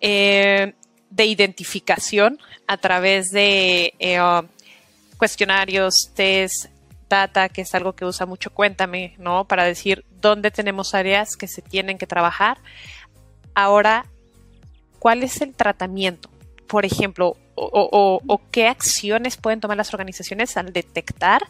eh, 0.00 0.74
de 1.10 1.26
identificación 1.26 2.38
a 2.66 2.76
través 2.76 3.30
de 3.30 3.94
eh, 3.98 4.20
um, 4.20 4.46
cuestionarios, 5.16 6.10
test, 6.14 6.66
data, 7.08 7.48
que 7.48 7.62
es 7.62 7.74
algo 7.74 7.94
que 7.94 8.04
usa 8.04 8.26
mucho 8.26 8.50
Cuéntame, 8.50 9.14
¿no? 9.18 9.46
Para 9.46 9.64
decir 9.64 10.04
dónde 10.20 10.50
tenemos 10.50 10.94
áreas 10.94 11.36
que 11.36 11.48
se 11.48 11.62
tienen 11.62 11.96
que 11.96 12.06
trabajar. 12.06 12.58
Ahora, 13.54 14.04
¿cuál 14.98 15.22
es 15.22 15.40
el 15.40 15.54
tratamiento? 15.54 16.30
Por 16.66 16.84
ejemplo, 16.84 17.36
o 17.54 18.40
qué 18.52 18.68
acciones 18.68 19.36
pueden 19.36 19.60
tomar 19.60 19.76
las 19.76 19.92
organizaciones 19.94 20.56
al 20.56 20.72
detectar 20.72 21.42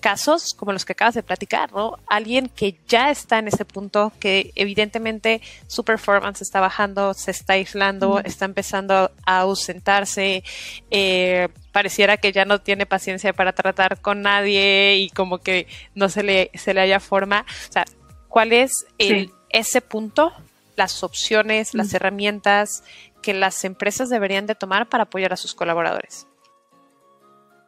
casos 0.00 0.54
como 0.54 0.72
los 0.72 0.84
que 0.84 0.92
acabas 0.92 1.14
de 1.14 1.22
platicar, 1.22 1.72
¿no? 1.72 1.98
Alguien 2.08 2.48
que 2.48 2.76
ya 2.88 3.10
está 3.10 3.38
en 3.38 3.48
ese 3.48 3.64
punto, 3.64 4.12
que 4.18 4.52
evidentemente 4.56 5.40
su 5.66 5.84
performance 5.84 6.42
está 6.42 6.60
bajando, 6.60 7.14
se 7.14 7.30
está 7.30 7.52
aislando, 7.52 8.20
está 8.24 8.46
empezando 8.46 9.10
a 9.24 9.38
ausentarse, 9.38 10.42
eh, 10.90 11.48
pareciera 11.72 12.16
que 12.16 12.32
ya 12.32 12.44
no 12.44 12.60
tiene 12.60 12.86
paciencia 12.86 13.32
para 13.32 13.52
tratar 13.52 14.00
con 14.00 14.22
nadie 14.22 14.96
y 14.96 15.10
como 15.10 15.38
que 15.38 15.66
no 15.94 16.08
se 16.08 16.22
le, 16.22 16.50
se 16.54 16.74
le 16.74 16.80
haya 16.80 16.98
forma. 16.98 17.44
O 17.68 17.72
sea, 17.72 17.84
¿cuál 18.28 18.52
es 18.52 18.86
el, 18.98 19.30
ese 19.50 19.80
punto, 19.80 20.32
las 20.76 21.04
opciones, 21.04 21.74
las 21.74 21.94
herramientas 21.94 22.82
que 23.22 23.34
las 23.34 23.64
empresas 23.64 24.08
deberían 24.08 24.46
de 24.46 24.54
tomar 24.54 24.88
para 24.88 25.04
apoyar 25.04 25.32
a 25.32 25.36
sus 25.36 25.54
colaboradores? 25.54 26.26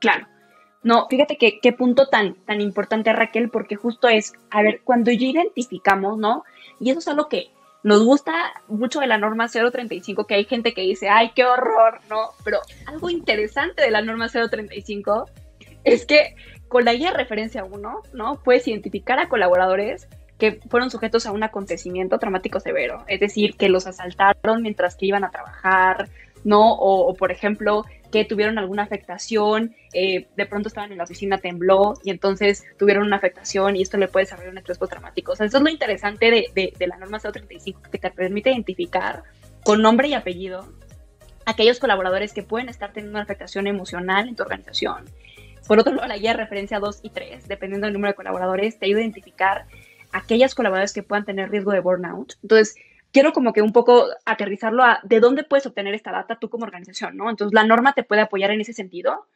Claro. 0.01 0.32
No, 0.83 1.07
fíjate 1.09 1.37
que 1.37 1.61
qué 1.61 1.73
punto 1.73 2.09
tan, 2.09 2.35
tan 2.45 2.61
importante, 2.61 3.13
Raquel, 3.13 3.51
porque 3.51 3.77
justo 3.77 4.09
es, 4.09 4.33
a 4.51 4.63
ver, 4.63 4.81
cuando 4.83 5.13
ya 5.13 5.27
identificamos, 5.27 6.19
¿no? 6.19 6.45
Y 6.81 6.91
eso 6.91 6.99
es 6.99 7.09
algo 7.09 7.29
que 7.29 7.53
nos 7.85 8.05
gusta 8.05 8.33
mucho 8.69 9.01
de 9.01 9.07
la 9.07 9.19
norma 9.19 9.49
035, 9.49 10.27
que 10.27 10.35
hay 10.35 10.45
gente 10.45 10.75
que 10.75 10.83
dice, 10.83 11.09
ay, 11.09 11.33
qué 11.35 11.45
horror, 11.45 12.01
¿no? 12.09 12.31
Pero 12.45 12.59
algo 12.87 13.11
interesante 13.11 13.83
de 13.83 13.91
la 13.91 14.03
norma 14.03 14.29
035 14.29 15.27
es 15.85 16.07
que 16.07 16.37
con 16.69 16.85
la 16.85 16.95
guía 16.95 17.11
de 17.11 17.19
referencia 17.19 17.65
1, 17.65 18.03
¿no? 18.13 18.41
Puedes 18.43 18.67
identificar 18.69 19.19
a 19.19 19.29
colaboradores 19.29 20.09
que 20.39 20.61
fueron 20.69 20.91
sujetos 20.91 21.27
a 21.27 21.33
un 21.33 21.43
acontecimiento 21.43 22.19
traumático 22.19 22.59
severo, 22.59 23.05
es 23.07 23.21
decir, 23.21 23.57
que 23.57 23.69
los 23.69 23.87
asaltaron 23.87 24.63
mientras 24.63 24.97
que 24.97 25.07
iban 25.07 25.23
a 25.23 25.31
trabajar, 25.31 26.09
¿no? 26.45 26.73
O, 26.73 27.09
o 27.09 27.15
por 27.15 27.31
ejemplo, 27.31 27.85
que 28.13 28.25
tuvieron 28.25 28.59
alguna 28.59 28.85
afectación, 28.85 29.75
eh, 29.93 30.29
de 30.37 30.47
pronto 30.47 30.69
estaban 30.69 30.93
en 30.93 30.99
la 30.99 31.05
oficina, 31.05 31.39
tembló 31.39 31.95
y 32.05 32.11
entonces 32.11 32.65
tuvieron 32.79 33.05
una 33.05 33.17
afectación 33.17 33.75
y 33.75 33.83
esto 33.83 33.97
le 33.97 34.07
puede 34.07 34.27
desarrollar 34.27 34.53
un 34.53 34.59
estrés 34.59 34.79
postraumático. 34.79 35.33
O 35.33 35.37
sea, 35.37 35.47
eso 35.47 35.57
es 35.57 35.63
lo 35.63 35.71
interesante 35.71 36.31
de, 36.55 36.73
de 36.79 36.87
la 36.87 36.99
norma 36.99 37.19
035 37.19 37.83
que 37.91 37.99
te 37.99 38.11
permite 38.11 38.51
identificar 38.51 39.25
con 39.65 39.83
nombre 39.83 40.09
y 40.09 40.15
apellido 40.15 40.69
aquellos 41.47 41.81
colaboradores 41.81 42.33
que 42.33 42.43
pueden 42.43 42.69
estar 42.69 42.93
teniendo 42.93 43.17
una 43.17 43.25
afectación 43.25 43.67
emocional 43.67 44.29
en 44.29 44.37
tu 44.37 44.43
organización. 44.43 45.07
Por 45.67 45.79
otro 45.79 45.95
lado, 45.95 46.09
la 46.09 46.19
guía 46.19 46.33
de 46.33 46.39
referencia 46.39 46.81
2 46.81 47.01
y 47.03 47.11
3, 47.11 47.49
dependiendo 47.49 47.87
del 47.87 47.95
número 47.95 48.13
de 48.13 48.17
colaboradores, 48.17 48.79
te 48.79 48.87
ayuda 48.87 48.99
a 48.99 49.03
identificar 49.03 49.67
aquellas 50.13 50.55
colaboradores 50.55 50.93
que 50.93 51.03
puedan 51.03 51.25
tener 51.25 51.51
riesgo 51.51 51.73
de 51.73 51.81
burnout. 51.81 52.35
Entonces, 52.43 52.75
quiero 53.13 53.33
como 53.33 53.53
que 53.53 53.63
un 53.63 53.73
poco 53.73 54.07
aterrizarlo 54.25 54.83
a 54.83 55.01
de 55.05 55.21
dónde 55.21 55.45
puedes 55.45 55.67
obtener 55.67 55.95
esta 55.95 56.13
data 56.13 56.37
tú 56.37 56.49
como 56.49 56.65
organización, 56.65 57.17
¿no? 57.17 57.31
Entonces, 57.31 57.55
la 57.55 57.65
norma 57.65 57.93
te 57.93 58.03
puede 58.03 58.23
apoyar 58.23 58.51
en 58.51 58.61
ese 58.61 58.73
sentido. 58.73 59.27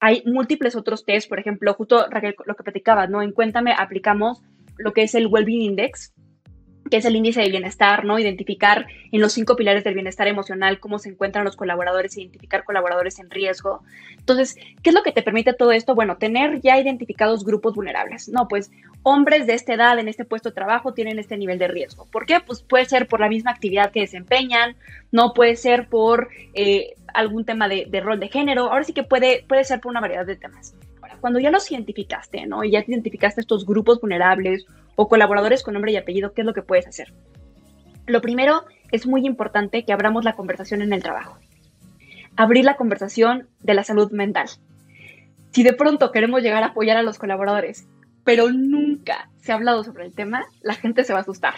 Hay 0.00 0.22
múltiples 0.26 0.76
otros 0.76 1.04
test, 1.04 1.28
por 1.28 1.38
ejemplo, 1.38 1.72
justo 1.74 2.06
Raquel, 2.10 2.36
lo 2.44 2.54
que 2.54 2.62
platicabas, 2.62 3.08
¿no? 3.08 3.22
En 3.22 3.32
Cuéntame 3.32 3.72
aplicamos 3.72 4.42
lo 4.76 4.92
que 4.92 5.02
es 5.02 5.14
el 5.14 5.28
Wellbeing 5.28 5.62
Index, 5.62 6.12
que 6.90 6.98
es 6.98 7.04
el 7.04 7.16
índice 7.16 7.40
de 7.40 7.48
bienestar, 7.48 8.04
¿no? 8.04 8.18
Identificar 8.18 8.86
en 9.10 9.20
los 9.20 9.32
cinco 9.32 9.56
pilares 9.56 9.84
del 9.84 9.94
bienestar 9.94 10.28
emocional 10.28 10.80
cómo 10.80 10.98
se 10.98 11.08
encuentran 11.08 11.44
los 11.44 11.56
colaboradores, 11.56 12.16
identificar 12.16 12.64
colaboradores 12.64 13.18
en 13.18 13.30
riesgo. 13.30 13.82
Entonces, 14.18 14.56
¿qué 14.82 14.90
es 14.90 14.94
lo 14.94 15.02
que 15.02 15.12
te 15.12 15.22
permite 15.22 15.54
todo 15.54 15.72
esto? 15.72 15.94
Bueno, 15.94 16.18
tener 16.18 16.60
ya 16.60 16.78
identificados 16.78 17.44
grupos 17.44 17.74
vulnerables. 17.74 18.28
No, 18.28 18.48
pues 18.48 18.70
hombres 19.04 19.46
de 19.46 19.52
esta 19.52 19.74
edad 19.74 19.98
en 19.98 20.08
este 20.08 20.24
puesto 20.24 20.48
de 20.48 20.54
trabajo 20.54 20.94
tienen 20.94 21.18
este 21.18 21.36
nivel 21.36 21.58
de 21.58 21.68
riesgo. 21.68 22.06
¿Por 22.10 22.26
qué? 22.26 22.40
Pues 22.44 22.62
puede 22.62 22.86
ser 22.86 23.06
por 23.06 23.20
la 23.20 23.28
misma 23.28 23.52
actividad 23.52 23.92
que 23.92 24.00
desempeñan, 24.00 24.76
no 25.12 25.34
puede 25.34 25.56
ser 25.56 25.88
por 25.88 26.30
eh, 26.54 26.94
algún 27.12 27.44
tema 27.44 27.68
de, 27.68 27.86
rol 28.02 28.18
de 28.18 28.28
género, 28.28 28.72
ahora 28.72 28.82
sí 28.82 28.94
que 28.94 29.04
puede, 29.04 29.44
puede 29.46 29.62
ser 29.64 29.80
por 29.80 29.90
una 29.90 30.00
variedad 30.00 30.26
de 30.26 30.36
temas. 30.36 30.74
Ahora, 31.02 31.18
cuando 31.20 31.38
ya 31.38 31.50
los 31.50 31.70
identificaste, 31.70 32.46
¿no? 32.46 32.64
Y 32.64 32.72
ya 32.72 32.82
identificaste 32.86 33.42
estos 33.42 33.66
grupos 33.66 34.00
vulnerables 34.00 34.66
o 34.96 35.06
colaboradores 35.06 35.62
con 35.62 35.74
nombre 35.74 35.92
y 35.92 35.96
apellido, 35.96 36.32
¿qué 36.32 36.40
es 36.40 36.46
lo 36.46 36.54
que 36.54 36.62
puedes 36.62 36.86
hacer? 36.86 37.12
Lo 38.06 38.22
primero, 38.22 38.64
es 38.90 39.06
muy 39.06 39.26
importante 39.26 39.84
que 39.84 39.92
abramos 39.92 40.24
la 40.24 40.34
conversación 40.34 40.80
en 40.80 40.94
el 40.94 41.02
trabajo. 41.02 41.38
Abrir 42.36 42.64
la 42.64 42.76
conversación 42.76 43.48
de 43.60 43.74
la 43.74 43.84
salud 43.84 44.10
mental. 44.12 44.48
Si 45.50 45.62
de 45.62 45.74
pronto 45.74 46.10
queremos 46.10 46.42
llegar 46.42 46.62
a 46.62 46.68
apoyar 46.68 46.96
a 46.96 47.02
los 47.02 47.18
colaboradores, 47.18 47.86
pero 48.24 48.50
nunca 48.50 49.30
se 49.40 49.52
ha 49.52 49.56
hablado 49.56 49.84
sobre 49.84 50.06
el 50.06 50.14
tema, 50.14 50.46
la 50.62 50.74
gente 50.74 51.04
se 51.04 51.12
va 51.12 51.20
a 51.20 51.22
asustar. 51.22 51.54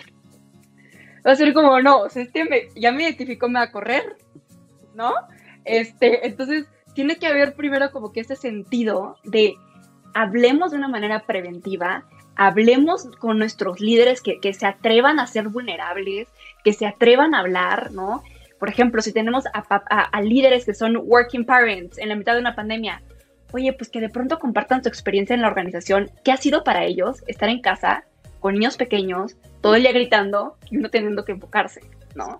Va 1.27 1.33
a 1.33 1.37
ser 1.37 1.55
como, 1.55 1.81
no, 1.81 2.07
este 2.07 2.71
ya 2.77 2.93
me 2.93 3.05
identificó, 3.05 3.49
me 3.49 3.61
va 3.61 3.67
a 3.67 3.73
correr, 3.73 4.17
¿no? 4.95 5.12
Este, 5.64 6.27
entonces, 6.27 6.67
tiene 6.95 7.17
que 7.17 7.27
haber 7.27 7.55
primero 7.55 7.91
como 7.91 8.12
que 8.12 8.21
ese 8.21 8.37
sentido 8.37 9.17
de 9.25 9.55
hablemos 10.14 10.71
de 10.71 10.79
una 10.79 10.89
manera 10.89 11.25
preventiva, 11.27 12.05
hablemos 12.37 13.09
con 13.19 13.39
nuestros 13.39 13.81
líderes 13.81 14.23
que, 14.23 14.55
se 14.55 14.67
atrevan 14.67 15.21
a 15.21 15.27
ser 15.27 15.49
vulnerables, 15.49 16.29
que 16.64 16.73
se 16.73 16.87
atrevan 16.87 17.35
a 17.35 17.41
hablar, 17.41 17.93
¿no? 17.93 18.23
Por 18.59 18.71
ejemplo, 18.71 19.03
si 19.03 19.12
tenemos 19.12 19.45
a, 19.53 20.21
líderes 20.23 20.64
que 20.64 20.75
son 20.75 20.97
working 20.97 21.45
parents 21.45 21.99
en 21.99 22.09
la 22.09 22.17
mitad 22.17 22.35
de 22.35 22.41
una 22.41 22.55
pandemia, 22.55 23.03
oye, 23.53 23.73
pues 23.73 23.91
que 23.91 24.01
de 24.01 24.09
pronto 24.09 24.39
compartan 24.39 24.83
su 24.83 24.89
experiencia 24.89 25.35
en 25.35 25.43
la 25.43 25.49
organización, 25.49 26.11
qué 26.25 26.33
ha 26.33 26.37
sido 26.37 26.65
para 26.65 26.85
ellos 26.85 27.23
estar 27.27 27.49
en 27.49 27.61
casa 27.61 28.05
con 28.41 28.55
niños 28.55 28.77
pequeños, 28.77 29.37
todo 29.61 29.75
el 29.75 29.83
día 29.83 29.93
gritando 29.93 30.57
y 30.71 30.77
uno 30.77 30.91
teniendo 30.91 31.25
que 31.25 31.33
enfocarse, 31.33 31.81
¿no? 32.15 32.39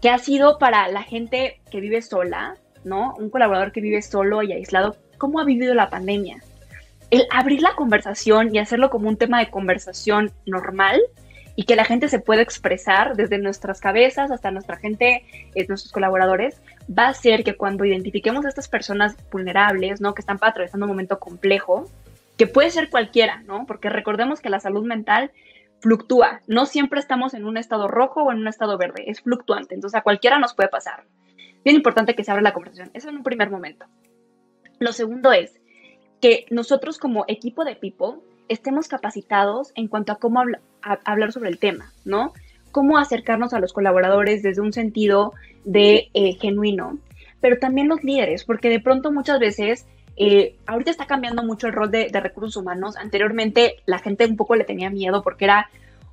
¿Qué 0.00 0.10
ha 0.10 0.18
sido 0.18 0.58
para 0.58 0.88
la 0.88 1.02
gente 1.02 1.60
que 1.70 1.80
vive 1.80 2.02
sola, 2.02 2.56
¿no? 2.84 3.14
Un 3.18 3.30
colaborador 3.30 3.72
que 3.72 3.80
vive 3.80 4.02
solo 4.02 4.42
y 4.42 4.52
aislado, 4.52 4.96
¿cómo 5.18 5.40
ha 5.40 5.44
vivido 5.44 5.74
la 5.74 5.90
pandemia? 5.90 6.42
el 7.10 7.26
abrir 7.30 7.62
la 7.62 7.74
conversación 7.74 8.54
y 8.54 8.58
hacerlo 8.58 8.90
como 8.90 9.08
un 9.08 9.16
tema 9.16 9.38
de 9.38 9.50
conversación 9.50 10.32
normal 10.46 11.00
y 11.56 11.64
que 11.64 11.76
la 11.76 11.84
gente 11.84 12.08
se 12.08 12.18
pueda 12.18 12.42
expresar 12.42 13.16
desde 13.16 13.38
nuestras 13.38 13.80
cabezas 13.80 14.30
hasta 14.30 14.50
nuestra 14.50 14.76
gente, 14.76 15.24
eh, 15.54 15.66
nuestros 15.68 15.92
colaboradores, 15.92 16.60
va 16.86 17.06
a 17.06 17.10
hacer 17.10 17.44
que 17.44 17.56
cuando 17.56 17.84
identifiquemos 17.84 18.44
a 18.44 18.48
estas 18.48 18.68
personas 18.68 19.16
vulnerables, 19.30 20.00
¿no? 20.00 20.14
Que 20.14 20.20
están 20.20 20.38
atravesando 20.40 20.86
un 20.86 20.90
momento 20.90 21.18
complejo, 21.18 21.88
que 22.36 22.46
puede 22.46 22.70
ser 22.70 22.90
cualquiera, 22.90 23.42
¿no? 23.46 23.66
Porque 23.66 23.88
recordemos 23.88 24.40
que 24.40 24.50
la 24.50 24.60
salud 24.60 24.84
mental 24.84 25.30
fluctúa, 25.80 26.40
no 26.46 26.66
siempre 26.66 26.98
estamos 26.98 27.34
en 27.34 27.44
un 27.44 27.56
estado 27.56 27.88
rojo 27.88 28.22
o 28.22 28.32
en 28.32 28.38
un 28.38 28.48
estado 28.48 28.78
verde, 28.78 29.04
es 29.06 29.20
fluctuante, 29.20 29.74
entonces 29.74 29.98
a 29.98 30.02
cualquiera 30.02 30.38
nos 30.38 30.54
puede 30.54 30.70
pasar. 30.70 31.04
Bien 31.62 31.76
importante 31.76 32.14
que 32.14 32.24
se 32.24 32.30
abra 32.30 32.42
la 32.42 32.54
conversación, 32.54 32.90
eso 32.94 33.10
en 33.10 33.16
un 33.16 33.22
primer 33.22 33.50
momento. 33.50 33.86
Lo 34.78 34.92
segundo 34.92 35.30
es, 35.32 35.60
que 36.24 36.46
nosotros 36.48 36.98
como 36.98 37.26
equipo 37.28 37.66
de 37.66 37.76
People 37.76 38.22
estemos 38.48 38.88
capacitados 38.88 39.72
en 39.74 39.88
cuanto 39.88 40.12
a 40.12 40.16
cómo 40.16 40.42
hablar 40.82 41.32
sobre 41.32 41.50
el 41.50 41.58
tema, 41.58 41.92
¿no? 42.04 42.32
Cómo 42.72 42.98
acercarnos 42.98 43.54
a 43.54 43.60
los 43.60 43.72
colaboradores 43.72 44.42
desde 44.42 44.60
un 44.60 44.72
sentido 44.72 45.32
de 45.64 46.10
eh, 46.14 46.34
genuino, 46.34 46.98
pero 47.40 47.58
también 47.58 47.88
los 47.88 48.02
líderes, 48.02 48.44
porque 48.44 48.68
de 48.68 48.80
pronto 48.80 49.12
muchas 49.12 49.38
veces, 49.38 49.86
eh, 50.16 50.56
ahorita 50.66 50.90
está 50.90 51.06
cambiando 51.06 51.42
mucho 51.42 51.66
el 51.66 51.72
rol 51.72 51.90
de, 51.90 52.08
recursos 52.12 52.56
humanos, 52.56 52.96
anteriormente 52.96 53.76
la 53.86 53.98
gente 53.98 54.26
un 54.26 54.36
poco 54.36 54.56
le 54.56 54.64
tenía 54.64 54.90
miedo 54.90 55.22
porque 55.22 55.44
era 55.44 55.68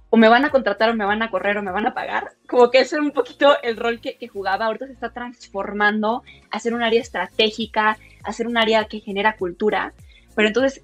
o 0.10 0.18
me 0.18 0.28
van 0.28 0.44
a 0.44 0.50
contratar 0.50 0.90
o 0.90 0.94
me 0.94 1.06
van 1.06 1.22
a 1.22 1.32
correr 1.32 1.58
o 1.58 1.64
me 1.64 1.72
van 1.72 1.88
a 1.88 1.94
pagar, 1.94 2.32
como 2.48 2.70
que 2.70 2.82
ese 2.82 2.96
era 2.96 3.04
un 3.04 3.12
poquito 3.12 3.56
el 3.64 3.78
rol 3.78 4.02
que, 4.02 4.18
que 4.18 4.28
jugaba, 4.28 4.66
ahorita 4.66 4.88
se 4.88 4.94
está 4.94 5.12
transformando 5.12 6.24
a 6.50 6.60
ser 6.60 6.74
un 6.74 6.84
área 6.84 7.00
estratégica, 7.00 7.98
hacer 8.24 8.46
un 8.46 8.58
área 8.58 8.86
que 8.86 9.00
genera 9.00 9.38
cultura. 9.38 9.94
Pero 10.36 10.48
entonces, 10.48 10.84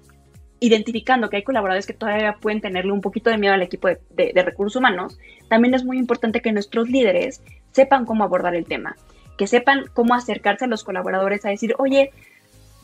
identificando 0.60 1.30
que 1.30 1.36
hay 1.36 1.42
colaboradores 1.42 1.86
que 1.86 1.92
todavía 1.92 2.36
pueden 2.40 2.60
tenerle 2.60 2.92
un 2.92 3.00
poquito 3.00 3.30
de 3.30 3.38
miedo 3.38 3.54
al 3.54 3.62
equipo 3.62 3.88
de, 3.88 4.32
recursos 4.44 4.76
humanos, 4.76 5.18
también 5.48 5.74
es 5.74 5.84
muy 5.84 5.98
importante 5.98 6.40
que 6.40 6.52
nuestros 6.52 6.88
líderes 6.88 7.42
sepan 7.72 8.04
cómo 8.04 8.24
abordar 8.24 8.54
el 8.54 8.66
tema, 8.66 8.96
que 9.36 9.46
sepan 9.46 9.84
cómo 9.94 10.14
acercarse 10.14 10.64
a 10.64 10.68
los 10.68 10.84
colaboradores 10.84 11.44
a 11.44 11.50
decir, 11.50 11.74
oye, 11.78 12.10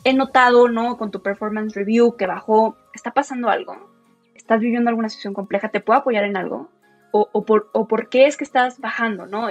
he 0.03 0.13
notado, 0.13 0.69
¿no? 0.69 0.97
Con 0.97 1.11
tu 1.11 1.21
performance 1.21 1.75
review 1.75 2.15
que 2.15 2.27
bajó, 2.27 2.77
está 2.93 3.11
pasando 3.11 3.49
algo, 3.49 3.89
estás 4.35 4.59
viviendo 4.59 4.89
alguna 4.89 5.09
situación 5.09 5.33
compleja, 5.33 5.69
¿te 5.69 5.81
puedo 5.81 5.99
apoyar 5.99 6.23
en 6.23 6.37
algo? 6.37 6.69
O, 7.17 7.45
por, 7.45 7.69
o 7.71 7.87
por 7.87 8.09
qué 8.09 8.25
es 8.25 8.35
que 8.35 8.43
estás 8.43 8.81
bajando, 8.81 9.25
¿no? 9.25 9.47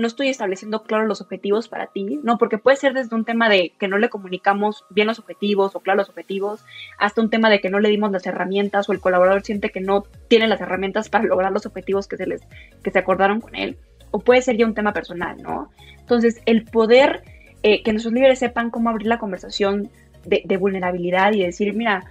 No 0.00 0.06
estoy 0.06 0.28
estableciendo 0.28 0.82
claro 0.82 1.06
los 1.06 1.20
objetivos 1.20 1.68
para 1.68 1.86
ti, 1.86 2.18
¿no? 2.22 2.38
Porque 2.38 2.58
puede 2.58 2.76
ser 2.76 2.94
desde 2.94 3.14
un 3.14 3.24
tema 3.24 3.48
de 3.48 3.72
que 3.78 3.88
no 3.88 3.98
le 3.98 4.08
comunicamos 4.08 4.84
bien 4.90 5.06
los 5.06 5.18
objetivos 5.18 5.76
o 5.76 5.80
claro 5.80 5.98
los 5.98 6.08
objetivos, 6.08 6.64
hasta 6.98 7.20
un 7.20 7.30
tema 7.30 7.50
de 7.50 7.60
que 7.60 7.70
no 7.70 7.78
le 7.78 7.88
dimos 7.88 8.10
las 8.10 8.26
herramientas 8.26 8.88
o 8.88 8.92
el 8.92 9.00
colaborador 9.00 9.42
siente 9.42 9.70
que 9.70 9.80
no 9.80 10.04
tiene 10.28 10.48
las 10.48 10.60
herramientas 10.60 11.08
para 11.08 11.24
lograr 11.24 11.52
los 11.52 11.66
objetivos 11.66 12.08
que 12.08 12.16
se 12.16 12.26
les 12.26 12.42
que 12.82 12.90
se 12.90 12.98
acordaron 12.98 13.40
con 13.40 13.54
él. 13.54 13.78
O 14.10 14.18
puede 14.18 14.42
ser 14.42 14.56
ya 14.56 14.66
un 14.66 14.74
tema 14.74 14.92
personal, 14.92 15.40
¿no? 15.40 15.70
Entonces, 15.98 16.40
el 16.46 16.64
poder 16.64 17.22
eh, 17.62 17.82
que 17.82 17.92
nuestros 17.92 18.12
líderes 18.12 18.40
sepan 18.40 18.70
cómo 18.70 18.90
abrir 18.90 19.06
la 19.06 19.18
conversación 19.18 19.90
de, 20.24 20.42
de 20.44 20.56
vulnerabilidad 20.56 21.32
y 21.32 21.44
decir, 21.44 21.74
mira, 21.74 22.04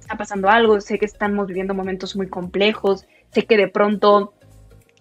está 0.00 0.16
pasando 0.16 0.48
algo, 0.48 0.80
sé 0.80 0.98
que 0.98 1.06
estamos 1.06 1.46
viviendo 1.46 1.74
momentos 1.74 2.16
muy 2.16 2.28
complejos, 2.28 3.06
sé 3.32 3.44
que 3.46 3.56
de 3.56 3.68
pronto 3.68 4.34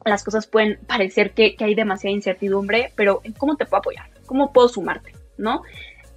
las 0.06 0.24
cosas 0.24 0.48
pueden 0.48 0.80
parecer 0.88 1.32
que, 1.32 1.56
hay 1.60 1.76
demasiada 1.76 2.14
incertidumbre, 2.14 2.92
pero 2.96 3.22
¿cómo 3.38 3.56
te 3.56 3.66
puedo 3.66 3.80
apoyar? 3.80 4.10
¿Cómo 4.26 4.52
puedo 4.54 4.68
sumarte? 4.68 5.14
¿No? 5.38 5.62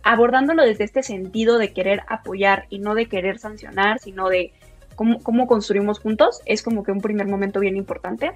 Abordándolo 0.03 0.65
desde 0.65 0.85
este 0.85 1.03
sentido 1.03 1.59
de 1.59 1.73
querer 1.73 2.03
apoyar 2.09 2.67
y 2.71 2.79
no 2.79 2.95
de 2.95 3.07
querer 3.07 3.39
sancionar, 3.39 3.99
sino 3.99 4.29
de 4.29 4.53
cómo, 4.95 5.21
cómo 5.23 5.47
construimos 5.47 5.99
juntos, 5.99 6.41
es 6.47 6.63
como 6.63 6.83
que 6.83 6.93
un 6.93 7.01
primer 7.01 7.27
momento 7.27 7.61
bien 7.61 7.77
importante. 7.77 8.33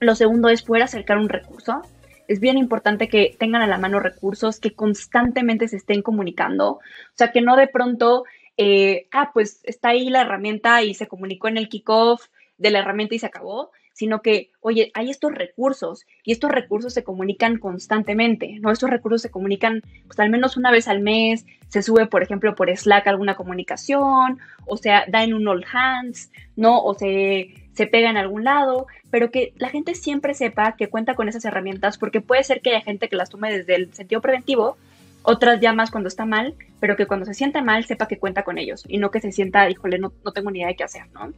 Lo 0.00 0.14
segundo 0.14 0.48
es 0.48 0.62
poder 0.62 0.82
acercar 0.82 1.18
un 1.18 1.28
recurso. 1.28 1.82
Es 2.26 2.40
bien 2.40 2.58
importante 2.58 3.08
que 3.08 3.36
tengan 3.38 3.62
a 3.62 3.66
la 3.66 3.78
mano 3.78 4.00
recursos, 4.00 4.58
que 4.58 4.74
constantemente 4.74 5.68
se 5.68 5.76
estén 5.76 6.02
comunicando. 6.02 6.72
O 6.72 6.80
sea, 7.14 7.32
que 7.32 7.42
no 7.42 7.56
de 7.56 7.68
pronto, 7.68 8.24
eh, 8.56 9.08
ah, 9.12 9.30
pues 9.32 9.60
está 9.64 9.90
ahí 9.90 10.08
la 10.10 10.22
herramienta 10.22 10.82
y 10.82 10.94
se 10.94 11.06
comunicó 11.06 11.48
en 11.48 11.58
el 11.58 11.68
kickoff 11.68 12.28
de 12.58 12.70
la 12.70 12.80
herramienta 12.80 13.14
y 13.14 13.18
se 13.18 13.26
acabó, 13.26 13.70
sino 13.94 14.20
que, 14.20 14.50
oye, 14.60 14.90
hay 14.92 15.08
estos 15.08 15.32
recursos 15.32 16.04
y 16.24 16.32
estos 16.32 16.50
recursos 16.50 16.92
se 16.92 17.04
comunican 17.04 17.58
constantemente, 17.58 18.58
¿no? 18.60 18.70
Estos 18.70 18.90
recursos 18.90 19.22
se 19.22 19.30
comunican 19.30 19.82
pues 20.06 20.18
al 20.20 20.30
menos 20.30 20.56
una 20.56 20.70
vez 20.70 20.88
al 20.88 21.00
mes, 21.00 21.46
se 21.68 21.82
sube, 21.82 22.06
por 22.06 22.22
ejemplo, 22.22 22.54
por 22.54 22.68
Slack 22.76 23.06
alguna 23.06 23.36
comunicación, 23.36 24.38
o 24.66 24.76
sea, 24.76 25.04
da 25.08 25.22
en 25.22 25.32
un 25.32 25.48
all 25.48 25.64
hands, 25.72 26.30
¿no? 26.56 26.82
O 26.82 26.94
se, 26.94 27.54
se 27.72 27.86
pega 27.86 28.10
en 28.10 28.16
algún 28.16 28.44
lado, 28.44 28.86
pero 29.10 29.30
que 29.30 29.54
la 29.56 29.70
gente 29.70 29.94
siempre 29.94 30.34
sepa 30.34 30.74
que 30.76 30.88
cuenta 30.88 31.14
con 31.14 31.28
esas 31.28 31.44
herramientas, 31.44 31.96
porque 31.96 32.20
puede 32.20 32.42
ser 32.42 32.60
que 32.60 32.70
haya 32.70 32.80
gente 32.80 33.08
que 33.08 33.16
las 33.16 33.30
tome 33.30 33.56
desde 33.56 33.76
el 33.76 33.94
sentido 33.94 34.20
preventivo, 34.20 34.76
otras 35.22 35.60
llamas 35.60 35.90
cuando 35.90 36.08
está 36.08 36.26
mal, 36.26 36.54
pero 36.80 36.96
que 36.96 37.06
cuando 37.06 37.24
se 37.24 37.34
sienta 37.34 37.62
mal 37.62 37.84
sepa 37.84 38.08
que 38.08 38.18
cuenta 38.18 38.42
con 38.42 38.58
ellos 38.58 38.84
y 38.88 38.98
no 38.98 39.10
que 39.10 39.20
se 39.20 39.32
sienta, 39.32 39.70
híjole, 39.70 39.98
no, 39.98 40.12
no 40.24 40.32
tengo 40.32 40.50
ni 40.50 40.58
idea 40.58 40.68
de 40.68 40.76
qué 40.76 40.84
hacer, 40.84 41.04
¿no? 41.12 41.32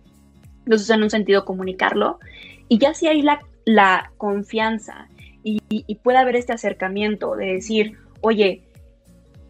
Entonces, 0.67 0.91
en 0.91 1.03
un 1.03 1.11
sentido, 1.11 1.45
comunicarlo. 1.45 2.19
Y 2.69 2.79
ya 2.79 2.93
si 2.93 3.07
hay 3.07 3.23
la, 3.23 3.41
la 3.65 4.13
confianza 4.19 5.09
y, 5.43 5.95
puede 6.03 6.19
haber 6.19 6.35
este 6.37 6.53
acercamiento 6.53 7.37
de 7.37 7.47
decir, 7.47 7.97
oye, 8.21 8.63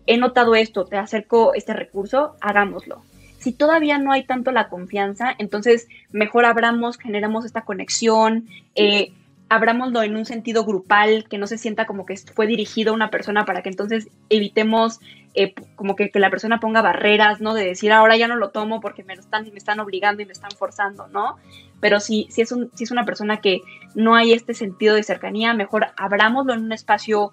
he 0.07 0.19
notado 0.19 0.55
esto, 0.55 0.85
te 0.85 0.97
acerco 0.99 1.55
este 1.55 1.73
recurso, 1.73 2.37
hagámoslo. 2.41 3.03
Si 3.39 3.53
todavía 3.53 3.99
no 3.99 4.13
hay 4.13 4.25
tanto 4.25 4.53
la 4.53 4.69
confianza, 4.69 5.35
entonces 5.39 5.89
mejor 6.11 6.45
abramos, 6.45 6.99
generamos 6.99 7.47
esta 7.47 7.63
conexión, 7.63 8.47
eh, 8.75 9.13
abrámoslo 9.49 10.03
en 10.03 10.17
un 10.17 10.25
sentido 10.25 10.65
grupal, 10.65 11.25
que 11.29 11.39
no 11.39 11.47
se 11.47 11.59
sienta 11.59 11.87
como 11.87 12.05
que 12.05 12.17
fue 12.17 12.47
dirigido 12.47 12.91
a 12.91 12.95
una 12.95 13.11
persona 13.11 13.45
para 13.45 13.63
que 13.63 13.69
entonces 13.69 14.09
evitemos 14.29 14.99
eh, 15.35 15.55
como 15.77 15.95
que, 15.95 16.11
la 16.15 16.31
persona 16.31 16.59
ponga 16.59 16.83
barreras, 16.83 17.41
¿no? 17.41 17.55
De 17.55 17.65
decir, 17.65 17.93
ahora 17.93 18.17
ya 18.17 18.27
no 18.27 18.37
lo 18.37 18.51
tomo 18.51 18.81
porque 18.81 19.05
me, 19.05 19.15
están, 19.15 19.45
me 19.45 19.59
están 19.59 19.79
obligando 19.81 20.23
y 20.23 20.27
me 20.27 20.33
están 20.33 20.51
forzando, 20.51 21.07
¿no? 21.09 21.37
Pero 21.81 22.01
si, 22.01 22.27
si, 22.31 22.43
es 22.43 22.51
un, 22.53 22.71
si 22.75 22.85
es 22.85 22.91
una 22.91 23.05
persona 23.05 23.41
que 23.41 23.61
no 23.95 24.17
hay 24.17 24.33
este 24.33 24.55
sentido 24.55 24.95
de 24.95 25.03
cercanía, 25.03 25.55
mejor 25.55 25.89
abrámoslo 25.97 26.55
en 26.55 26.65
un 26.65 26.73
espacio 26.73 27.33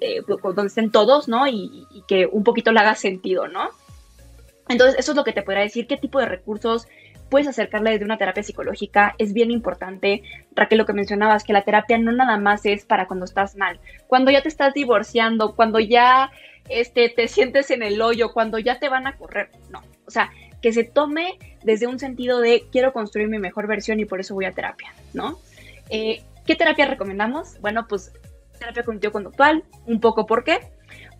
eh, 0.00 0.22
donde 0.26 0.66
estén 0.66 0.90
todos, 0.90 1.26
¿no? 1.26 1.48
Y, 1.48 1.86
y 1.90 2.02
que 2.06 2.28
un 2.30 2.44
poquito 2.44 2.70
le 2.70 2.80
haga 2.80 2.94
sentido, 2.94 3.48
¿no? 3.48 3.70
Entonces, 4.68 4.98
eso 4.98 5.12
es 5.12 5.16
lo 5.16 5.24
que 5.24 5.32
te 5.32 5.42
podría 5.42 5.62
decir, 5.62 5.86
qué 5.86 5.96
tipo 5.96 6.20
de 6.20 6.26
recursos 6.26 6.86
puedes 7.32 7.48
acercarle 7.48 7.92
desde 7.92 8.04
una 8.04 8.18
terapia 8.18 8.42
psicológica. 8.42 9.14
Es 9.16 9.32
bien 9.32 9.50
importante, 9.50 10.22
Raquel, 10.54 10.76
lo 10.76 10.84
que 10.84 10.92
mencionabas, 10.92 11.44
que 11.44 11.54
la 11.54 11.62
terapia 11.62 11.96
no 11.96 12.12
nada 12.12 12.36
más 12.36 12.66
es 12.66 12.84
para 12.84 13.06
cuando 13.06 13.24
estás 13.24 13.56
mal. 13.56 13.80
Cuando 14.06 14.30
ya 14.30 14.42
te 14.42 14.50
estás 14.50 14.74
divorciando, 14.74 15.56
cuando 15.56 15.80
ya 15.80 16.30
este, 16.68 17.08
te 17.08 17.28
sientes 17.28 17.70
en 17.70 17.82
el 17.82 18.02
hoyo, 18.02 18.34
cuando 18.34 18.58
ya 18.58 18.78
te 18.78 18.90
van 18.90 19.06
a 19.06 19.16
correr. 19.16 19.48
No, 19.70 19.80
o 20.06 20.10
sea, 20.10 20.30
que 20.60 20.74
se 20.74 20.84
tome 20.84 21.38
desde 21.64 21.86
un 21.86 21.98
sentido 21.98 22.38
de 22.38 22.66
quiero 22.70 22.92
construir 22.92 23.28
mi 23.28 23.38
mejor 23.38 23.66
versión 23.66 23.98
y 23.98 24.04
por 24.04 24.20
eso 24.20 24.34
voy 24.34 24.44
a 24.44 24.52
terapia, 24.52 24.92
¿no? 25.14 25.38
Eh, 25.88 26.22
¿Qué 26.44 26.54
terapia 26.54 26.84
recomendamos? 26.84 27.58
Bueno, 27.62 27.86
pues 27.88 28.12
terapia 28.58 28.82
cognitivo-conductual, 28.82 29.64
un 29.86 30.00
poco 30.00 30.26
por 30.26 30.44
qué 30.44 30.60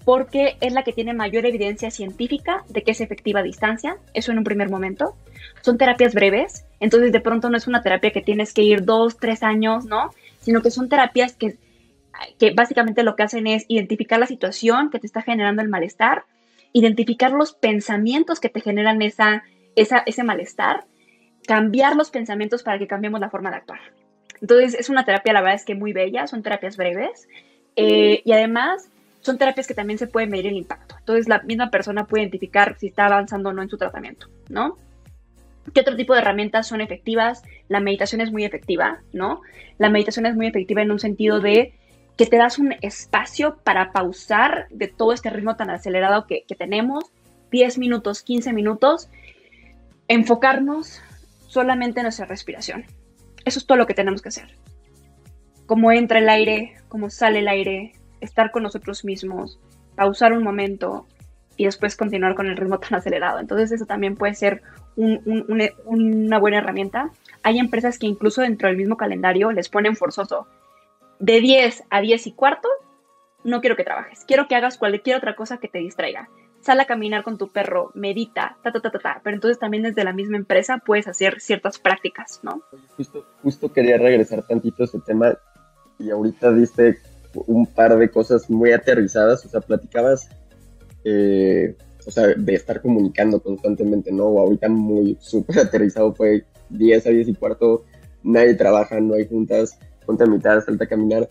porque 0.05 0.57
es 0.61 0.73
la 0.73 0.83
que 0.83 0.93
tiene 0.93 1.15
mayor 1.15 1.47
evidencia 1.47 1.91
científica 1.91 2.65
de 2.69 2.83
que 2.83 2.93
es 2.93 3.01
efectiva 3.01 3.41
a 3.41 3.43
distancia, 3.43 3.97
eso 4.15 4.33
en 4.33 4.39
un 4.39 4.45
primer 4.45 4.69
momento. 4.69 5.17
Son 5.61 5.79
terapias 5.79 6.15
breves, 6.15 6.65
entonces 6.81 7.13
de 7.13 7.21
pronto 7.21 7.51
no 7.51 7.57
es 7.57 7.67
una 7.67 7.83
terapia 7.83 8.11
que 8.11 8.21
tienes 8.21 8.53
que 8.53 8.63
ir 8.63 8.85
dos, 8.85 9.17
tres 9.17 9.43
años, 9.43 9.85
¿no? 9.85 10.11
Sino 10.41 10.63
que 10.63 10.71
son 10.71 10.89
terapias 10.89 11.35
que, 11.35 11.57
que 12.39 12.53
básicamente 12.53 13.03
lo 13.03 13.17
que 13.17 13.23
hacen 13.23 13.47
es 13.47 13.65
identificar 13.69 14.19
la 14.19 14.27
situación 14.27 14.91
que 14.91 14.99
te 14.99 15.07
está 15.07 15.23
generando 15.23 15.63
el 15.63 15.69
malestar, 15.69 16.25
identificar 16.73 17.33
los 17.33 17.53
pensamientos 17.53 18.41
que 18.41 18.49
te 18.49 18.61
generan 18.61 19.03
esa, 19.03 19.45
ese 19.77 20.25
malestar, 20.25 20.85
cambiar 21.47 21.97
los 21.97 22.11
pensamientos 22.11 22.63
para 22.63 22.79
que 22.79 22.87
cambiemos 22.87 23.21
la 23.21 23.31
forma 23.31 23.51
de 23.51 23.57
actuar. 23.57 23.81
Entonces 24.41 24.75
es 24.75 24.89
una 24.89 25.05
terapia, 25.05 25.33
la 25.33 25.41
verdad 25.41 25.57
es 25.57 25.65
que 25.65 25.75
muy 25.75 25.93
bella, 25.93 26.27
son 26.27 26.43
terapias 26.43 26.77
breves 26.77 27.29
eh, 27.77 28.23
y 28.25 28.33
además 28.33 28.92
son 29.23 29.39
terapias 29.39 29.67
que 29.67 29.75
también 29.75 29.99
se 29.99 30.07
puede 30.07 30.27
medir 30.27 30.49
el 30.49 30.57
impacto. 30.57 30.97
Entonces 30.99 31.29
la 31.29 31.41
misma 31.43 31.71
persona 31.71 32.07
puede 32.07 32.25
identificar 32.25 32.77
si 32.79 32.89
está 32.89 33.07
avanzando 33.07 33.49
o 33.49 33.53
no 33.53 33.63
en 33.63 33.71
su 33.71 33.79
tratamiento, 33.79 34.29
¿no? 34.49 34.77
¿Qué 35.73 35.81
otro 35.81 35.97
tipo 35.97 36.13
de 36.13 36.21
herramientas 36.21 36.67
son 36.67 36.81
efectivas? 36.81 37.43
La 37.69 37.81
meditación 37.81 38.21
es 38.21 38.33
muy 38.33 38.45
efectiva, 38.45 39.01
¿no? 39.13 39.41
La 39.79 39.89
meditación 39.89 40.27
es 40.27 40.35
muy 40.35 40.49
efectiva 40.49 40.83
en 40.83 40.91
un 40.91 40.99
sentido 40.99 41.41
de 41.41 41.73
que 42.17 42.27
te 42.27 42.37
das 42.37 42.59
un 42.59 42.75
espacio 42.83 43.59
para 43.63 43.93
pausar 43.93 44.67
de 44.71 44.89
todo 44.89 45.13
este 45.13 45.31
ritmo 45.31 45.57
tan 45.57 45.71
acelerado 45.71 46.27
que, 46.27 46.45
que 46.47 46.57
tenemos, 46.57 47.05
10 47.53 47.79
minutos, 47.79 48.23
15 48.23 48.53
minutos, 48.53 49.09
enfocarnos 50.09 51.01
solamente 51.47 52.01
en 52.01 52.05
nuestra 52.05 52.27
respiración. 52.27 52.85
Eso 53.45 53.61
es 53.61 53.67
todo 53.67 53.79
lo 53.79 53.87
que 53.87 53.95
tenemos 53.95 54.21
que 54.21 54.29
hacer. 54.29 54.57
Cómo 55.67 55.93
entra 55.93 56.19
el 56.19 56.29
aire, 56.29 56.75
cómo 56.89 57.09
sale 57.09 57.39
el 57.39 57.49
aire, 57.49 57.93
estar 58.23 58.51
con 58.51 58.63
nosotros 58.63 59.05
mismos, 59.05 59.61
pausar 59.97 60.33
un 60.33 60.43
momento 60.43 61.07
y 61.57 61.67
después 61.67 61.97
continuar 61.97 62.35
con 62.35 62.47
el 62.47 62.57
ritmo 62.57 62.79
tan 62.81 62.95
acelerado. 62.95 63.39
Entonces 63.39 63.73
eso 63.73 63.87
también 63.87 64.17
puede 64.17 64.35
ser 64.35 64.63
una 64.97 66.39
buena 66.39 66.59
herramienta. 66.59 67.11
Hay 67.43 67.59
empresas 67.59 67.99
que 67.99 68.07
incluso 68.07 68.43
dentro 68.43 68.69
del 68.69 68.77
mismo 68.77 68.97
calendario 68.97 69.53
les 69.53 69.69
ponen 69.69 69.97
forzoso. 69.97 70.47
De 71.19 71.41
10 71.41 71.85
a 71.91 72.01
10 72.01 72.27
y 72.27 72.33
cuarto, 72.33 72.69
no 73.45 73.61
quiero 73.61 73.77
que 73.77 73.85
trabajes. 73.85 74.25
Quiero 74.27 74.49
que 74.49 74.57
hagas 74.57 74.79
cualquier 74.79 75.17
otra 75.17 75.35
cosa 75.35 75.59
que 75.59 75.69
te 75.69 75.79
distraiga. 75.79 76.29
Sal 76.61 76.79
a 76.79 76.85
caminar 76.85 77.25
con 77.25 77.39
tu 77.39 77.51
perro, 77.51 77.91
medita, 77.95 78.57
ta, 78.63 78.71
ta, 78.71 78.81
ta, 78.81 78.91
ta, 78.91 78.99
ta. 78.99 79.21
Pero 79.25 79.35
entonces 79.35 79.59
también 79.59 79.83
desde 79.83 80.05
la 80.05 80.13
misma 80.13 80.37
empresa 80.37 80.79
puedes 80.79 81.09
hacer 81.09 81.41
ciertas 81.41 81.79
prácticas, 81.79 82.41
¿no? 82.43 82.63
Justo, 82.97 83.27
justo 83.43 83.73
quería 83.73 83.99
regresar 83.99 84.47
tantito 84.47 84.83
a 84.83 84.87
ese 84.87 85.01
tema 85.01 85.35
y 85.99 86.11
ahorita 86.11 86.53
diste 86.53 86.99
un 87.35 87.67
par 87.67 87.97
de 87.99 88.11
cosas 88.11 88.49
muy 88.51 88.73
aterrizadas, 88.73 89.45
o 89.45 89.49
sea, 89.49 89.61
platicabas, 89.61 90.29
eh, 91.05 91.77
o 92.07 92.11
sea, 92.11 92.29
de 92.29 92.55
estar 92.55 92.81
comunicando 92.81 93.41
constantemente, 93.41 94.13
¿no? 94.13 94.25
Ahorita 94.39 94.69
muy 94.69 95.17
súper 95.21 95.61
aterrizado 95.61 96.15
fue 96.15 96.45
10 96.71 97.07
a 97.07 97.11
10 97.11 97.29
y 97.29 97.35
cuarto, 97.35 97.85
nadie 98.23 98.55
trabaja, 98.55 99.01
no 99.01 99.15
hay 99.15 99.27
juntas, 99.27 99.79
ponte 100.07 100.25
a 100.25 100.27
mitad, 100.27 100.65
salta 100.65 100.85
a 100.85 100.89
caminar. 100.89 101.29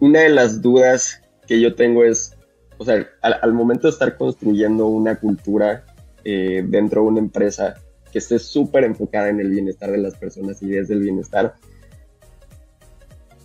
Una 0.00 0.20
de 0.20 0.28
las 0.30 0.60
dudas 0.60 1.22
que 1.46 1.60
yo 1.60 1.74
tengo 1.74 2.04
es, 2.04 2.36
o 2.76 2.84
sea, 2.84 3.06
al, 3.22 3.52
momento 3.52 3.86
de 3.86 3.92
estar 3.92 4.16
construyendo 4.16 4.86
una 4.86 5.18
cultura 5.18 5.84
eh, 6.24 6.62
dentro 6.66 7.02
de 7.02 7.08
una 7.08 7.20
empresa 7.20 7.74
que 8.12 8.18
esté 8.18 8.38
súper 8.38 8.84
enfocada 8.84 9.28
en 9.28 9.40
el 9.40 9.50
bienestar 9.50 9.90
de 9.90 9.98
las 9.98 10.14
personas 10.16 10.62
y 10.62 10.68
desde 10.68 10.94
el 10.94 11.00
bienestar, 11.00 11.54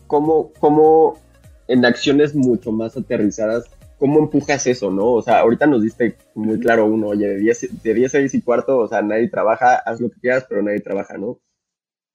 cómo, 0.07 0.51
cómo 0.59 1.19
en 1.67 1.85
acciones 1.85 2.35
mucho 2.35 2.71
más 2.71 2.97
aterrizadas, 2.97 3.65
cómo 3.97 4.19
empujas 4.19 4.67
eso, 4.67 4.91
¿no? 4.91 5.13
O 5.13 5.21
sea, 5.21 5.39
ahorita 5.39 5.65
nos 5.65 5.81
diste 5.81 6.17
muy 6.35 6.59
claro 6.59 6.85
uno, 6.85 7.07
oye, 7.07 7.27
de 7.27 7.37
10, 7.37 7.83
de 7.83 7.93
10 7.93 8.15
a 8.15 8.17
10 8.19 8.33
y 8.33 8.41
cuarto, 8.41 8.79
o 8.79 8.87
sea, 8.87 9.01
nadie 9.01 9.29
trabaja, 9.29 9.75
haz 9.75 10.01
lo 10.01 10.09
que 10.09 10.19
quieras, 10.19 10.45
pero 10.47 10.61
nadie 10.61 10.81
trabaja, 10.81 11.17
¿no? 11.17 11.39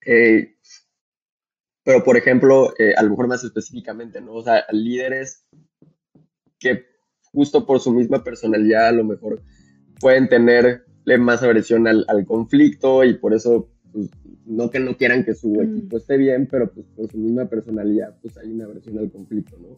Eh, 0.04 0.56
pero, 1.82 2.04
por 2.04 2.16
ejemplo, 2.16 2.74
eh, 2.78 2.94
a 2.96 3.02
lo 3.02 3.10
mejor 3.10 3.28
más 3.28 3.42
específicamente, 3.44 4.20
¿no? 4.20 4.34
O 4.34 4.42
sea, 4.42 4.66
líderes 4.70 5.46
que 6.58 6.84
justo 7.32 7.64
por 7.64 7.80
su 7.80 7.92
misma 7.92 8.22
personalidad 8.22 8.88
a 8.88 8.92
lo 8.92 9.04
mejor 9.04 9.42
pueden 10.00 10.28
tenerle 10.28 11.18
más 11.18 11.42
aversión 11.42 11.86
al, 11.86 12.04
al 12.08 12.26
conflicto 12.26 13.04
y 13.04 13.14
por 13.14 13.32
eso 13.32 13.70
pues, 13.92 14.10
no 14.48 14.70
que 14.70 14.80
no 14.80 14.96
quieran 14.96 15.24
que 15.24 15.34
su 15.34 15.50
mm. 15.50 15.60
equipo 15.60 15.98
esté 15.98 16.16
bien, 16.16 16.48
pero 16.50 16.70
pues 16.70 16.86
por 16.96 17.10
su 17.10 17.18
misma 17.18 17.44
personalidad, 17.44 18.16
pues 18.22 18.36
hay 18.38 18.50
una 18.50 18.66
versión 18.66 18.98
al 18.98 19.10
conflicto, 19.10 19.56
¿no? 19.58 19.76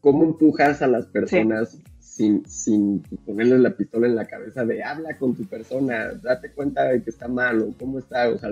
¿Cómo 0.00 0.24
empujas 0.24 0.82
a 0.82 0.86
las 0.86 1.06
personas 1.06 1.78
sin, 1.98 2.44
sin 2.46 3.00
ponerles 3.24 3.60
la 3.60 3.76
pistola 3.76 4.06
en 4.06 4.16
la 4.16 4.26
cabeza 4.26 4.64
de 4.64 4.82
habla 4.82 5.16
con 5.18 5.34
tu 5.34 5.44
persona, 5.44 6.12
date 6.14 6.52
cuenta 6.52 6.84
de 6.84 7.02
que 7.02 7.10
está 7.10 7.28
mal 7.28 7.60
o 7.60 7.74
cómo 7.78 7.98
está? 7.98 8.28
O 8.30 8.38
sea, 8.38 8.50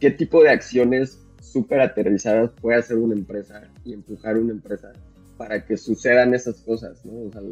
¿qué 0.00 0.10
tipo 0.10 0.42
de 0.42 0.50
acciones 0.50 1.18
súper 1.40 1.80
aterrizadas 1.80 2.50
puede 2.60 2.78
hacer 2.78 2.96
una 2.96 3.14
empresa 3.14 3.68
y 3.84 3.92
empujar 3.92 4.38
una 4.38 4.52
empresa 4.52 4.92
para 5.36 5.66
que 5.66 5.76
sucedan 5.76 6.32
esas 6.34 6.60
cosas, 6.60 7.04
¿no? 7.04 7.28
O 7.28 7.32
sea, 7.32 7.42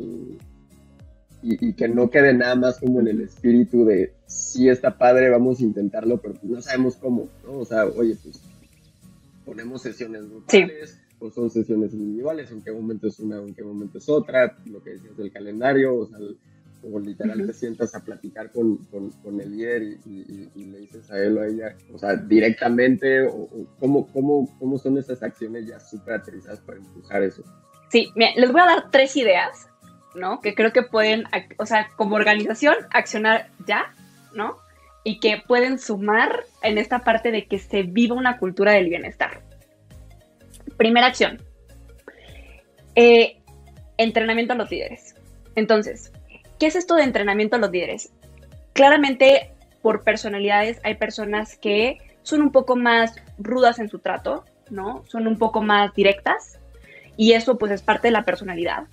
y, 1.42 1.72
que 1.72 1.88
no 1.88 2.10
quede 2.10 2.34
nada 2.34 2.54
más 2.54 2.78
como 2.78 3.00
en 3.00 3.08
el 3.08 3.20
espíritu 3.22 3.84
de 3.84 4.12
sí 4.26 4.68
está 4.68 4.98
padre, 4.98 5.30
vamos 5.30 5.60
a 5.60 5.64
intentarlo, 5.64 6.18
pero 6.18 6.34
pues 6.34 6.44
no 6.44 6.60
sabemos 6.60 6.96
cómo, 6.96 7.28
¿no? 7.44 7.58
O 7.58 7.64
sea, 7.64 7.86
oye, 7.86 8.16
pues 8.22 8.40
ponemos 9.44 9.82
sesiones 9.82 10.28
grupales 10.28 10.98
o 11.18 11.30
son 11.30 11.50
sesiones 11.50 11.92
individuales, 11.92 12.50
en 12.50 12.62
qué 12.62 12.72
momento 12.72 13.08
es 13.08 13.18
una, 13.20 13.38
en 13.38 13.54
qué 13.54 13.62
momento 13.62 13.98
es 13.98 14.08
otra, 14.08 14.56
lo 14.66 14.82
que 14.82 14.90
decías 14.90 15.16
del 15.16 15.32
calendario, 15.32 15.94
o 15.94 16.06
sea, 16.06 16.18
o 16.82 16.98
literal 16.98 17.46
te 17.46 17.52
sientas 17.52 17.94
a 17.94 18.02
platicar 18.02 18.50
con, 18.50 18.78
con, 18.86 19.40
el 19.40 19.50
líder 19.50 19.82
y, 19.82 20.48
le 20.54 20.78
dices 20.78 21.10
a 21.10 21.18
él 21.22 21.36
o 21.36 21.42
a 21.42 21.46
ella, 21.46 21.76
o 21.92 21.98
sea, 21.98 22.16
directamente, 22.16 23.22
o, 23.22 23.48
cómo, 23.78 24.06
cómo, 24.12 24.48
cómo 24.58 24.78
son 24.78 24.96
esas 24.96 25.22
acciones 25.22 25.66
ya 25.66 25.78
súper 25.78 26.14
aterrizadas 26.14 26.60
para 26.60 26.78
empujar 26.78 27.22
eso. 27.22 27.44
Sí, 27.90 28.08
les 28.14 28.52
voy 28.52 28.60
a 28.60 28.66
dar 28.66 28.90
tres 28.90 29.16
ideas 29.16 29.69
¿no? 30.14 30.40
Que 30.40 30.54
creo 30.54 30.72
que 30.72 30.82
pueden, 30.82 31.24
o 31.58 31.66
sea, 31.66 31.88
como 31.96 32.16
organización, 32.16 32.74
accionar 32.90 33.48
ya, 33.66 33.94
¿no? 34.34 34.56
Y 35.04 35.20
que 35.20 35.42
pueden 35.46 35.78
sumar 35.78 36.44
en 36.62 36.78
esta 36.78 37.00
parte 37.00 37.30
de 37.30 37.46
que 37.46 37.58
se 37.58 37.82
viva 37.82 38.14
una 38.14 38.38
cultura 38.38 38.72
del 38.72 38.88
bienestar. 38.88 39.42
Primera 40.76 41.06
acción. 41.06 41.40
Eh, 42.94 43.38
entrenamiento 43.96 44.52
a 44.52 44.56
los 44.56 44.70
líderes. 44.70 45.14
Entonces, 45.54 46.12
¿qué 46.58 46.66
es 46.66 46.76
esto 46.76 46.96
de 46.96 47.04
entrenamiento 47.04 47.56
a 47.56 47.58
los 47.58 47.70
líderes? 47.70 48.12
Claramente, 48.72 49.52
por 49.82 50.04
personalidades, 50.04 50.80
hay 50.84 50.96
personas 50.96 51.56
que 51.56 51.98
son 52.22 52.42
un 52.42 52.52
poco 52.52 52.76
más 52.76 53.14
rudas 53.38 53.78
en 53.78 53.88
su 53.88 53.98
trato, 53.98 54.44
¿no? 54.70 55.04
Son 55.06 55.26
un 55.26 55.38
poco 55.38 55.62
más 55.62 55.94
directas 55.94 56.58
y 57.16 57.32
eso 57.32 57.58
pues 57.58 57.72
es 57.72 57.82
parte 57.82 58.08
de 58.08 58.12
la 58.12 58.24
personalidad 58.24 58.84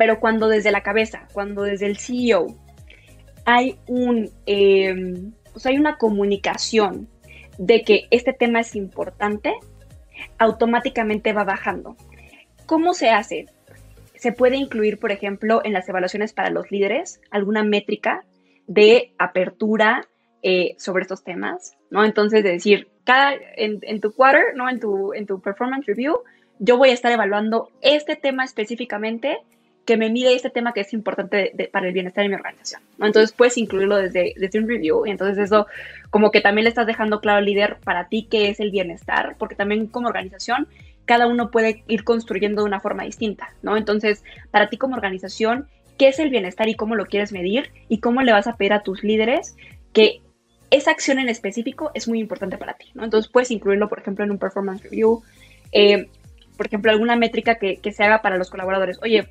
pero 0.00 0.18
cuando 0.18 0.48
desde 0.48 0.70
la 0.70 0.82
cabeza, 0.82 1.28
cuando 1.34 1.60
desde 1.60 1.84
el 1.84 1.98
CEO 1.98 2.46
hay 3.44 3.78
un, 3.86 4.30
em, 4.46 5.32
hay 5.62 5.76
una 5.76 5.98
comunicación 5.98 7.06
de 7.58 7.82
que 7.82 8.06
este 8.10 8.32
tema 8.32 8.60
es 8.60 8.76
importante, 8.76 9.52
automáticamente 10.38 11.34
va 11.34 11.44
bajando. 11.44 11.98
¿Cómo 12.64 12.94
se 12.94 13.10
hace? 13.10 13.44
se 14.14 14.32
puede 14.32 14.56
incluir, 14.56 14.98
por 14.98 15.12
ejemplo, 15.12 15.60
en 15.64 15.74
las 15.74 15.86
evaluaciones 15.86 16.32
para 16.32 16.48
los 16.48 16.70
líderes 16.70 17.20
alguna 17.30 17.62
métrica 17.62 18.24
de 18.66 19.12
apertura 19.18 20.08
eh, 20.42 20.76
sobre 20.78 21.02
estos 21.02 21.24
temas, 21.24 21.76
¿no? 21.90 22.06
Entonces, 22.06 22.42
de 22.42 22.52
decir, 22.52 22.88
cada, 23.04 23.34
en, 23.56 24.00
tu 24.00 24.12
quarter, 24.12 24.54
¿no? 24.54 24.70
En 24.70 24.80
tu, 24.80 25.12
en 25.12 25.26
tu 25.26 25.42
performance 25.42 25.84
review, 25.86 26.20
yo 26.58 26.78
voy 26.78 26.88
a 26.88 26.94
estar 26.94 27.12
evaluando 27.12 27.70
este 27.82 28.16
tema 28.16 28.44
específicamente 28.44 29.38
que 29.84 29.96
me 29.96 30.10
mide 30.10 30.34
este 30.34 30.50
tema 30.50 30.72
que 30.72 30.80
es 30.80 30.92
importante 30.92 31.52
para 31.72 31.88
el 31.88 31.92
bienestar 31.92 32.22
de 32.22 32.28
mi 32.28 32.34
organización. 32.34 32.82
Entonces 33.00 33.32
puedes 33.32 33.56
incluirlo 33.58 33.96
desde, 33.96 34.34
desde 34.36 34.58
un 34.58 34.68
review 34.68 35.06
y 35.06 35.10
entonces 35.10 35.38
eso 35.38 35.66
como 36.10 36.30
que 36.30 36.40
también 36.40 36.64
le 36.64 36.68
estás 36.68 36.86
dejando 36.86 37.20
claro 37.20 37.38
al 37.38 37.44
líder 37.44 37.78
para 37.82 38.08
ti 38.08 38.26
qué 38.30 38.48
es 38.48 38.60
el 38.60 38.70
bienestar, 38.70 39.36
porque 39.38 39.54
también 39.54 39.86
como 39.86 40.08
organización 40.08 40.68
cada 41.10 41.26
uno 41.26 41.50
puede 41.50 41.82
ir 41.88 42.04
construyendo 42.04 42.62
de 42.62 42.68
una 42.68 42.78
forma 42.78 43.02
distinta, 43.02 43.52
¿no? 43.62 43.76
Entonces, 43.76 44.22
para 44.52 44.68
ti 44.68 44.76
como 44.76 44.94
organización, 44.94 45.66
¿qué 45.98 46.06
es 46.06 46.20
el 46.20 46.30
bienestar 46.30 46.68
y 46.68 46.76
cómo 46.76 46.94
lo 46.94 47.06
quieres 47.06 47.32
medir? 47.32 47.72
Y 47.88 47.98
cómo 47.98 48.22
le 48.22 48.30
vas 48.30 48.46
a 48.46 48.56
pedir 48.56 48.74
a 48.74 48.84
tus 48.84 49.02
líderes 49.02 49.56
que 49.92 50.20
esa 50.70 50.92
acción 50.92 51.18
en 51.18 51.28
específico 51.28 51.90
es 51.94 52.06
muy 52.06 52.20
importante 52.20 52.58
para 52.58 52.74
ti, 52.74 52.92
¿no? 52.94 53.02
Entonces 53.02 53.28
puedes 53.28 53.50
incluirlo, 53.50 53.88
por 53.88 53.98
ejemplo, 53.98 54.24
en 54.24 54.30
un 54.30 54.38
performance 54.38 54.84
review, 54.84 55.22
eh, 55.72 56.06
por 56.56 56.66
ejemplo, 56.66 56.92
alguna 56.92 57.16
métrica 57.16 57.56
que, 57.56 57.78
que, 57.78 57.90
se 57.90 58.04
haga 58.04 58.22
para 58.22 58.36
los 58.36 58.50
colaboradores. 58.50 59.00
Oye, 59.02 59.28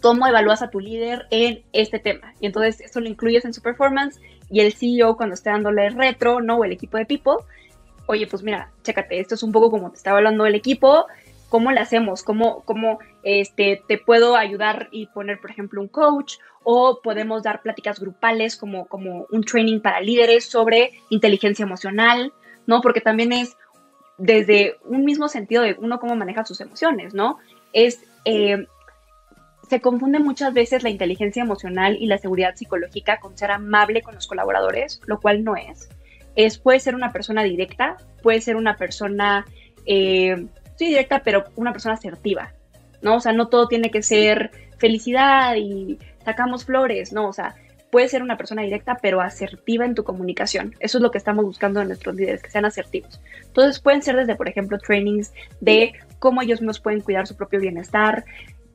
¿cómo 0.00 0.26
evalúas 0.26 0.62
a 0.62 0.70
tu 0.70 0.80
líder 0.80 1.26
en 1.30 1.62
este 1.72 1.98
tema? 1.98 2.34
Y 2.40 2.46
entonces 2.46 2.80
eso 2.80 3.00
lo 3.00 3.08
incluyes 3.08 3.44
en 3.44 3.54
su 3.54 3.62
performance 3.62 4.20
y 4.50 4.60
el 4.60 4.72
CEO 4.72 5.16
cuando 5.16 5.34
esté 5.34 5.50
dándole 5.50 5.90
retro, 5.90 6.40
¿no? 6.40 6.56
O 6.56 6.64
el 6.64 6.72
equipo 6.72 6.98
de 6.98 7.06
people, 7.06 7.44
oye, 8.06 8.26
pues 8.26 8.42
mira, 8.42 8.70
chécate, 8.82 9.20
esto 9.20 9.34
es 9.34 9.42
un 9.42 9.52
poco 9.52 9.70
como 9.70 9.90
te 9.90 9.96
estaba 9.96 10.18
hablando 10.18 10.46
el 10.46 10.54
equipo, 10.54 11.06
¿cómo 11.48 11.72
le 11.72 11.80
hacemos? 11.80 12.22
¿Cómo, 12.22 12.62
cómo 12.64 12.98
este, 13.22 13.82
te 13.86 13.98
puedo 13.98 14.36
ayudar 14.36 14.88
y 14.90 15.06
poner, 15.06 15.40
por 15.40 15.50
ejemplo, 15.50 15.80
un 15.80 15.88
coach? 15.88 16.34
O 16.62 17.00
podemos 17.02 17.42
dar 17.42 17.62
pláticas 17.62 18.00
grupales 18.00 18.56
como, 18.56 18.86
como 18.86 19.26
un 19.30 19.44
training 19.44 19.80
para 19.80 20.00
líderes 20.00 20.46
sobre 20.46 20.92
inteligencia 21.10 21.64
emocional, 21.64 22.32
¿no? 22.66 22.80
Porque 22.80 23.00
también 23.00 23.32
es 23.32 23.56
desde 24.18 24.76
un 24.84 25.04
mismo 25.04 25.28
sentido 25.28 25.62
de 25.62 25.76
uno 25.78 26.00
cómo 26.00 26.16
maneja 26.16 26.44
sus 26.44 26.60
emociones, 26.60 27.14
¿no? 27.14 27.38
Es, 27.72 28.02
eh, 28.24 28.66
se 29.68 29.80
confunde 29.80 30.18
muchas 30.18 30.54
veces 30.54 30.82
la 30.82 30.90
inteligencia 30.90 31.42
emocional 31.42 31.96
y 32.00 32.06
la 32.06 32.18
seguridad 32.18 32.54
psicológica 32.54 33.18
con 33.18 33.36
ser 33.36 33.50
amable 33.50 34.02
con 34.02 34.14
los 34.14 34.26
colaboradores, 34.26 35.00
lo 35.06 35.20
cual 35.20 35.42
no 35.44 35.56
es 35.56 35.88
es, 36.36 36.58
puede 36.58 36.78
ser 36.78 36.94
una 36.94 37.12
persona 37.12 37.42
directa, 37.42 37.96
puede 38.22 38.40
ser 38.40 38.56
una 38.56 38.76
persona, 38.76 39.46
eh, 39.86 40.46
sí, 40.76 40.88
directa, 40.88 41.22
pero 41.24 41.44
una 41.56 41.72
persona 41.72 41.94
asertiva, 41.94 42.52
¿no? 43.02 43.16
O 43.16 43.20
sea, 43.20 43.32
no 43.32 43.48
todo 43.48 43.66
tiene 43.66 43.90
que 43.90 44.02
ser 44.02 44.50
felicidad 44.78 45.56
y 45.56 45.98
sacamos 46.24 46.66
flores, 46.66 47.12
¿no? 47.12 47.28
O 47.28 47.32
sea, 47.32 47.54
puede 47.90 48.08
ser 48.08 48.22
una 48.22 48.36
persona 48.36 48.62
directa, 48.62 48.98
pero 49.00 49.22
asertiva 49.22 49.86
en 49.86 49.94
tu 49.94 50.04
comunicación. 50.04 50.74
Eso 50.80 50.98
es 50.98 51.02
lo 51.02 51.10
que 51.10 51.18
estamos 51.18 51.44
buscando 51.46 51.80
en 51.80 51.88
nuestros 51.88 52.14
líderes, 52.14 52.42
que 52.42 52.50
sean 52.50 52.66
asertivos. 52.66 53.20
Entonces, 53.42 53.80
pueden 53.80 54.02
ser 54.02 54.16
desde, 54.16 54.36
por 54.36 54.48
ejemplo, 54.48 54.78
trainings 54.78 55.32
de 55.60 55.94
cómo 56.18 56.42
ellos 56.42 56.60
mismos 56.60 56.80
pueden 56.80 57.00
cuidar 57.00 57.26
su 57.26 57.36
propio 57.36 57.60
bienestar, 57.60 58.24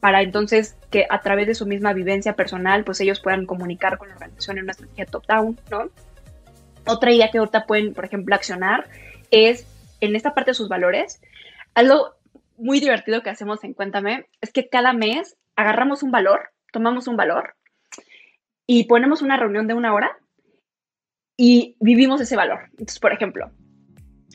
para 0.01 0.23
entonces 0.23 0.75
que 0.89 1.05
a 1.09 1.21
través 1.21 1.47
de 1.47 1.55
su 1.55 1.65
misma 1.67 1.93
vivencia 1.93 2.35
personal, 2.35 2.83
pues 2.83 2.99
ellos 2.99 3.21
puedan 3.21 3.45
comunicar 3.45 3.97
con 3.99 4.09
la 4.09 4.15
organización 4.15 4.57
en 4.57 4.63
una 4.63 4.71
estrategia 4.71 5.05
top-down, 5.05 5.57
¿no? 5.69 5.89
Otra 6.87 7.11
idea 7.11 7.29
que 7.29 7.37
ahorita 7.37 7.67
pueden, 7.67 7.93
por 7.93 8.03
ejemplo, 8.03 8.33
accionar 8.33 8.89
es 9.29 9.67
en 10.01 10.15
esta 10.15 10.33
parte 10.33 10.51
de 10.51 10.55
sus 10.55 10.67
valores. 10.67 11.21
Algo 11.75 12.15
muy 12.57 12.79
divertido 12.79 13.21
que 13.21 13.29
hacemos 13.29 13.63
en 13.63 13.73
Cuéntame 13.75 14.25
es 14.41 14.51
que 14.51 14.67
cada 14.67 14.91
mes 14.91 15.37
agarramos 15.55 16.01
un 16.01 16.09
valor, 16.09 16.49
tomamos 16.71 17.07
un 17.07 17.15
valor 17.15 17.55
y 18.65 18.85
ponemos 18.85 19.21
una 19.21 19.37
reunión 19.37 19.67
de 19.67 19.75
una 19.75 19.93
hora 19.93 20.17
y 21.37 21.77
vivimos 21.79 22.19
ese 22.21 22.35
valor. 22.35 22.69
Entonces, 22.71 22.99
por 22.99 23.13
ejemplo, 23.13 23.51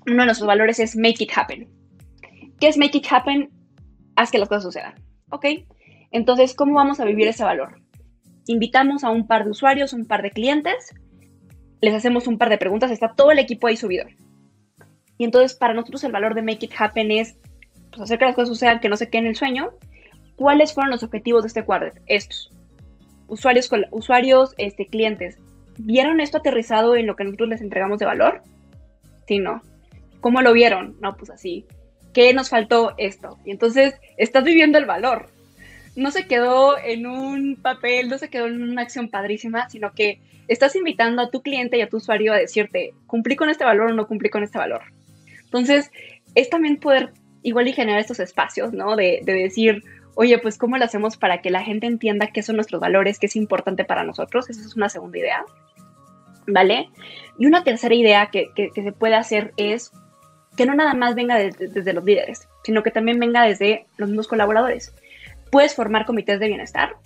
uno 0.07 0.19
de 0.19 0.27
nuestros 0.27 0.47
valores 0.47 0.79
es 0.79 0.95
make 0.97 1.25
it 1.25 1.31
happen. 1.35 1.69
¿Qué 2.61 2.69
es 2.69 2.79
make 2.79 2.97
it 2.99 3.07
happen? 3.11 3.51
Haz 4.15 4.31
que 4.31 4.39
las 4.39 4.49
cosas 4.49 4.63
sucedan. 4.63 5.06
¿Ok? 5.31 5.47
Entonces, 6.11 6.55
¿cómo 6.55 6.75
vamos 6.75 7.01
a 7.01 7.05
vivir 7.05 7.29
ese 7.29 7.45
valor? 7.45 7.81
Invitamos 8.47 9.05
a 9.05 9.11
un 9.11 9.27
par 9.27 9.45
de 9.45 9.51
usuarios, 9.51 9.93
un 9.93 10.07
par 10.07 10.23
de 10.23 10.31
clientes 10.31 10.95
les 11.81 11.95
hacemos 11.95 12.27
un 12.27 12.39
par 12.39 12.49
de 12.49 12.59
preguntas, 12.59 12.91
está 12.91 13.15
todo 13.15 13.31
el 13.31 13.39
equipo 13.39 13.67
ahí 13.67 13.77
subido. 13.77 14.07
Y 15.19 15.25
entonces 15.25 15.57
para 15.57 15.75
nosotros 15.75 16.05
el 16.05 16.13
valor 16.13 16.35
de 16.35 16.43
Make 16.43 16.67
It 16.67 16.73
Happen 16.77 17.11
es 17.11 17.37
pues, 17.91 18.03
hacer 18.03 18.19
que 18.19 18.27
las 18.27 18.35
cosas 18.35 18.49
sucedan, 18.49 18.81
que 18.81 18.89
no 18.89 18.97
se 18.97 19.09
queden 19.09 19.25
en 19.25 19.31
el 19.31 19.37
sueño. 19.37 19.71
¿Cuáles 20.37 20.75
fueron 20.75 20.91
los 20.91 21.03
objetivos 21.03 21.43
de 21.43 21.49
este 21.49 21.65
quarter? 21.65 22.03
Estos. 22.07 22.53
Usuarios, 23.29 23.71
usuarios 23.91 24.55
este, 24.59 24.87
clientes, 24.87 25.39
¿vieron 25.79 26.21
esto 26.21 26.39
aterrizado 26.39 26.97
en 26.97 27.07
lo 27.07 27.17
que 27.17 27.25
nosotros 27.25 27.49
les 27.49 27.61
entregamos 27.61 27.99
de 27.99 28.07
valor? 28.07 28.43
Sí, 29.27 29.39
no. 29.39 29.63
¿Cómo 30.21 30.43
lo 30.43 30.53
vieron? 30.53 30.97
No, 31.01 31.17
pues 31.17 31.31
así. 31.31 31.67
¿Qué 32.17 32.33
nos 32.33 32.49
faltó 32.49 32.95
esto? 32.97 33.39
Y 33.45 33.51
entonces 33.51 33.93
estás 34.17 34.43
viviendo 34.43 34.79
el 34.79 34.87
valor. 34.87 35.29
No 35.97 36.11
se 36.11 36.27
quedó 36.27 36.79
en 36.79 37.07
un 37.07 37.57
papel, 37.57 38.09
no 38.09 38.17
se 38.17 38.31
quedó 38.31 38.47
en 38.47 38.63
una 38.63 38.81
acción 38.81 39.11
padrísima, 39.11 39.69
sino 39.69 39.93
que 39.93 40.23
estás 40.49 40.77
invitando 40.77 41.21
a 41.21 41.31
tu 41.31 41.43
cliente 41.43 41.77
y 41.77 41.83
a 41.83 41.91
tu 41.91 41.99
usuario 41.99 42.33
a 42.33 42.39
decirte, 42.39 42.95
cumplí 43.07 43.37
con 43.37 43.51
este 43.51 43.67
valor 43.67 43.91
o 43.91 43.95
no 43.95 44.07
cumplí 44.07 44.31
con 44.31 44.43
este 44.43 44.57
valor. 44.57 44.81
Entonces, 45.45 45.91
es 46.35 46.49
también 46.49 46.79
poder 46.79 47.13
igual 47.43 47.69
y 47.69 47.75
generar 47.75 48.01
estos 48.01 48.19
espacios, 48.19 48.73
¿no? 48.73 48.97
De, 48.97 49.21
decir, 49.23 49.83
oye, 50.15 50.39
pues 50.39 50.57
cómo 50.57 50.79
lo 50.79 50.87
hacemos 50.87 51.19
para 51.19 51.43
que 51.43 51.51
la 51.51 51.63
gente 51.63 51.87
entienda 51.87 52.29
qué 52.29 52.43
son 52.43 52.57
nuestros 52.57 52.81
valores, 52.81 53.19
qué 53.19 53.27
es 53.27 53.37
importante 53.37 53.85
para 53.85 54.05
nosotros. 54.05 54.49
Esa 54.49 54.63
es 54.63 54.75
una 54.75 54.89
segunda 54.89 55.19
idea, 55.19 55.45
¿vale? 56.47 56.89
Y 57.39 57.45
una 57.45 57.63
tercera 57.63 57.95
idea 57.95 58.31
que, 58.33 58.49
se 58.75 58.93
puede 58.93 59.17
hacer 59.17 59.53
es 59.59 59.93
que 60.57 60.67
no 60.67 60.75
nada 60.75 60.95
más 60.95 61.15
venga 61.15 61.37
desde 61.39 61.93
los 61.93 62.05
líderes, 62.05 62.49
sino 62.65 62.83
que 62.83 62.91
también 62.91 63.19
venga 63.19 63.45
desde 63.45 63.87
los 63.97 64.09
mismos 64.09 64.29
colaboradores. 64.29 64.95
Puedes 65.51 65.75
formar 65.75 66.07
comités 66.07 66.41
de 66.41 66.49
bienestar, 66.49 66.97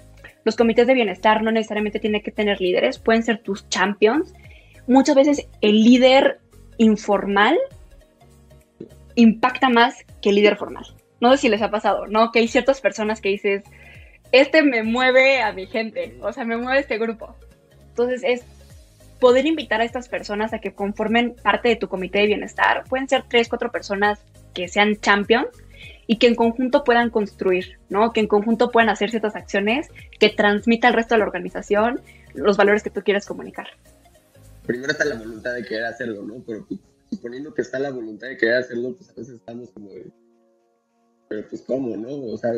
los 0.44 0.56
comités 0.56 0.86
de 0.86 0.94
bienestar 0.94 1.42
no 1.42 1.52
necesariamente 1.52 1.98
tienen 1.98 2.22
que 2.22 2.30
tener 2.30 2.60
líderes, 2.60 2.98
pueden 2.98 3.22
ser 3.22 3.42
tus 3.42 3.68
champions. 3.68 4.34
Muchas 4.86 5.14
veces 5.14 5.46
el 5.60 5.84
líder 5.84 6.40
informal 6.78 7.58
impacta 9.14 9.68
más 9.68 10.04
que 10.22 10.30
el 10.30 10.36
líder 10.36 10.56
formal. 10.56 10.86
No 11.20 11.30
sé 11.32 11.38
si 11.38 11.48
les 11.50 11.60
ha 11.60 11.70
pasado, 11.70 12.06
¿no? 12.06 12.32
Que 12.32 12.38
hay 12.38 12.48
ciertas 12.48 12.80
personas 12.80 13.20
que 13.20 13.28
dices, 13.28 13.62
este 14.32 14.62
me 14.62 14.82
mueve 14.82 15.42
a 15.42 15.52
mi 15.52 15.66
gente, 15.66 16.16
o 16.22 16.32
sea, 16.32 16.44
me 16.44 16.56
mueve 16.56 16.80
este 16.80 16.98
grupo. 16.98 17.36
Entonces 17.88 18.22
es 18.24 18.44
poder 19.20 19.46
invitar 19.46 19.80
a 19.80 19.84
estas 19.84 20.08
personas 20.08 20.52
a 20.52 20.58
que 20.58 20.74
conformen 20.74 21.36
parte 21.42 21.68
de 21.68 21.76
tu 21.76 21.88
comité 21.88 22.20
de 22.20 22.26
bienestar. 22.26 22.84
Pueden 22.88 23.08
ser 23.08 23.24
tres, 23.28 23.48
cuatro 23.48 23.70
personas 23.70 24.20
que 24.54 24.66
sean 24.68 24.96
champions 24.96 25.48
y 26.06 26.18
que 26.18 26.26
en 26.26 26.34
conjunto 26.34 26.82
puedan 26.82 27.10
construir, 27.10 27.78
¿no? 27.88 28.12
Que 28.12 28.20
en 28.20 28.26
conjunto 28.26 28.70
puedan 28.70 28.88
hacer 28.88 29.10
ciertas 29.10 29.36
acciones 29.36 29.88
que 30.18 30.30
transmita 30.30 30.88
al 30.88 30.94
resto 30.94 31.14
de 31.14 31.20
la 31.20 31.26
organización 31.26 32.00
los 32.34 32.56
valores 32.56 32.82
que 32.82 32.90
tú 32.90 33.02
quieres 33.02 33.26
comunicar. 33.26 33.68
Primero 34.66 34.90
está 34.90 35.04
la 35.04 35.16
voluntad 35.16 35.54
de 35.54 35.64
querer 35.64 35.84
hacerlo, 35.84 36.22
¿no? 36.22 36.42
Pero 36.46 36.66
pues, 36.66 36.80
suponiendo 37.10 37.54
que 37.54 37.62
está 37.62 37.78
la 37.78 37.90
voluntad 37.90 38.28
de 38.28 38.36
querer 38.36 38.56
hacerlo, 38.56 38.94
pues 38.96 39.10
a 39.10 39.14
veces 39.14 39.34
estamos 39.34 39.70
como 39.70 39.90
de, 39.90 40.10
pero 41.28 41.46
pues 41.48 41.62
cómo, 41.62 41.96
¿no? 41.96 42.08
O 42.32 42.36
sea, 42.36 42.52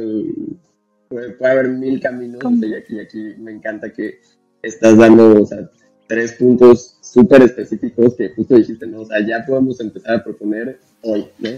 puede, 1.08 1.36
haber 1.40 1.68
mil 1.68 2.00
caminos 2.00 2.42
y 2.62 2.74
aquí, 2.74 3.00
aquí 3.00 3.34
me 3.38 3.52
encanta 3.52 3.92
que 3.92 4.20
estás 4.62 4.96
dando, 4.96 5.42
o 5.42 5.46
sea, 5.46 5.68
tres 6.12 6.34
puntos 6.34 6.98
súper 7.00 7.40
específicos 7.40 8.14
que 8.16 8.28
justo 8.34 8.56
dijiste, 8.56 8.86
¿no? 8.86 9.00
O 9.00 9.06
sea, 9.06 9.26
ya 9.26 9.46
podemos 9.46 9.80
empezar 9.80 10.16
a 10.16 10.22
proponer 10.22 10.78
hoy, 11.00 11.26
¿no? 11.38 11.48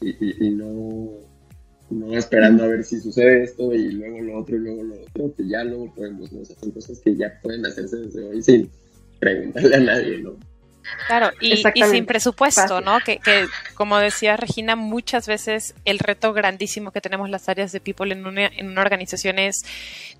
y, 0.00 0.50
no, 0.50 1.10
no, 1.90 2.16
esperando 2.16 2.64
a 2.64 2.68
ver 2.68 2.84
si 2.84 2.98
sucede 3.00 3.44
esto 3.44 3.74
y 3.74 3.92
luego 3.92 4.20
lo 4.20 4.38
otro 4.38 4.56
y 4.56 4.60
luego 4.60 4.82
lo 4.82 4.94
otro, 4.94 5.34
que 5.36 5.46
ya 5.46 5.62
luego 5.62 5.92
podemos, 5.94 6.32
¿no? 6.32 6.42
son 6.42 6.70
cosas 6.70 7.00
que 7.00 7.16
ya 7.16 7.38
pueden 7.42 7.66
hacerse 7.66 7.96
desde 7.96 8.24
hoy 8.24 8.42
sin 8.42 8.70
preguntarle 9.18 9.76
a 9.76 9.80
nadie, 9.80 10.18
¿no? 10.22 10.36
Claro, 11.06 11.30
y, 11.42 11.62
sin 11.90 12.06
presupuesto, 12.06 12.80
¿no? 12.80 13.00
Que, 13.00 13.18
que, 13.18 13.44
como 13.74 13.98
decía 13.98 14.38
Regina, 14.38 14.74
muchas 14.74 15.26
veces 15.26 15.74
el 15.84 15.98
reto 15.98 16.32
grandísimo 16.32 16.92
que 16.92 17.02
tenemos 17.02 17.28
las 17.28 17.50
áreas 17.50 17.72
de 17.72 17.80
People 17.80 18.10
en 18.10 18.24
una, 18.24 18.46
en 18.46 18.70
una 18.70 18.80
organización 18.80 19.38
es 19.38 19.66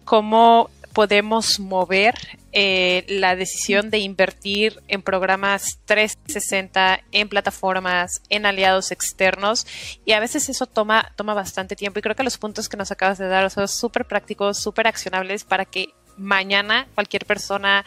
cómo 0.05 0.69
podemos 0.99 1.61
mover 1.61 2.17
eh, 2.51 3.05
la 3.09 3.37
decisión 3.37 3.89
de 3.89 3.99
invertir 3.99 4.83
en 4.89 5.01
programas 5.01 5.79
360, 5.85 7.05
en 7.13 7.29
plataformas, 7.29 8.21
en 8.31 8.47
aliados 8.47 8.91
externos 8.91 9.65
y 10.05 10.11
a 10.11 10.19
veces 10.19 10.49
eso 10.49 10.67
toma, 10.67 11.13
toma 11.15 11.35
bastante 11.35 11.77
tiempo 11.77 12.01
y 12.01 12.03
creo 12.03 12.17
que 12.17 12.25
los 12.25 12.37
puntos 12.37 12.69
que 12.69 12.77
nos 12.77 12.91
acabas 12.91 13.17
de 13.17 13.29
dar 13.29 13.49
son 13.49 13.69
súper 13.69 14.07
prácticos, 14.07 14.59
súper 14.59 14.89
accionables 14.89 15.45
para 15.45 15.67
que 15.67 15.95
mañana 16.17 16.89
cualquier 16.97 17.27
persona 17.27 17.85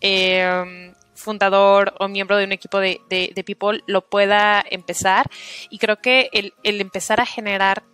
em, 0.00 0.94
fundador 1.14 1.94
o 2.00 2.08
miembro 2.08 2.38
de 2.38 2.44
un 2.44 2.50
equipo 2.50 2.80
de, 2.80 3.00
People 3.46 3.84
lo 3.86 4.00
pueda 4.00 4.64
empezar 4.68 5.30
y 5.70 5.78
creo 5.78 6.00
que 6.00 6.28
el, 6.32 6.54
el 6.64 6.80
empezar 6.80 7.20
a 7.20 7.24
generar 7.24 7.84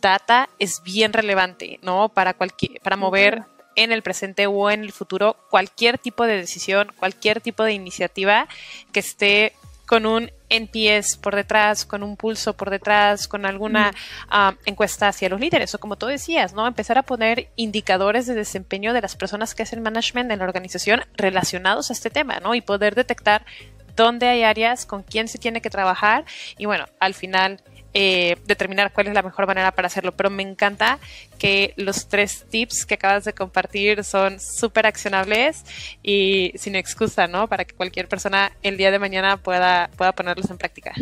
data 0.00 0.48
es 0.60 0.80
bien 0.84 1.12
relevante, 1.12 1.80
¿no? 1.82 2.08
Para, 2.08 2.34
cualquier, 2.34 2.80
para 2.82 2.94
mover 2.94 3.55
en 3.76 3.92
el 3.92 4.02
presente 4.02 4.46
o 4.46 4.70
en 4.70 4.82
el 4.82 4.92
futuro 4.92 5.36
cualquier 5.50 5.98
tipo 5.98 6.24
de 6.24 6.36
decisión, 6.36 6.92
cualquier 6.98 7.40
tipo 7.40 7.62
de 7.62 7.72
iniciativa 7.72 8.48
que 8.92 9.00
esté 9.00 9.52
con 9.86 10.04
un 10.04 10.32
NPS 10.48 11.16
por 11.16 11.34
detrás, 11.34 11.84
con 11.84 12.02
un 12.02 12.16
pulso 12.16 12.56
por 12.56 12.70
detrás, 12.70 13.28
con 13.28 13.46
alguna 13.46 13.92
ah, 14.28 14.54
encuesta 14.64 15.08
hacia 15.08 15.28
los 15.28 15.40
líderes, 15.40 15.74
o 15.74 15.78
como 15.78 15.96
tú 15.96 16.06
decías, 16.06 16.52
¿no? 16.52 16.66
Empezar 16.66 16.98
a 16.98 17.02
poner 17.02 17.48
indicadores 17.56 18.26
de 18.26 18.34
desempeño 18.34 18.92
de 18.92 19.00
las 19.00 19.16
personas 19.16 19.54
que 19.54 19.62
hacen 19.62 19.82
management 19.82 20.30
en 20.30 20.40
la 20.40 20.44
organización 20.44 21.04
relacionados 21.14 21.90
a 21.90 21.92
este 21.92 22.10
tema, 22.10 22.40
¿no? 22.40 22.54
Y 22.54 22.60
poder 22.60 22.94
detectar 22.94 23.46
dónde 23.94 24.28
hay 24.28 24.42
áreas, 24.42 24.86
con 24.86 25.02
quién 25.02 25.28
se 25.28 25.38
tiene 25.38 25.62
que 25.62 25.70
trabajar, 25.70 26.24
y 26.58 26.66
bueno, 26.66 26.86
al 27.00 27.14
final 27.14 27.62
eh, 27.98 28.36
determinar 28.44 28.92
cuál 28.92 29.06
es 29.06 29.14
la 29.14 29.22
mejor 29.22 29.46
manera 29.46 29.72
para 29.72 29.86
hacerlo. 29.86 30.12
Pero 30.12 30.28
me 30.28 30.42
encanta 30.42 30.98
que 31.38 31.72
los 31.76 32.08
tres 32.08 32.44
tips 32.50 32.84
que 32.84 32.92
acabas 32.92 33.24
de 33.24 33.32
compartir 33.32 34.04
son 34.04 34.38
súper 34.38 34.86
accionables 34.86 35.64
y 36.02 36.52
sin 36.56 36.76
excusa, 36.76 37.26
¿no? 37.26 37.48
Para 37.48 37.64
que 37.64 37.74
cualquier 37.74 38.06
persona 38.06 38.52
el 38.62 38.76
día 38.76 38.90
de 38.90 38.98
mañana 38.98 39.38
pueda, 39.38 39.88
pueda 39.96 40.12
ponerlos 40.12 40.50
en 40.50 40.58
práctica. 40.58 40.92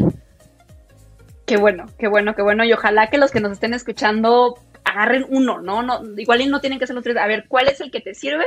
Qué 1.47 1.57
bueno, 1.57 1.87
qué 1.99 2.07
bueno, 2.07 2.37
qué 2.37 2.43
bueno. 2.43 2.65
Y 2.65 2.73
ojalá 2.73 3.11
que 3.11 3.19
los 3.19 3.33
que 3.33 3.41
nos 3.41 3.51
estén 3.51 3.75
escuchando 3.75 4.57
agarren 4.85 5.27
uno, 5.29 5.61
¿no? 5.61 5.83
no 5.83 6.01
igual 6.17 6.49
no 6.49 6.61
tienen 6.61 6.79
que 6.79 6.87
ser 6.87 6.95
los 6.95 7.03
tres. 7.03 7.17
A 7.17 7.27
ver, 7.27 7.47
¿cuál 7.49 7.67
es 7.67 7.81
el 7.81 7.91
que 7.91 8.03
te 8.03 8.15
sirve? 8.15 8.47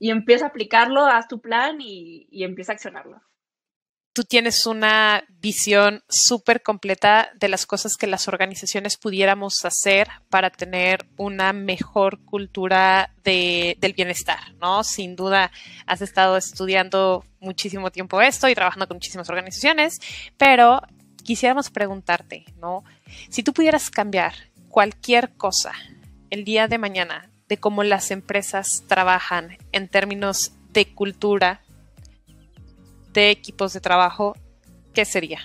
Y 0.00 0.10
empieza 0.10 0.46
a 0.46 0.48
aplicarlo, 0.48 1.06
haz 1.06 1.28
tu 1.28 1.40
plan 1.40 1.80
y, 1.80 2.26
y 2.28 2.42
empieza 2.42 2.72
a 2.72 2.74
accionarlo 2.74 3.22
tú 4.14 4.22
tienes 4.22 4.64
una 4.66 5.24
visión 5.40 6.04
súper 6.08 6.62
completa 6.62 7.30
de 7.34 7.48
las 7.48 7.66
cosas 7.66 7.96
que 7.96 8.06
las 8.06 8.28
organizaciones 8.28 8.96
pudiéramos 8.96 9.64
hacer 9.64 10.08
para 10.30 10.50
tener 10.50 11.04
una 11.16 11.52
mejor 11.52 12.20
cultura 12.24 13.12
de, 13.24 13.76
del 13.80 13.92
bienestar, 13.92 14.54
¿no? 14.60 14.84
Sin 14.84 15.16
duda 15.16 15.50
has 15.86 16.00
estado 16.00 16.36
estudiando 16.36 17.24
muchísimo 17.40 17.90
tiempo 17.90 18.22
esto 18.22 18.48
y 18.48 18.54
trabajando 18.54 18.86
con 18.86 18.98
muchísimas 18.98 19.28
organizaciones, 19.28 19.98
pero 20.38 20.80
quisiéramos 21.24 21.70
preguntarte, 21.70 22.44
¿no? 22.60 22.84
Si 23.30 23.42
tú 23.42 23.52
pudieras 23.52 23.90
cambiar 23.90 24.32
cualquier 24.68 25.34
cosa 25.34 25.72
el 26.30 26.44
día 26.44 26.68
de 26.68 26.78
mañana 26.78 27.30
de 27.48 27.56
cómo 27.56 27.82
las 27.82 28.12
empresas 28.12 28.84
trabajan 28.86 29.58
en 29.72 29.88
términos 29.88 30.52
de 30.72 30.86
cultura, 30.94 31.63
de 33.14 33.30
equipos 33.30 33.72
de 33.72 33.80
trabajo, 33.80 34.34
¿qué 34.92 35.04
sería? 35.04 35.40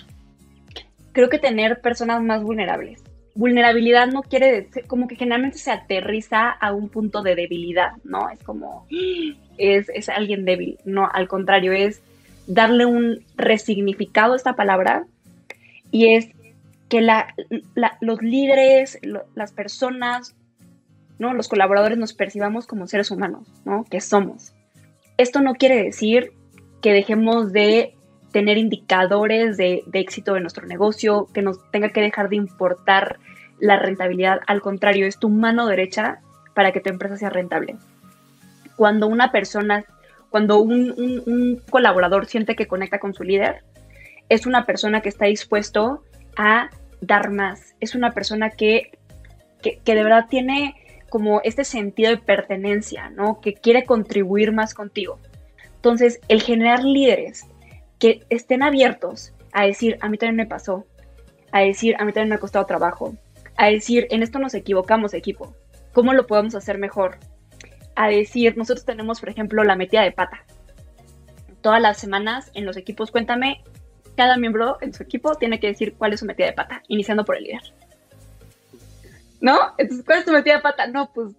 Creo 1.14 1.30
que 1.30 1.40
tener 1.40 1.80
personas 1.82 2.22
más 2.22 2.44
vulnerables. 2.44 3.02
Vulnerabilidad 3.36 4.08
no 4.08 4.22
quiere 4.22 4.52
decir, 4.52 4.86
como 4.88 5.08
que 5.08 5.16
generalmente 5.16 5.60
se 5.60 5.72
aterriza 5.72 6.50
a 6.50 6.74
un 6.74 6.90
punto 6.90 7.22
de 7.22 7.36
debilidad, 7.36 7.94
¿no? 8.04 8.30
Es 8.30 8.44
como, 8.44 8.86
es, 9.58 9.88
es 9.90 10.10
alguien 10.10 10.44
débil, 10.44 10.78
no, 10.84 11.10
al 11.14 11.28
contrario, 11.28 11.72
es 11.72 12.02
darle 12.48 12.86
un 12.86 13.24
resignificado 13.38 14.34
a 14.34 14.36
esta 14.36 14.56
palabra 14.56 15.06
y 15.92 16.16
es 16.16 16.30
que 16.90 17.02
la, 17.02 17.36
los 18.02 18.22
líderes, 18.22 19.00
las 19.36 19.54
personas, 19.54 20.36
¿no? 21.20 21.34
los 21.34 21.48
colaboradores 21.48 22.00
nos 22.00 22.14
percibamos 22.14 22.66
como 22.66 22.88
seres 22.88 23.12
humanos, 23.12 23.48
¿no? 23.64 23.86
que 23.86 24.02
somos. 24.02 24.54
Esto 25.18 25.42
no 25.42 25.54
quiere 25.54 25.84
decir 25.84 26.32
que 26.82 26.94
dejemos 26.94 27.52
de 27.52 27.96
tener 28.32 28.58
indicadores 28.58 29.58
de, 29.58 29.84
éxito 29.94 30.34
de 30.34 30.42
nuestro 30.42 30.66
negocio, 30.68 31.28
que 31.34 31.42
nos 31.42 31.60
tenga 31.72 31.90
que 31.90 32.02
dejar 32.02 32.30
de 32.30 32.36
importar 32.36 33.20
la 33.60 33.78
rentabilidad. 33.78 34.40
Al 34.48 34.62
contrario, 34.62 35.06
es 35.08 35.18
tu 35.18 35.30
mano 35.30 35.68
derecha 35.68 36.20
para 36.54 36.72
que 36.72 36.80
tu 36.80 36.90
empresa 36.90 37.18
sea 37.18 37.30
rentable. 37.30 37.76
Cuando 38.76 39.08
una 39.08 39.32
persona, 39.32 39.86
cuando 40.30 40.62
un, 40.62 41.62
colaborador 41.70 42.28
siente 42.28 42.56
que 42.56 42.68
conecta 42.68 43.00
con 43.00 43.14
su 43.14 43.24
líder, 43.24 43.64
es 44.30 44.46
una 44.46 44.66
persona 44.66 45.02
que 45.02 45.10
está 45.10 45.26
dispuesto 45.26 46.04
a 46.38 46.70
dar 47.02 47.32
más. 47.32 47.76
Es 47.80 47.96
una 47.96 48.12
persona 48.12 48.52
que, 48.52 48.92
que, 49.62 49.80
que 49.84 49.96
de 49.96 50.04
verdad 50.04 50.28
tiene 50.30 50.76
como 51.10 51.42
este 51.44 51.64
sentido 51.64 52.12
de 52.12 52.18
pertenencia, 52.18 53.10
¿no? 53.10 53.42
Que 53.42 53.56
quiere 53.56 53.86
contribuir 53.86 54.52
más 54.52 54.76
contigo. 54.76 55.18
Entonces, 55.80 56.20
el 56.28 56.42
generar 56.42 56.84
líderes 56.84 57.46
que 58.00 58.26
estén 58.30 58.64
abiertos 58.64 59.32
a 59.54 59.66
decir, 59.66 59.98
a 60.02 60.10
mí 60.10 60.18
también 60.18 60.36
me 60.36 60.46
pasó, 60.46 60.86
a 61.54 61.62
decir, 61.62 61.96
a 62.00 62.04
mí 62.04 62.12
también 62.12 62.28
me 62.28 62.36
ha 62.36 62.40
costado 62.40 62.66
trabajo, 62.66 63.16
a 63.56 63.68
decir, 63.68 64.06
en 64.10 64.22
esto 64.22 64.40
nos 64.40 64.54
equivocamos, 64.56 65.14
equipo, 65.14 65.56
¿cómo 65.94 66.12
lo 66.14 66.28
podemos 66.28 66.54
hacer 66.54 66.78
mejor? 66.80 67.18
A 67.96 68.10
decir, 68.10 68.58
nosotros 68.58 68.86
tenemos, 68.86 69.22
por 69.22 69.30
ejemplo, 69.30 69.64
la 69.64 69.78
metida 69.78 70.02
de 70.02 70.12
pata. 70.12 70.44
Todas 71.62 71.82
las 71.82 71.98
semanas 71.98 72.52
en 72.56 72.66
los 72.66 72.76
equipos, 72.76 73.10
cuéntame, 73.10 73.64
cada 74.18 74.36
miembro 74.36 74.80
en 74.82 74.94
su 74.94 75.04
equipo 75.04 75.36
tiene 75.36 75.62
que 75.62 75.68
decir 75.68 75.94
cuál 75.94 76.12
es 76.12 76.20
su 76.20 76.26
metida 76.26 76.48
de 76.48 76.54
pata, 76.54 76.84
iniciando 76.90 77.24
por 77.24 77.38
el 77.38 77.46
líder. 77.46 77.62
¿No? 79.40 79.58
Entonces, 79.78 80.06
¿cuál 80.06 80.20
es 80.20 80.26
tu 80.26 80.34
metida 80.34 80.56
de 80.58 80.62
pata? 80.62 80.88
No, 80.88 81.10
pues 81.14 81.36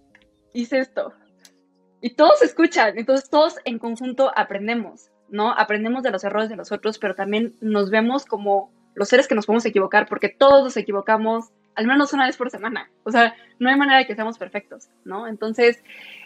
hice 0.51 0.79
esto 0.79 1.13
y 2.01 2.11
todos 2.11 2.41
escuchan, 2.41 2.97
entonces 2.97 3.29
todos 3.29 3.57
en 3.63 3.77
conjunto 3.77 4.31
aprendemos, 4.35 5.09
¿no? 5.29 5.51
Aprendemos 5.51 6.03
de 6.03 6.11
los 6.11 6.23
errores 6.23 6.49
de 6.49 6.55
los 6.55 6.71
otros, 6.71 6.97
pero 6.97 7.15
también 7.15 7.55
nos 7.61 7.89
vemos 7.89 8.25
como 8.25 8.71
los 8.95 9.07
seres 9.07 9.27
que 9.27 9.35
nos 9.35 9.45
podemos 9.45 9.65
equivocar, 9.65 10.07
porque 10.07 10.29
todos 10.29 10.63
nos 10.63 10.77
equivocamos 10.77 11.49
al 11.75 11.87
menos 11.87 12.11
una 12.13 12.25
vez 12.25 12.35
por 12.35 12.49
semana. 12.49 12.89
O 13.03 13.11
sea, 13.11 13.35
no 13.59 13.69
hay 13.69 13.77
manera 13.77 13.99
de 13.99 14.05
que 14.05 14.15
seamos 14.15 14.37
perfectos, 14.37 14.89
¿no? 15.05 15.27
Entonces, 15.27 15.81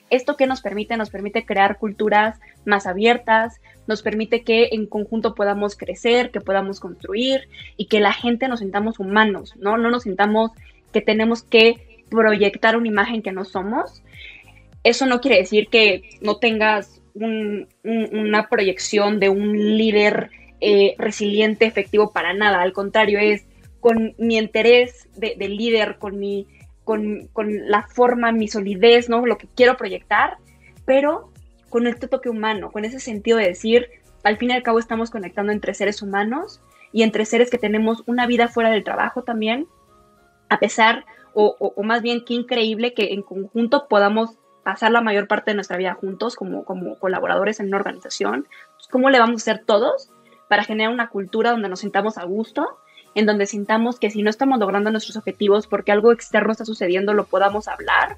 ¿esto 0.09 0.37
qué 0.37 0.47
nos 0.47 0.61
permite? 0.61 0.97
Nos 0.97 1.09
permite 1.09 1.45
crear 1.45 1.77
culturas 1.77 2.39
más 2.65 2.87
abiertas, 2.87 3.61
nos 3.87 4.01
permite 4.01 4.43
que 4.43 4.69
en 4.71 4.87
conjunto 4.87 5.35
podamos 5.35 5.77
crecer, 5.77 6.31
que 6.31 6.41
podamos 6.41 6.79
construir 6.79 7.47
y 7.77 7.85
que 7.87 7.99
la 7.99 8.13
gente 8.13 8.47
nos 8.47 8.59
sintamos 8.59 8.99
humanos, 8.99 9.53
¿no? 9.57 9.77
No 9.77 9.91
nos 9.91 10.03
sintamos 10.03 10.51
que 10.91 11.01
tenemos 11.01 11.43
que 11.43 12.03
proyectar 12.09 12.77
una 12.77 12.87
imagen 12.87 13.21
que 13.21 13.31
no 13.31 13.45
somos 13.45 14.03
eso 14.85 15.07
no 15.07 15.19
quiere 15.19 15.37
decir 15.37 15.67
que 15.67 16.03
no 16.21 16.37
tengas 16.37 17.01
una 17.15 18.49
proyección 18.49 19.19
de 19.19 19.29
un 19.29 19.77
líder 19.77 20.29
eh, 20.61 20.93
resiliente, 20.99 21.65
efectivo 21.65 22.11
para 22.11 22.33
nada. 22.33 22.61
Al 22.61 22.71
contrario, 22.71 23.17
es 23.17 23.45
con 23.79 24.13
mi 24.19 24.37
interés 24.37 25.07
de, 25.15 25.35
líder, 25.49 25.97
con, 25.97 26.19
mi, 26.19 26.47
con, 26.83 27.29
la 27.67 27.87
forma, 27.87 28.31
mi 28.31 28.47
solidez, 28.47 29.09
¿no? 29.09 29.25
Lo 29.25 29.39
que 29.39 29.47
quiero 29.55 29.75
proyectar, 29.75 30.37
pero 30.85 31.31
con 31.69 31.87
este 31.87 32.07
toque 32.07 32.29
humano, 32.29 32.71
con 32.71 32.85
ese 32.85 32.99
sentido 32.99 33.39
de 33.39 33.47
decir, 33.47 33.87
al 34.23 34.37
fin 34.37 34.51
y 34.51 34.53
al 34.53 34.63
cabo 34.63 34.77
estamos 34.77 35.09
conectando 35.09 35.51
entre 35.51 35.73
seres 35.73 36.03
humanos 36.03 36.61
y 36.91 37.01
entre 37.01 37.25
seres 37.25 37.49
que 37.49 37.57
tenemos 37.57 38.03
una 38.05 38.27
vida 38.27 38.49
fuera 38.49 38.69
del 38.69 38.83
trabajo 38.83 39.23
también, 39.23 39.67
a 40.49 40.59
pesar, 40.59 41.05
o, 41.33 41.55
o 41.59 41.83
más 41.83 42.03
bien 42.03 42.23
qué 42.23 42.35
increíble 42.35 42.93
que 42.93 43.13
en 43.13 43.23
conjunto 43.23 43.87
podamos 43.87 44.37
pasar 44.65 44.91
la 44.91 44.99
mayor 44.99 45.27
parte 45.27 45.51
de 45.51 45.55
nuestra 45.55 45.77
vida 45.77 45.93
juntos 45.93 46.35
como, 46.35 46.65
como 46.65 46.97
colaboradores 46.97 47.59
en 47.59 47.67
una 47.67 47.77
organización. 47.77 48.47
¿Cómo 48.89 49.11
le 49.11 49.19
vamos 49.19 49.41
a 49.41 49.51
hacer 49.51 49.63
todos 49.63 50.09
para 50.49 50.63
generar 50.63 50.91
una 50.91 51.09
cultura 51.09 51.51
donde 51.51 51.69
nos 51.69 51.81
sintamos 51.81 52.17
a 52.17 52.23
gusto, 52.23 52.79
en 53.13 53.27
donde 53.27 53.45
sintamos 53.45 53.99
que 53.99 54.09
si 54.09 54.23
no 54.23 54.31
estamos 54.31 54.57
logrando 54.57 54.89
nuestros 54.89 55.17
objetivos 55.17 55.67
porque 55.67 55.91
algo 55.91 56.11
externo 56.11 56.51
está 56.51 56.65
sucediendo, 56.65 57.13
lo 57.13 57.25
podamos 57.25 57.67
hablar? 57.67 58.17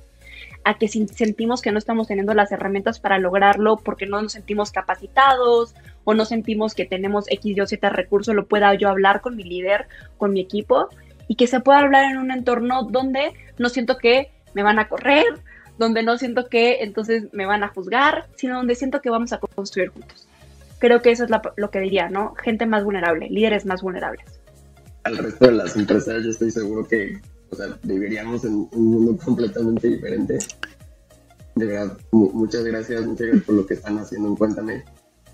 a 0.64 0.78
que 0.78 0.88
si 0.88 1.08
sentimos 1.08 1.62
que 1.62 1.72
no 1.72 1.78
estamos 1.78 2.08
teniendo 2.08 2.34
las 2.34 2.52
herramientas 2.52 3.00
para 3.00 3.20
lograrlo 3.20 3.78
porque 3.78 4.06
no 4.06 4.22
nos 4.22 4.34
sentimos 4.34 4.72
capacitados 4.72 5.74
o 6.04 6.14
no 6.14 6.26
sentimos 6.26 6.76
que 6.76 6.86
tenemos 6.86 7.26
X, 7.30 7.56
Y 7.56 7.62
o 7.62 7.68
Z 7.68 7.90
recursos, 7.90 8.36
lo 8.36 8.48
pueda 8.48 8.74
yo 8.74 8.90
hablar 8.90 9.22
con 9.22 9.38
mi 9.38 9.44
líder, 9.44 9.88
con 10.18 10.34
mi 10.34 10.42
equipo 10.42 10.90
y 11.30 11.36
que 11.36 11.48
se 11.48 11.62
pueda 11.62 11.80
hablar 11.80 12.12
en 12.12 12.18
un 12.18 12.32
entorno 12.32 12.84
donde 12.84 13.32
no 13.58 13.70
siento 13.70 13.98
que 13.98 14.32
me 14.54 14.64
van 14.64 14.80
a 14.80 14.90
correr, 14.90 15.26
donde 15.78 16.04
no 16.04 16.18
siento 16.18 16.48
que 16.48 16.84
entonces 16.84 17.26
me 17.34 17.46
van 17.46 17.64
a 17.64 17.70
juzgar, 17.70 18.28
sino 18.36 18.58
donde 18.58 18.76
siento 18.76 19.02
que 19.02 19.10
vamos 19.10 19.34
a 19.34 19.40
construir 19.40 19.90
juntos. 19.90 20.28
Creo 20.80 21.02
que 21.02 21.12
eso 21.12 21.24
es 21.24 21.32
lo 21.56 21.72
que 21.72 21.80
diría, 21.80 22.10
¿no? 22.10 22.36
Gente 22.36 22.66
más 22.66 22.84
vulnerable, 22.84 23.30
líderes 23.30 23.66
más 23.66 23.82
vulnerables. 23.82 24.26
Al 25.04 25.18
resto 25.18 25.48
de 25.48 25.54
las 25.54 25.76
empresas 25.76 26.24
yo 26.24 26.30
estoy 26.30 26.52
seguro 26.52 26.88
que 26.88 27.20
o 27.50 27.56
sea, 27.56 27.78
viviríamos 27.84 28.44
en 28.44 28.68
un 28.72 28.92
mundo 28.92 29.18
completamente 29.24 29.88
diferente. 29.88 30.38
De 31.56 31.66
verdad, 31.66 31.98
muchas 32.12 32.64
gracias, 32.64 33.06
muchas 33.06 33.28
gracias 33.28 33.46
por 33.46 33.56
lo 33.56 33.66
que 33.66 33.74
están 33.76 33.98
haciendo 33.98 34.30
en 34.30 34.36
Cuéntame. 34.36 34.84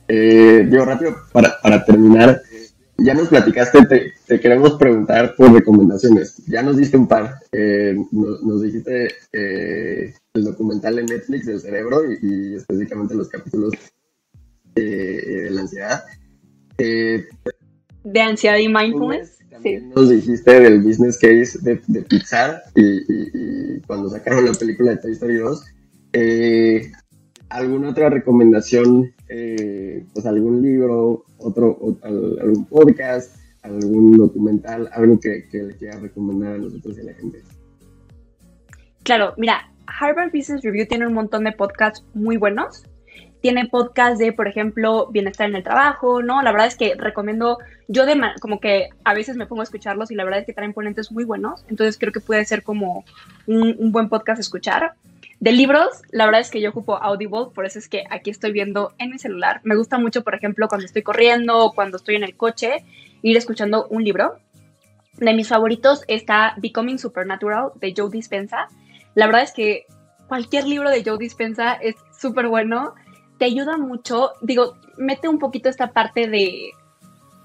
Eh, 0.08 0.66
digo, 0.70 0.86
rápido, 0.86 1.16
para, 1.32 1.60
para 1.62 1.84
terminar, 1.84 2.42
ya 2.98 3.14
nos 3.14 3.28
platicaste, 3.28 4.14
te, 4.28 4.40
queremos 4.40 4.74
preguntar 4.74 5.36
por 5.36 5.52
recomendaciones. 5.52 6.38
Ya 6.48 6.62
nos 6.62 6.78
diste 6.78 6.98
un 6.98 7.08
par. 7.08 7.40
Eh, 7.52 7.96
nos, 8.12 8.62
dijiste 8.62 9.10
eh, 9.32 10.14
el 10.34 10.44
documental 10.44 10.96
de 10.98 11.04
Netflix 11.04 11.46
del 11.46 11.60
cerebro 11.60 12.02
y, 12.22 12.56
específicamente 12.56 13.16
los 13.16 13.30
capítulos 13.30 13.74
de 14.76 15.48
la 15.52 15.62
ansiedad. 15.62 16.04
Eh, 16.78 17.26
de 18.04 18.22
ansiedad 18.22 18.58
y 18.58 18.68
mindfulness. 18.68 19.40
También 19.50 19.90
nos 19.90 20.10
dijiste 20.10 20.60
del 20.60 20.82
business 20.82 21.18
case 21.18 21.60
de, 21.62 21.80
de 21.88 22.02
Pixar 22.02 22.64
y, 22.76 23.80
cuando 23.82 24.10
sacaron 24.10 24.46
la 24.46 24.54
película 24.54 24.92
de 24.92 24.98
Toy 24.98 25.12
Story 25.12 25.38
2. 25.38 25.64
¿Alguna 27.54 27.90
otra 27.90 28.10
recomendación? 28.10 29.14
Eh, 29.30 30.06
pues 30.14 30.26
algún 30.26 30.62
libro, 30.62 31.24
otro, 31.38 31.98
algún 32.04 32.66
podcast, 32.66 33.36
algún 33.62 34.18
documental, 34.18 34.90
algo 34.92 35.20
que, 35.20 35.48
que 35.50 35.64
le 35.64 35.78
quieras 35.78 36.02
recomendar 36.02 36.56
a 36.56 36.58
nosotros 36.58 36.98
y 36.98 37.02
a 37.02 37.04
la 37.04 37.14
gente. 37.14 37.44
Claro, 39.04 39.34
mira, 39.38 39.70
Harvard 39.86 40.32
Business 40.34 40.64
Review 40.64 40.88
tiene 40.88 41.08
un 41.08 41.14
montón 41.14 41.44
de 41.44 41.52
podcasts 41.52 42.04
muy 42.16 42.38
buenos. 42.38 42.84
Tiene 43.42 43.68
podcasts 43.68 44.20
de, 44.20 44.32
por 44.32 44.48
ejemplo, 44.48 45.10
bienestar 45.12 45.50
en 45.50 45.56
el 45.58 45.64
trabajo, 45.64 46.24
¿no? 46.24 46.42
La 46.42 46.52
verdad 46.52 46.68
es 46.68 46.78
que 46.78 46.96
recomiendo, 46.96 47.58
yo 47.90 48.06
de 48.06 48.20
como 48.40 48.62
que 48.62 48.90
a 49.04 49.14
veces 49.14 49.36
me 49.36 49.46
pongo 49.46 49.62
a 49.62 49.66
escucharlos 49.66 50.12
y 50.12 50.16
la 50.16 50.24
verdad 50.24 50.40
es 50.40 50.46
que 50.46 50.54
traen 50.54 50.74
ponentes 50.74 51.12
muy 51.12 51.26
buenos, 51.26 51.66
entonces 51.68 51.98
creo 52.00 52.14
que 52.14 52.22
puede 52.22 52.46
ser 52.46 52.64
como 52.64 53.04
un, 53.46 53.92
buen 53.92 54.08
podcast 54.08 54.40
escuchar. 54.40 54.94
De 55.44 55.52
libros, 55.52 55.90
la 56.12 56.24
verdad 56.26 56.40
es 56.40 56.50
que 56.50 56.62
yo 56.62 56.70
ocupo 56.70 56.96
Audible, 56.96 57.48
por 57.54 57.66
eso 57.66 57.78
es 57.78 57.90
que 57.90 58.06
aquí 58.10 58.30
estoy 58.30 58.54
viendo 58.54 58.94
en 58.98 59.10
mi 59.10 59.20
celular. 59.20 59.60
Me 59.66 59.76
gusta 59.76 59.98
mucho, 59.98 60.24
por 60.24 60.36
ejemplo, 60.36 60.70
cuando 60.70 60.86
estoy 60.86 61.02
corriendo 61.02 61.66
o 61.66 61.74
cuando 61.74 61.98
estoy 61.98 62.16
en 62.16 62.24
el 62.24 62.38
coche, 62.38 62.86
ir 63.22 63.36
escuchando 63.36 63.86
un 63.90 64.06
libro. 64.06 64.38
De 65.18 65.34
mis 65.34 65.50
favoritos 65.50 66.06
está 66.08 66.54
Becoming 66.56 66.98
Supernatural 66.98 67.72
de 67.76 67.94
Joe 67.94 68.10
Dispensa. 68.10 68.70
La 69.16 69.26
verdad 69.26 69.42
es 69.42 69.52
que 69.52 69.86
cualquier 70.30 70.66
libro 70.66 70.90
de 70.90 71.04
Joe 71.04 71.18
Dispensa 71.18 71.74
es 71.74 71.98
súper 72.18 72.48
bueno, 72.48 72.96
te 73.38 73.44
ayuda 73.44 73.76
mucho, 73.78 74.32
digo, 74.40 74.78
mete 74.96 75.28
un 75.28 75.40
poquito 75.40 75.68
esta 75.68 75.92
parte 75.92 76.30
de, 76.30 76.72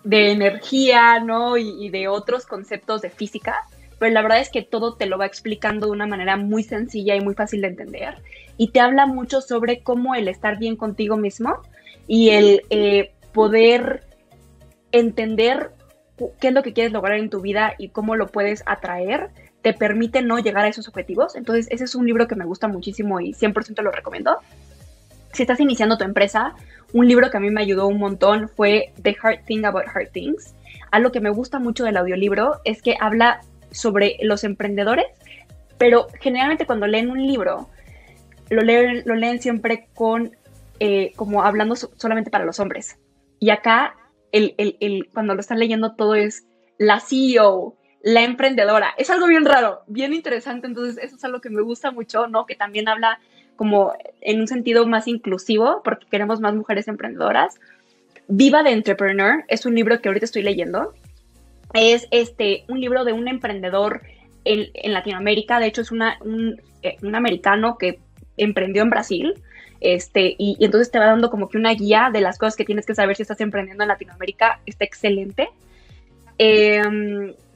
de 0.05 0.31
energía, 0.31 1.19
¿no? 1.19 1.57
Y, 1.57 1.89
de 1.91 2.07
otros 2.07 2.47
conceptos 2.47 3.03
de 3.03 3.11
física, 3.11 3.67
pero 3.99 4.13
la 4.13 4.23
verdad 4.23 4.41
es 4.41 4.51
que 4.51 4.63
todo 4.63 4.95
te 4.95 5.07
lo 5.07 5.19
va 5.19 5.27
explicando 5.27 5.87
de 5.87 5.93
una 5.93 6.07
manera 6.07 6.37
muy 6.37 6.63
sencilla 6.63 7.17
y 7.17 7.21
muy 7.21 7.35
fácil 7.35 7.63
de 7.63 7.69
entender. 7.69 8.17
Y 8.57 8.71
te 8.71 8.81
habla 8.81 9.07
mucho 9.07 9.41
sobre 9.41 9.83
cómo 9.83 10.15
el 10.15 10.29
estar 10.29 10.59
bien 10.59 10.77
contigo 10.77 11.17
mismo 11.17 11.63
y 12.07 12.31
el 12.31 12.63
eh, 12.71 13.13
poder 13.33 14.05
entender 14.93 15.73
qué 16.41 16.49
es 16.49 16.55
lo 16.55 16.63
que 16.63 16.73
quieres 16.73 16.93
lograr 16.93 17.19
en 17.19 17.31
tu 17.31 17.41
vida 17.41 17.75
y 17.79 17.91
cómo 17.91 18.17
lo 18.17 18.27
puedes 18.29 18.63
atraer 18.67 19.31
te 19.63 19.73
permite 19.73 20.23
no 20.23 20.39
llegar 20.39 20.65
a 20.65 20.69
esos 20.69 20.89
objetivos. 20.89 21.35
Entonces, 21.37 21.67
ese 21.71 21.85
es 21.85 21.95
un 21.95 22.07
libro 22.07 22.29
que 22.29 22.37
me 22.37 22.45
gusta 22.45 22.69
muchísimo 22.69 23.21
y 23.21 23.33
100% 23.33 23.83
lo 23.83 23.91
recomiendo. 23.91 24.39
Si 25.33 25.43
estás 25.43 25.61
iniciando 25.61 25.99
tu 25.99 26.05
empresa, 26.05 26.55
un 26.93 27.07
libro 27.07 27.31
que 27.31 27.37
a 27.37 27.41
mí 27.41 27.51
me 27.51 27.61
ayudó 27.61 27.87
un 27.87 27.99
montón 27.99 28.49
fue 28.49 28.93
The 29.03 29.17
Hard 29.21 29.45
Thing 29.45 29.65
About 29.65 29.85
Hard 29.93 30.11
Things. 30.13 30.55
Algo 30.91 31.13
que 31.13 31.21
me 31.21 31.31
gusta 31.31 31.59
mucho 31.59 31.85
del 31.85 31.97
audiolibro 31.97 32.61
es 32.65 32.83
que 32.83 32.97
habla 33.01 33.41
sobre 33.71 34.17
los 34.23 34.45
emprendedores, 34.45 35.07
pero 35.79 36.09
generalmente 36.21 36.67
cuando 36.67 36.87
leen 36.87 37.11
un 37.11 37.27
libro, 37.27 37.69
lo 38.51 38.63
leen, 38.63 39.41
siempre 39.41 39.89
con, 39.95 40.37
eh, 40.81 41.13
como 41.17 41.43
hablando 41.43 41.77
solamente 41.77 42.31
para 42.31 42.45
los 42.45 42.61
hombres. 42.61 42.99
Y 43.39 43.51
acá, 43.51 43.95
el, 44.33 44.55
el, 44.59 45.09
cuando 45.13 45.35
lo 45.35 45.41
están 45.41 45.59
leyendo 45.59 45.95
todo 45.95 46.15
es 46.15 46.47
la 46.79 47.01
CEO, 47.01 47.77
la 48.03 48.23
emprendedora. 48.23 48.95
Es 48.97 49.11
algo 49.11 49.27
bien 49.27 49.45
raro, 49.45 49.83
bien 49.87 50.15
interesante, 50.15 50.67
entonces 50.67 51.03
eso 51.03 51.17
es 51.17 51.25
algo 51.25 51.41
que 51.41 51.51
me 51.51 51.63
gusta 51.63 51.91
mucho, 51.91 52.27
¿no? 52.27 52.47
Que 52.47 52.55
también 52.55 52.89
habla 52.89 53.21
como 53.57 53.93
en 54.21 54.41
un 54.41 54.47
sentido 54.47 54.87
más 54.87 55.09
inclusivo, 55.09 55.83
porque 55.85 56.07
queremos 56.09 56.41
más 56.41 56.55
mujeres 56.55 56.87
emprendedoras. 56.89 57.59
Viva 58.29 58.63
de 58.63 58.71
Entrepreneur 58.71 59.45
es 59.49 59.67
un 59.67 59.75
libro 59.75 60.01
que 60.01 60.09
ahorita 60.09 60.27
estoy 60.27 60.43
leyendo. 60.43 60.95
Es 61.75 62.09
este, 62.11 62.65
un 62.69 62.81
libro 62.81 63.05
de 63.05 63.13
un 63.13 63.29
emprendedor 63.29 64.03
en, 64.45 64.93
Latinoamérica, 64.93 65.61
de 65.61 65.67
hecho 65.67 65.83
es 65.83 65.93
una, 65.93 66.19
eh, 66.83 66.97
un, 67.03 67.15
americano 67.15 67.77
que 67.77 67.99
emprendió 68.37 68.83
en 68.83 68.91
Brasil, 68.91 69.35
este, 69.81 70.35
y, 70.39 70.57
entonces 70.61 70.91
te 70.91 70.99
va 70.99 71.07
dando 71.07 71.31
como 71.31 71.49
que 71.49 71.59
una 71.59 71.75
guía 71.75 72.11
de 72.13 72.21
las 72.21 72.39
cosas 72.39 72.57
que 72.57 72.65
tienes 72.65 72.87
que 72.87 72.95
saber 72.95 73.17
si 73.17 73.23
estás 73.23 73.41
emprendiendo 73.41 73.85
en 73.85 73.89
Latinoamérica, 73.89 74.61
está 74.65 74.85
excelente. 74.85 75.51
Eh, 76.39 76.83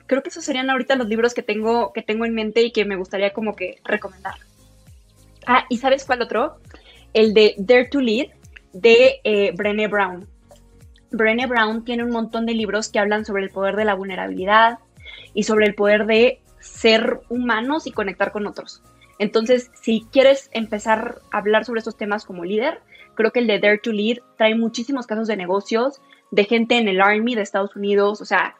creo 0.07 0.23
que 0.23 0.29
esos 0.29 0.45
serían 0.45 0.69
ahorita 0.69 0.97
los 0.97 1.09
libros 1.09 1.33
que 1.33 1.43
tengo, 1.43 1.93
que 1.93 2.03
tengo 2.03 2.27
en 2.27 2.35
mente 2.35 2.63
y 2.63 2.71
que 2.71 2.85
me 2.85 2.97
gustaría 2.97 3.33
como 3.33 3.57
que 3.57 3.79
recomendar. 3.85 4.35
Ah, 5.47 5.65
¿y 5.69 5.79
sabes 5.79 6.05
cuál 6.05 6.23
otro? 6.23 6.59
El 7.15 7.33
de 7.35 7.55
Dare 7.57 7.89
to 7.89 8.01
Lead 8.01 8.29
de 8.73 9.21
eh, 9.25 9.53
Brené 9.55 9.89
Brown. 9.89 10.27
Brené 11.13 11.47
Brown 11.47 11.85
tiene 11.85 12.05
un 12.05 12.11
montón 12.11 12.47
de 12.47 12.55
libros 12.55 12.89
que 12.89 12.99
hablan 12.99 13.25
sobre 13.25 13.45
el 13.45 13.51
poder 13.51 13.77
de 13.77 13.85
la 13.85 13.95
vulnerabilidad 13.95 14.79
y 15.35 15.45
sobre 15.45 15.67
el 15.67 15.75
poder 15.75 16.07
de 16.07 16.41
ser 16.59 17.21
humanos 17.29 17.87
y 17.87 17.93
conectar 17.93 18.33
con 18.33 18.47
otros. 18.47 18.83
Entonces, 19.19 19.71
si 19.75 20.07
quieres 20.11 20.51
empezar 20.53 21.21
a 21.31 21.39
hablar 21.39 21.65
sobre 21.65 21.79
estos 21.79 21.97
temas 21.97 22.25
como 22.25 22.45
líder, 22.45 22.81
creo 23.15 23.31
que 23.31 23.41
el 23.41 23.47
de 23.47 23.59
Dare 23.59 23.79
to 23.79 23.93
Lead 23.93 24.19
trae 24.37 24.55
muchísimos 24.55 25.07
casos 25.07 25.29
de 25.29 25.37
negocios, 25.37 26.01
de 26.31 26.45
gente 26.45 26.79
en 26.79 26.89
el 26.89 27.01
Army 27.01 27.35
de 27.35 27.43
Estados 27.43 27.77
Unidos, 27.77 28.21
o 28.21 28.25
sea, 28.25 28.57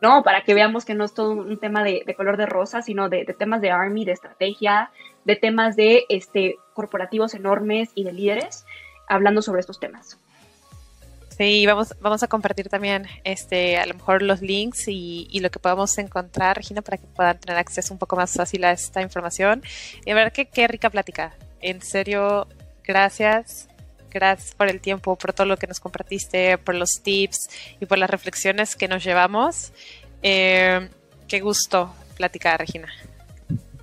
¿no? 0.00 0.22
Para 0.22 0.42
que 0.42 0.54
veamos 0.54 0.84
que 0.84 0.94
no 0.94 1.04
es 1.04 1.14
todo 1.14 1.32
un 1.32 1.58
tema 1.58 1.84
de, 1.84 2.04
color 2.16 2.36
de 2.36 2.46
rosa, 2.46 2.82
sino 2.82 3.08
de, 3.08 3.24
temas 3.38 3.60
de 3.60 3.70
Army, 3.70 4.04
de 4.04 4.12
estrategia, 4.12 4.90
de 5.24 5.36
temas 5.36 5.76
de 5.76 6.04
este, 6.08 6.56
corporativos 6.74 7.34
enormes 7.34 7.90
y 7.94 8.04
de 8.04 8.12
líderes, 8.12 8.64
hablando 9.08 9.42
sobre 9.42 9.60
estos 9.60 9.78
temas. 9.78 10.18
Sí, 11.36 11.66
vamos, 11.66 11.94
vamos 12.00 12.22
a 12.22 12.28
compartir 12.28 12.68
también 12.68 13.06
este, 13.24 13.78
a 13.78 13.86
lo 13.86 13.94
mejor 13.94 14.22
los 14.22 14.42
links 14.42 14.84
y, 14.86 15.40
lo 15.40 15.50
que 15.50 15.58
podamos 15.58 15.96
encontrar, 15.98 16.56
Regina, 16.56 16.82
para 16.82 16.98
que 16.98 17.06
puedan 17.06 17.38
tener 17.38 17.58
acceso 17.58 17.94
un 17.94 17.98
poco 17.98 18.16
más 18.16 18.34
fácil 18.34 18.64
a 18.64 18.72
esta 18.72 19.00
información. 19.00 19.62
Y 20.04 20.10
a 20.10 20.14
ver 20.14 20.32
qué, 20.32 20.46
qué 20.46 20.68
rica 20.68 20.90
plática. 20.90 21.34
En 21.60 21.80
serio, 21.80 22.46
gracias. 22.84 23.68
Gracias 24.10 24.54
por 24.54 24.68
el 24.68 24.80
tiempo, 24.80 25.16
por 25.16 25.32
todo 25.32 25.46
lo 25.46 25.56
que 25.56 25.66
nos 25.66 25.80
compartiste, 25.80 26.58
por 26.58 26.74
los 26.74 27.02
tips 27.02 27.48
y 27.80 27.86
por 27.86 27.96
las 27.96 28.10
reflexiones 28.10 28.76
que 28.76 28.86
nos 28.86 29.02
llevamos. 29.02 29.72
Eh, 30.22 30.90
qué 31.28 31.40
gusto 31.40 31.94
platicar, 32.18 32.60
Regina. 32.60 32.88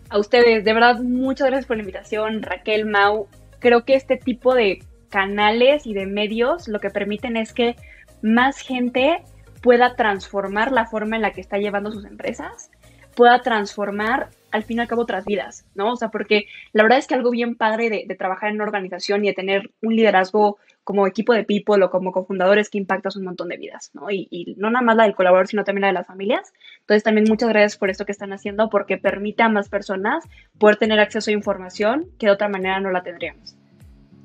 A 0.10 0.20
ustedes, 0.20 0.64
de 0.64 0.74
verdad, 0.74 1.00
muchas 1.00 1.48
gracias 1.48 1.66
por 1.66 1.78
la 1.78 1.82
invitación, 1.82 2.44
Raquel, 2.44 2.86
Mau. 2.86 3.28
Creo 3.60 3.86
que 3.86 3.96
este 3.96 4.18
tipo 4.18 4.54
de 4.54 4.84
canales 5.10 5.86
y 5.86 5.94
de 5.94 6.06
medios 6.06 6.68
lo 6.68 6.80
que 6.80 6.90
permiten 6.90 7.38
es 7.38 7.54
que 7.54 7.76
más 8.22 8.60
gente 8.60 9.24
pueda 9.62 9.96
transformar 9.96 10.72
la 10.72 10.86
forma 10.86 11.16
en 11.16 11.22
la 11.22 11.32
que 11.32 11.42
está 11.42 11.58
llevando 11.58 11.92
sus 11.92 12.06
empresas, 12.06 12.72
pueda 13.16 13.42
transformar 13.42 14.30
al 14.52 14.64
fin 14.64 14.78
y 14.78 14.80
al 14.80 14.88
cabo 14.88 15.02
otras 15.02 15.26
vidas, 15.26 15.66
¿no? 15.76 15.92
O 15.92 15.96
sea, 15.96 16.10
porque 16.10 16.46
la 16.72 16.84
verdad 16.84 17.00
es 17.00 17.08
que 17.08 17.16
algo 17.16 17.32
bien 17.32 17.56
padre 17.56 17.90
de, 17.90 18.16
trabajar 18.16 18.50
en 18.50 18.56
una 18.56 18.64
organización 18.64 19.24
y 19.24 19.28
de 19.28 19.34
tener 19.34 19.72
un 19.82 19.96
liderazgo 19.96 20.58
como 20.84 21.06
equipo 21.06 21.34
de 21.34 21.44
people 21.44 21.84
o 21.84 21.90
como 21.90 22.12
cofundadores 22.12 22.70
que 22.70 22.78
impactas 22.78 23.16
un 23.16 23.26
montón 23.26 23.50
de 23.50 23.58
vidas, 23.58 23.92
¿no? 23.94 24.10
Y, 24.10 24.56
no 24.58 24.72
nada 24.72 24.84
más 24.84 24.96
la 24.96 25.04
del 25.04 25.16
colaborador, 25.16 25.48
sino 25.48 25.64
también 25.64 25.82
la 25.82 25.88
de 25.88 25.94
las 25.94 26.08
familias. 26.08 26.52
Entonces, 26.80 27.04
también 27.04 27.26
muchas 27.28 27.50
gracias 27.50 27.78
por 27.78 27.90
esto 27.90 28.06
que 28.06 28.12
están 28.12 28.34
haciendo, 28.34 28.70
porque 28.70 28.98
permite 28.98 29.44
a 29.44 29.50
más 29.50 29.70
personas 29.70 30.24
poder 30.58 30.78
tener 30.78 31.00
acceso 31.00 31.30
a 31.30 31.34
información 31.34 32.08
que 32.18 32.28
de 32.28 32.32
otra 32.32 32.48
manera 32.48 32.80
no 32.80 32.90
la 32.90 33.04
tendríamos. 33.04 33.59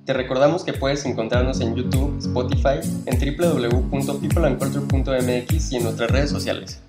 Te 0.04 0.12
recordamos 0.12 0.64
que 0.64 0.74
puedes 0.74 1.06
encontrarnos 1.06 1.62
en 1.62 1.74
YouTube, 1.74 2.18
Spotify, 2.18 2.80
en 3.06 3.38
www.peopleandculture.mx 3.38 5.72
y 5.72 5.76
en 5.76 5.82
nuestras 5.82 6.10
redes 6.10 6.28
sociales. 6.28 6.82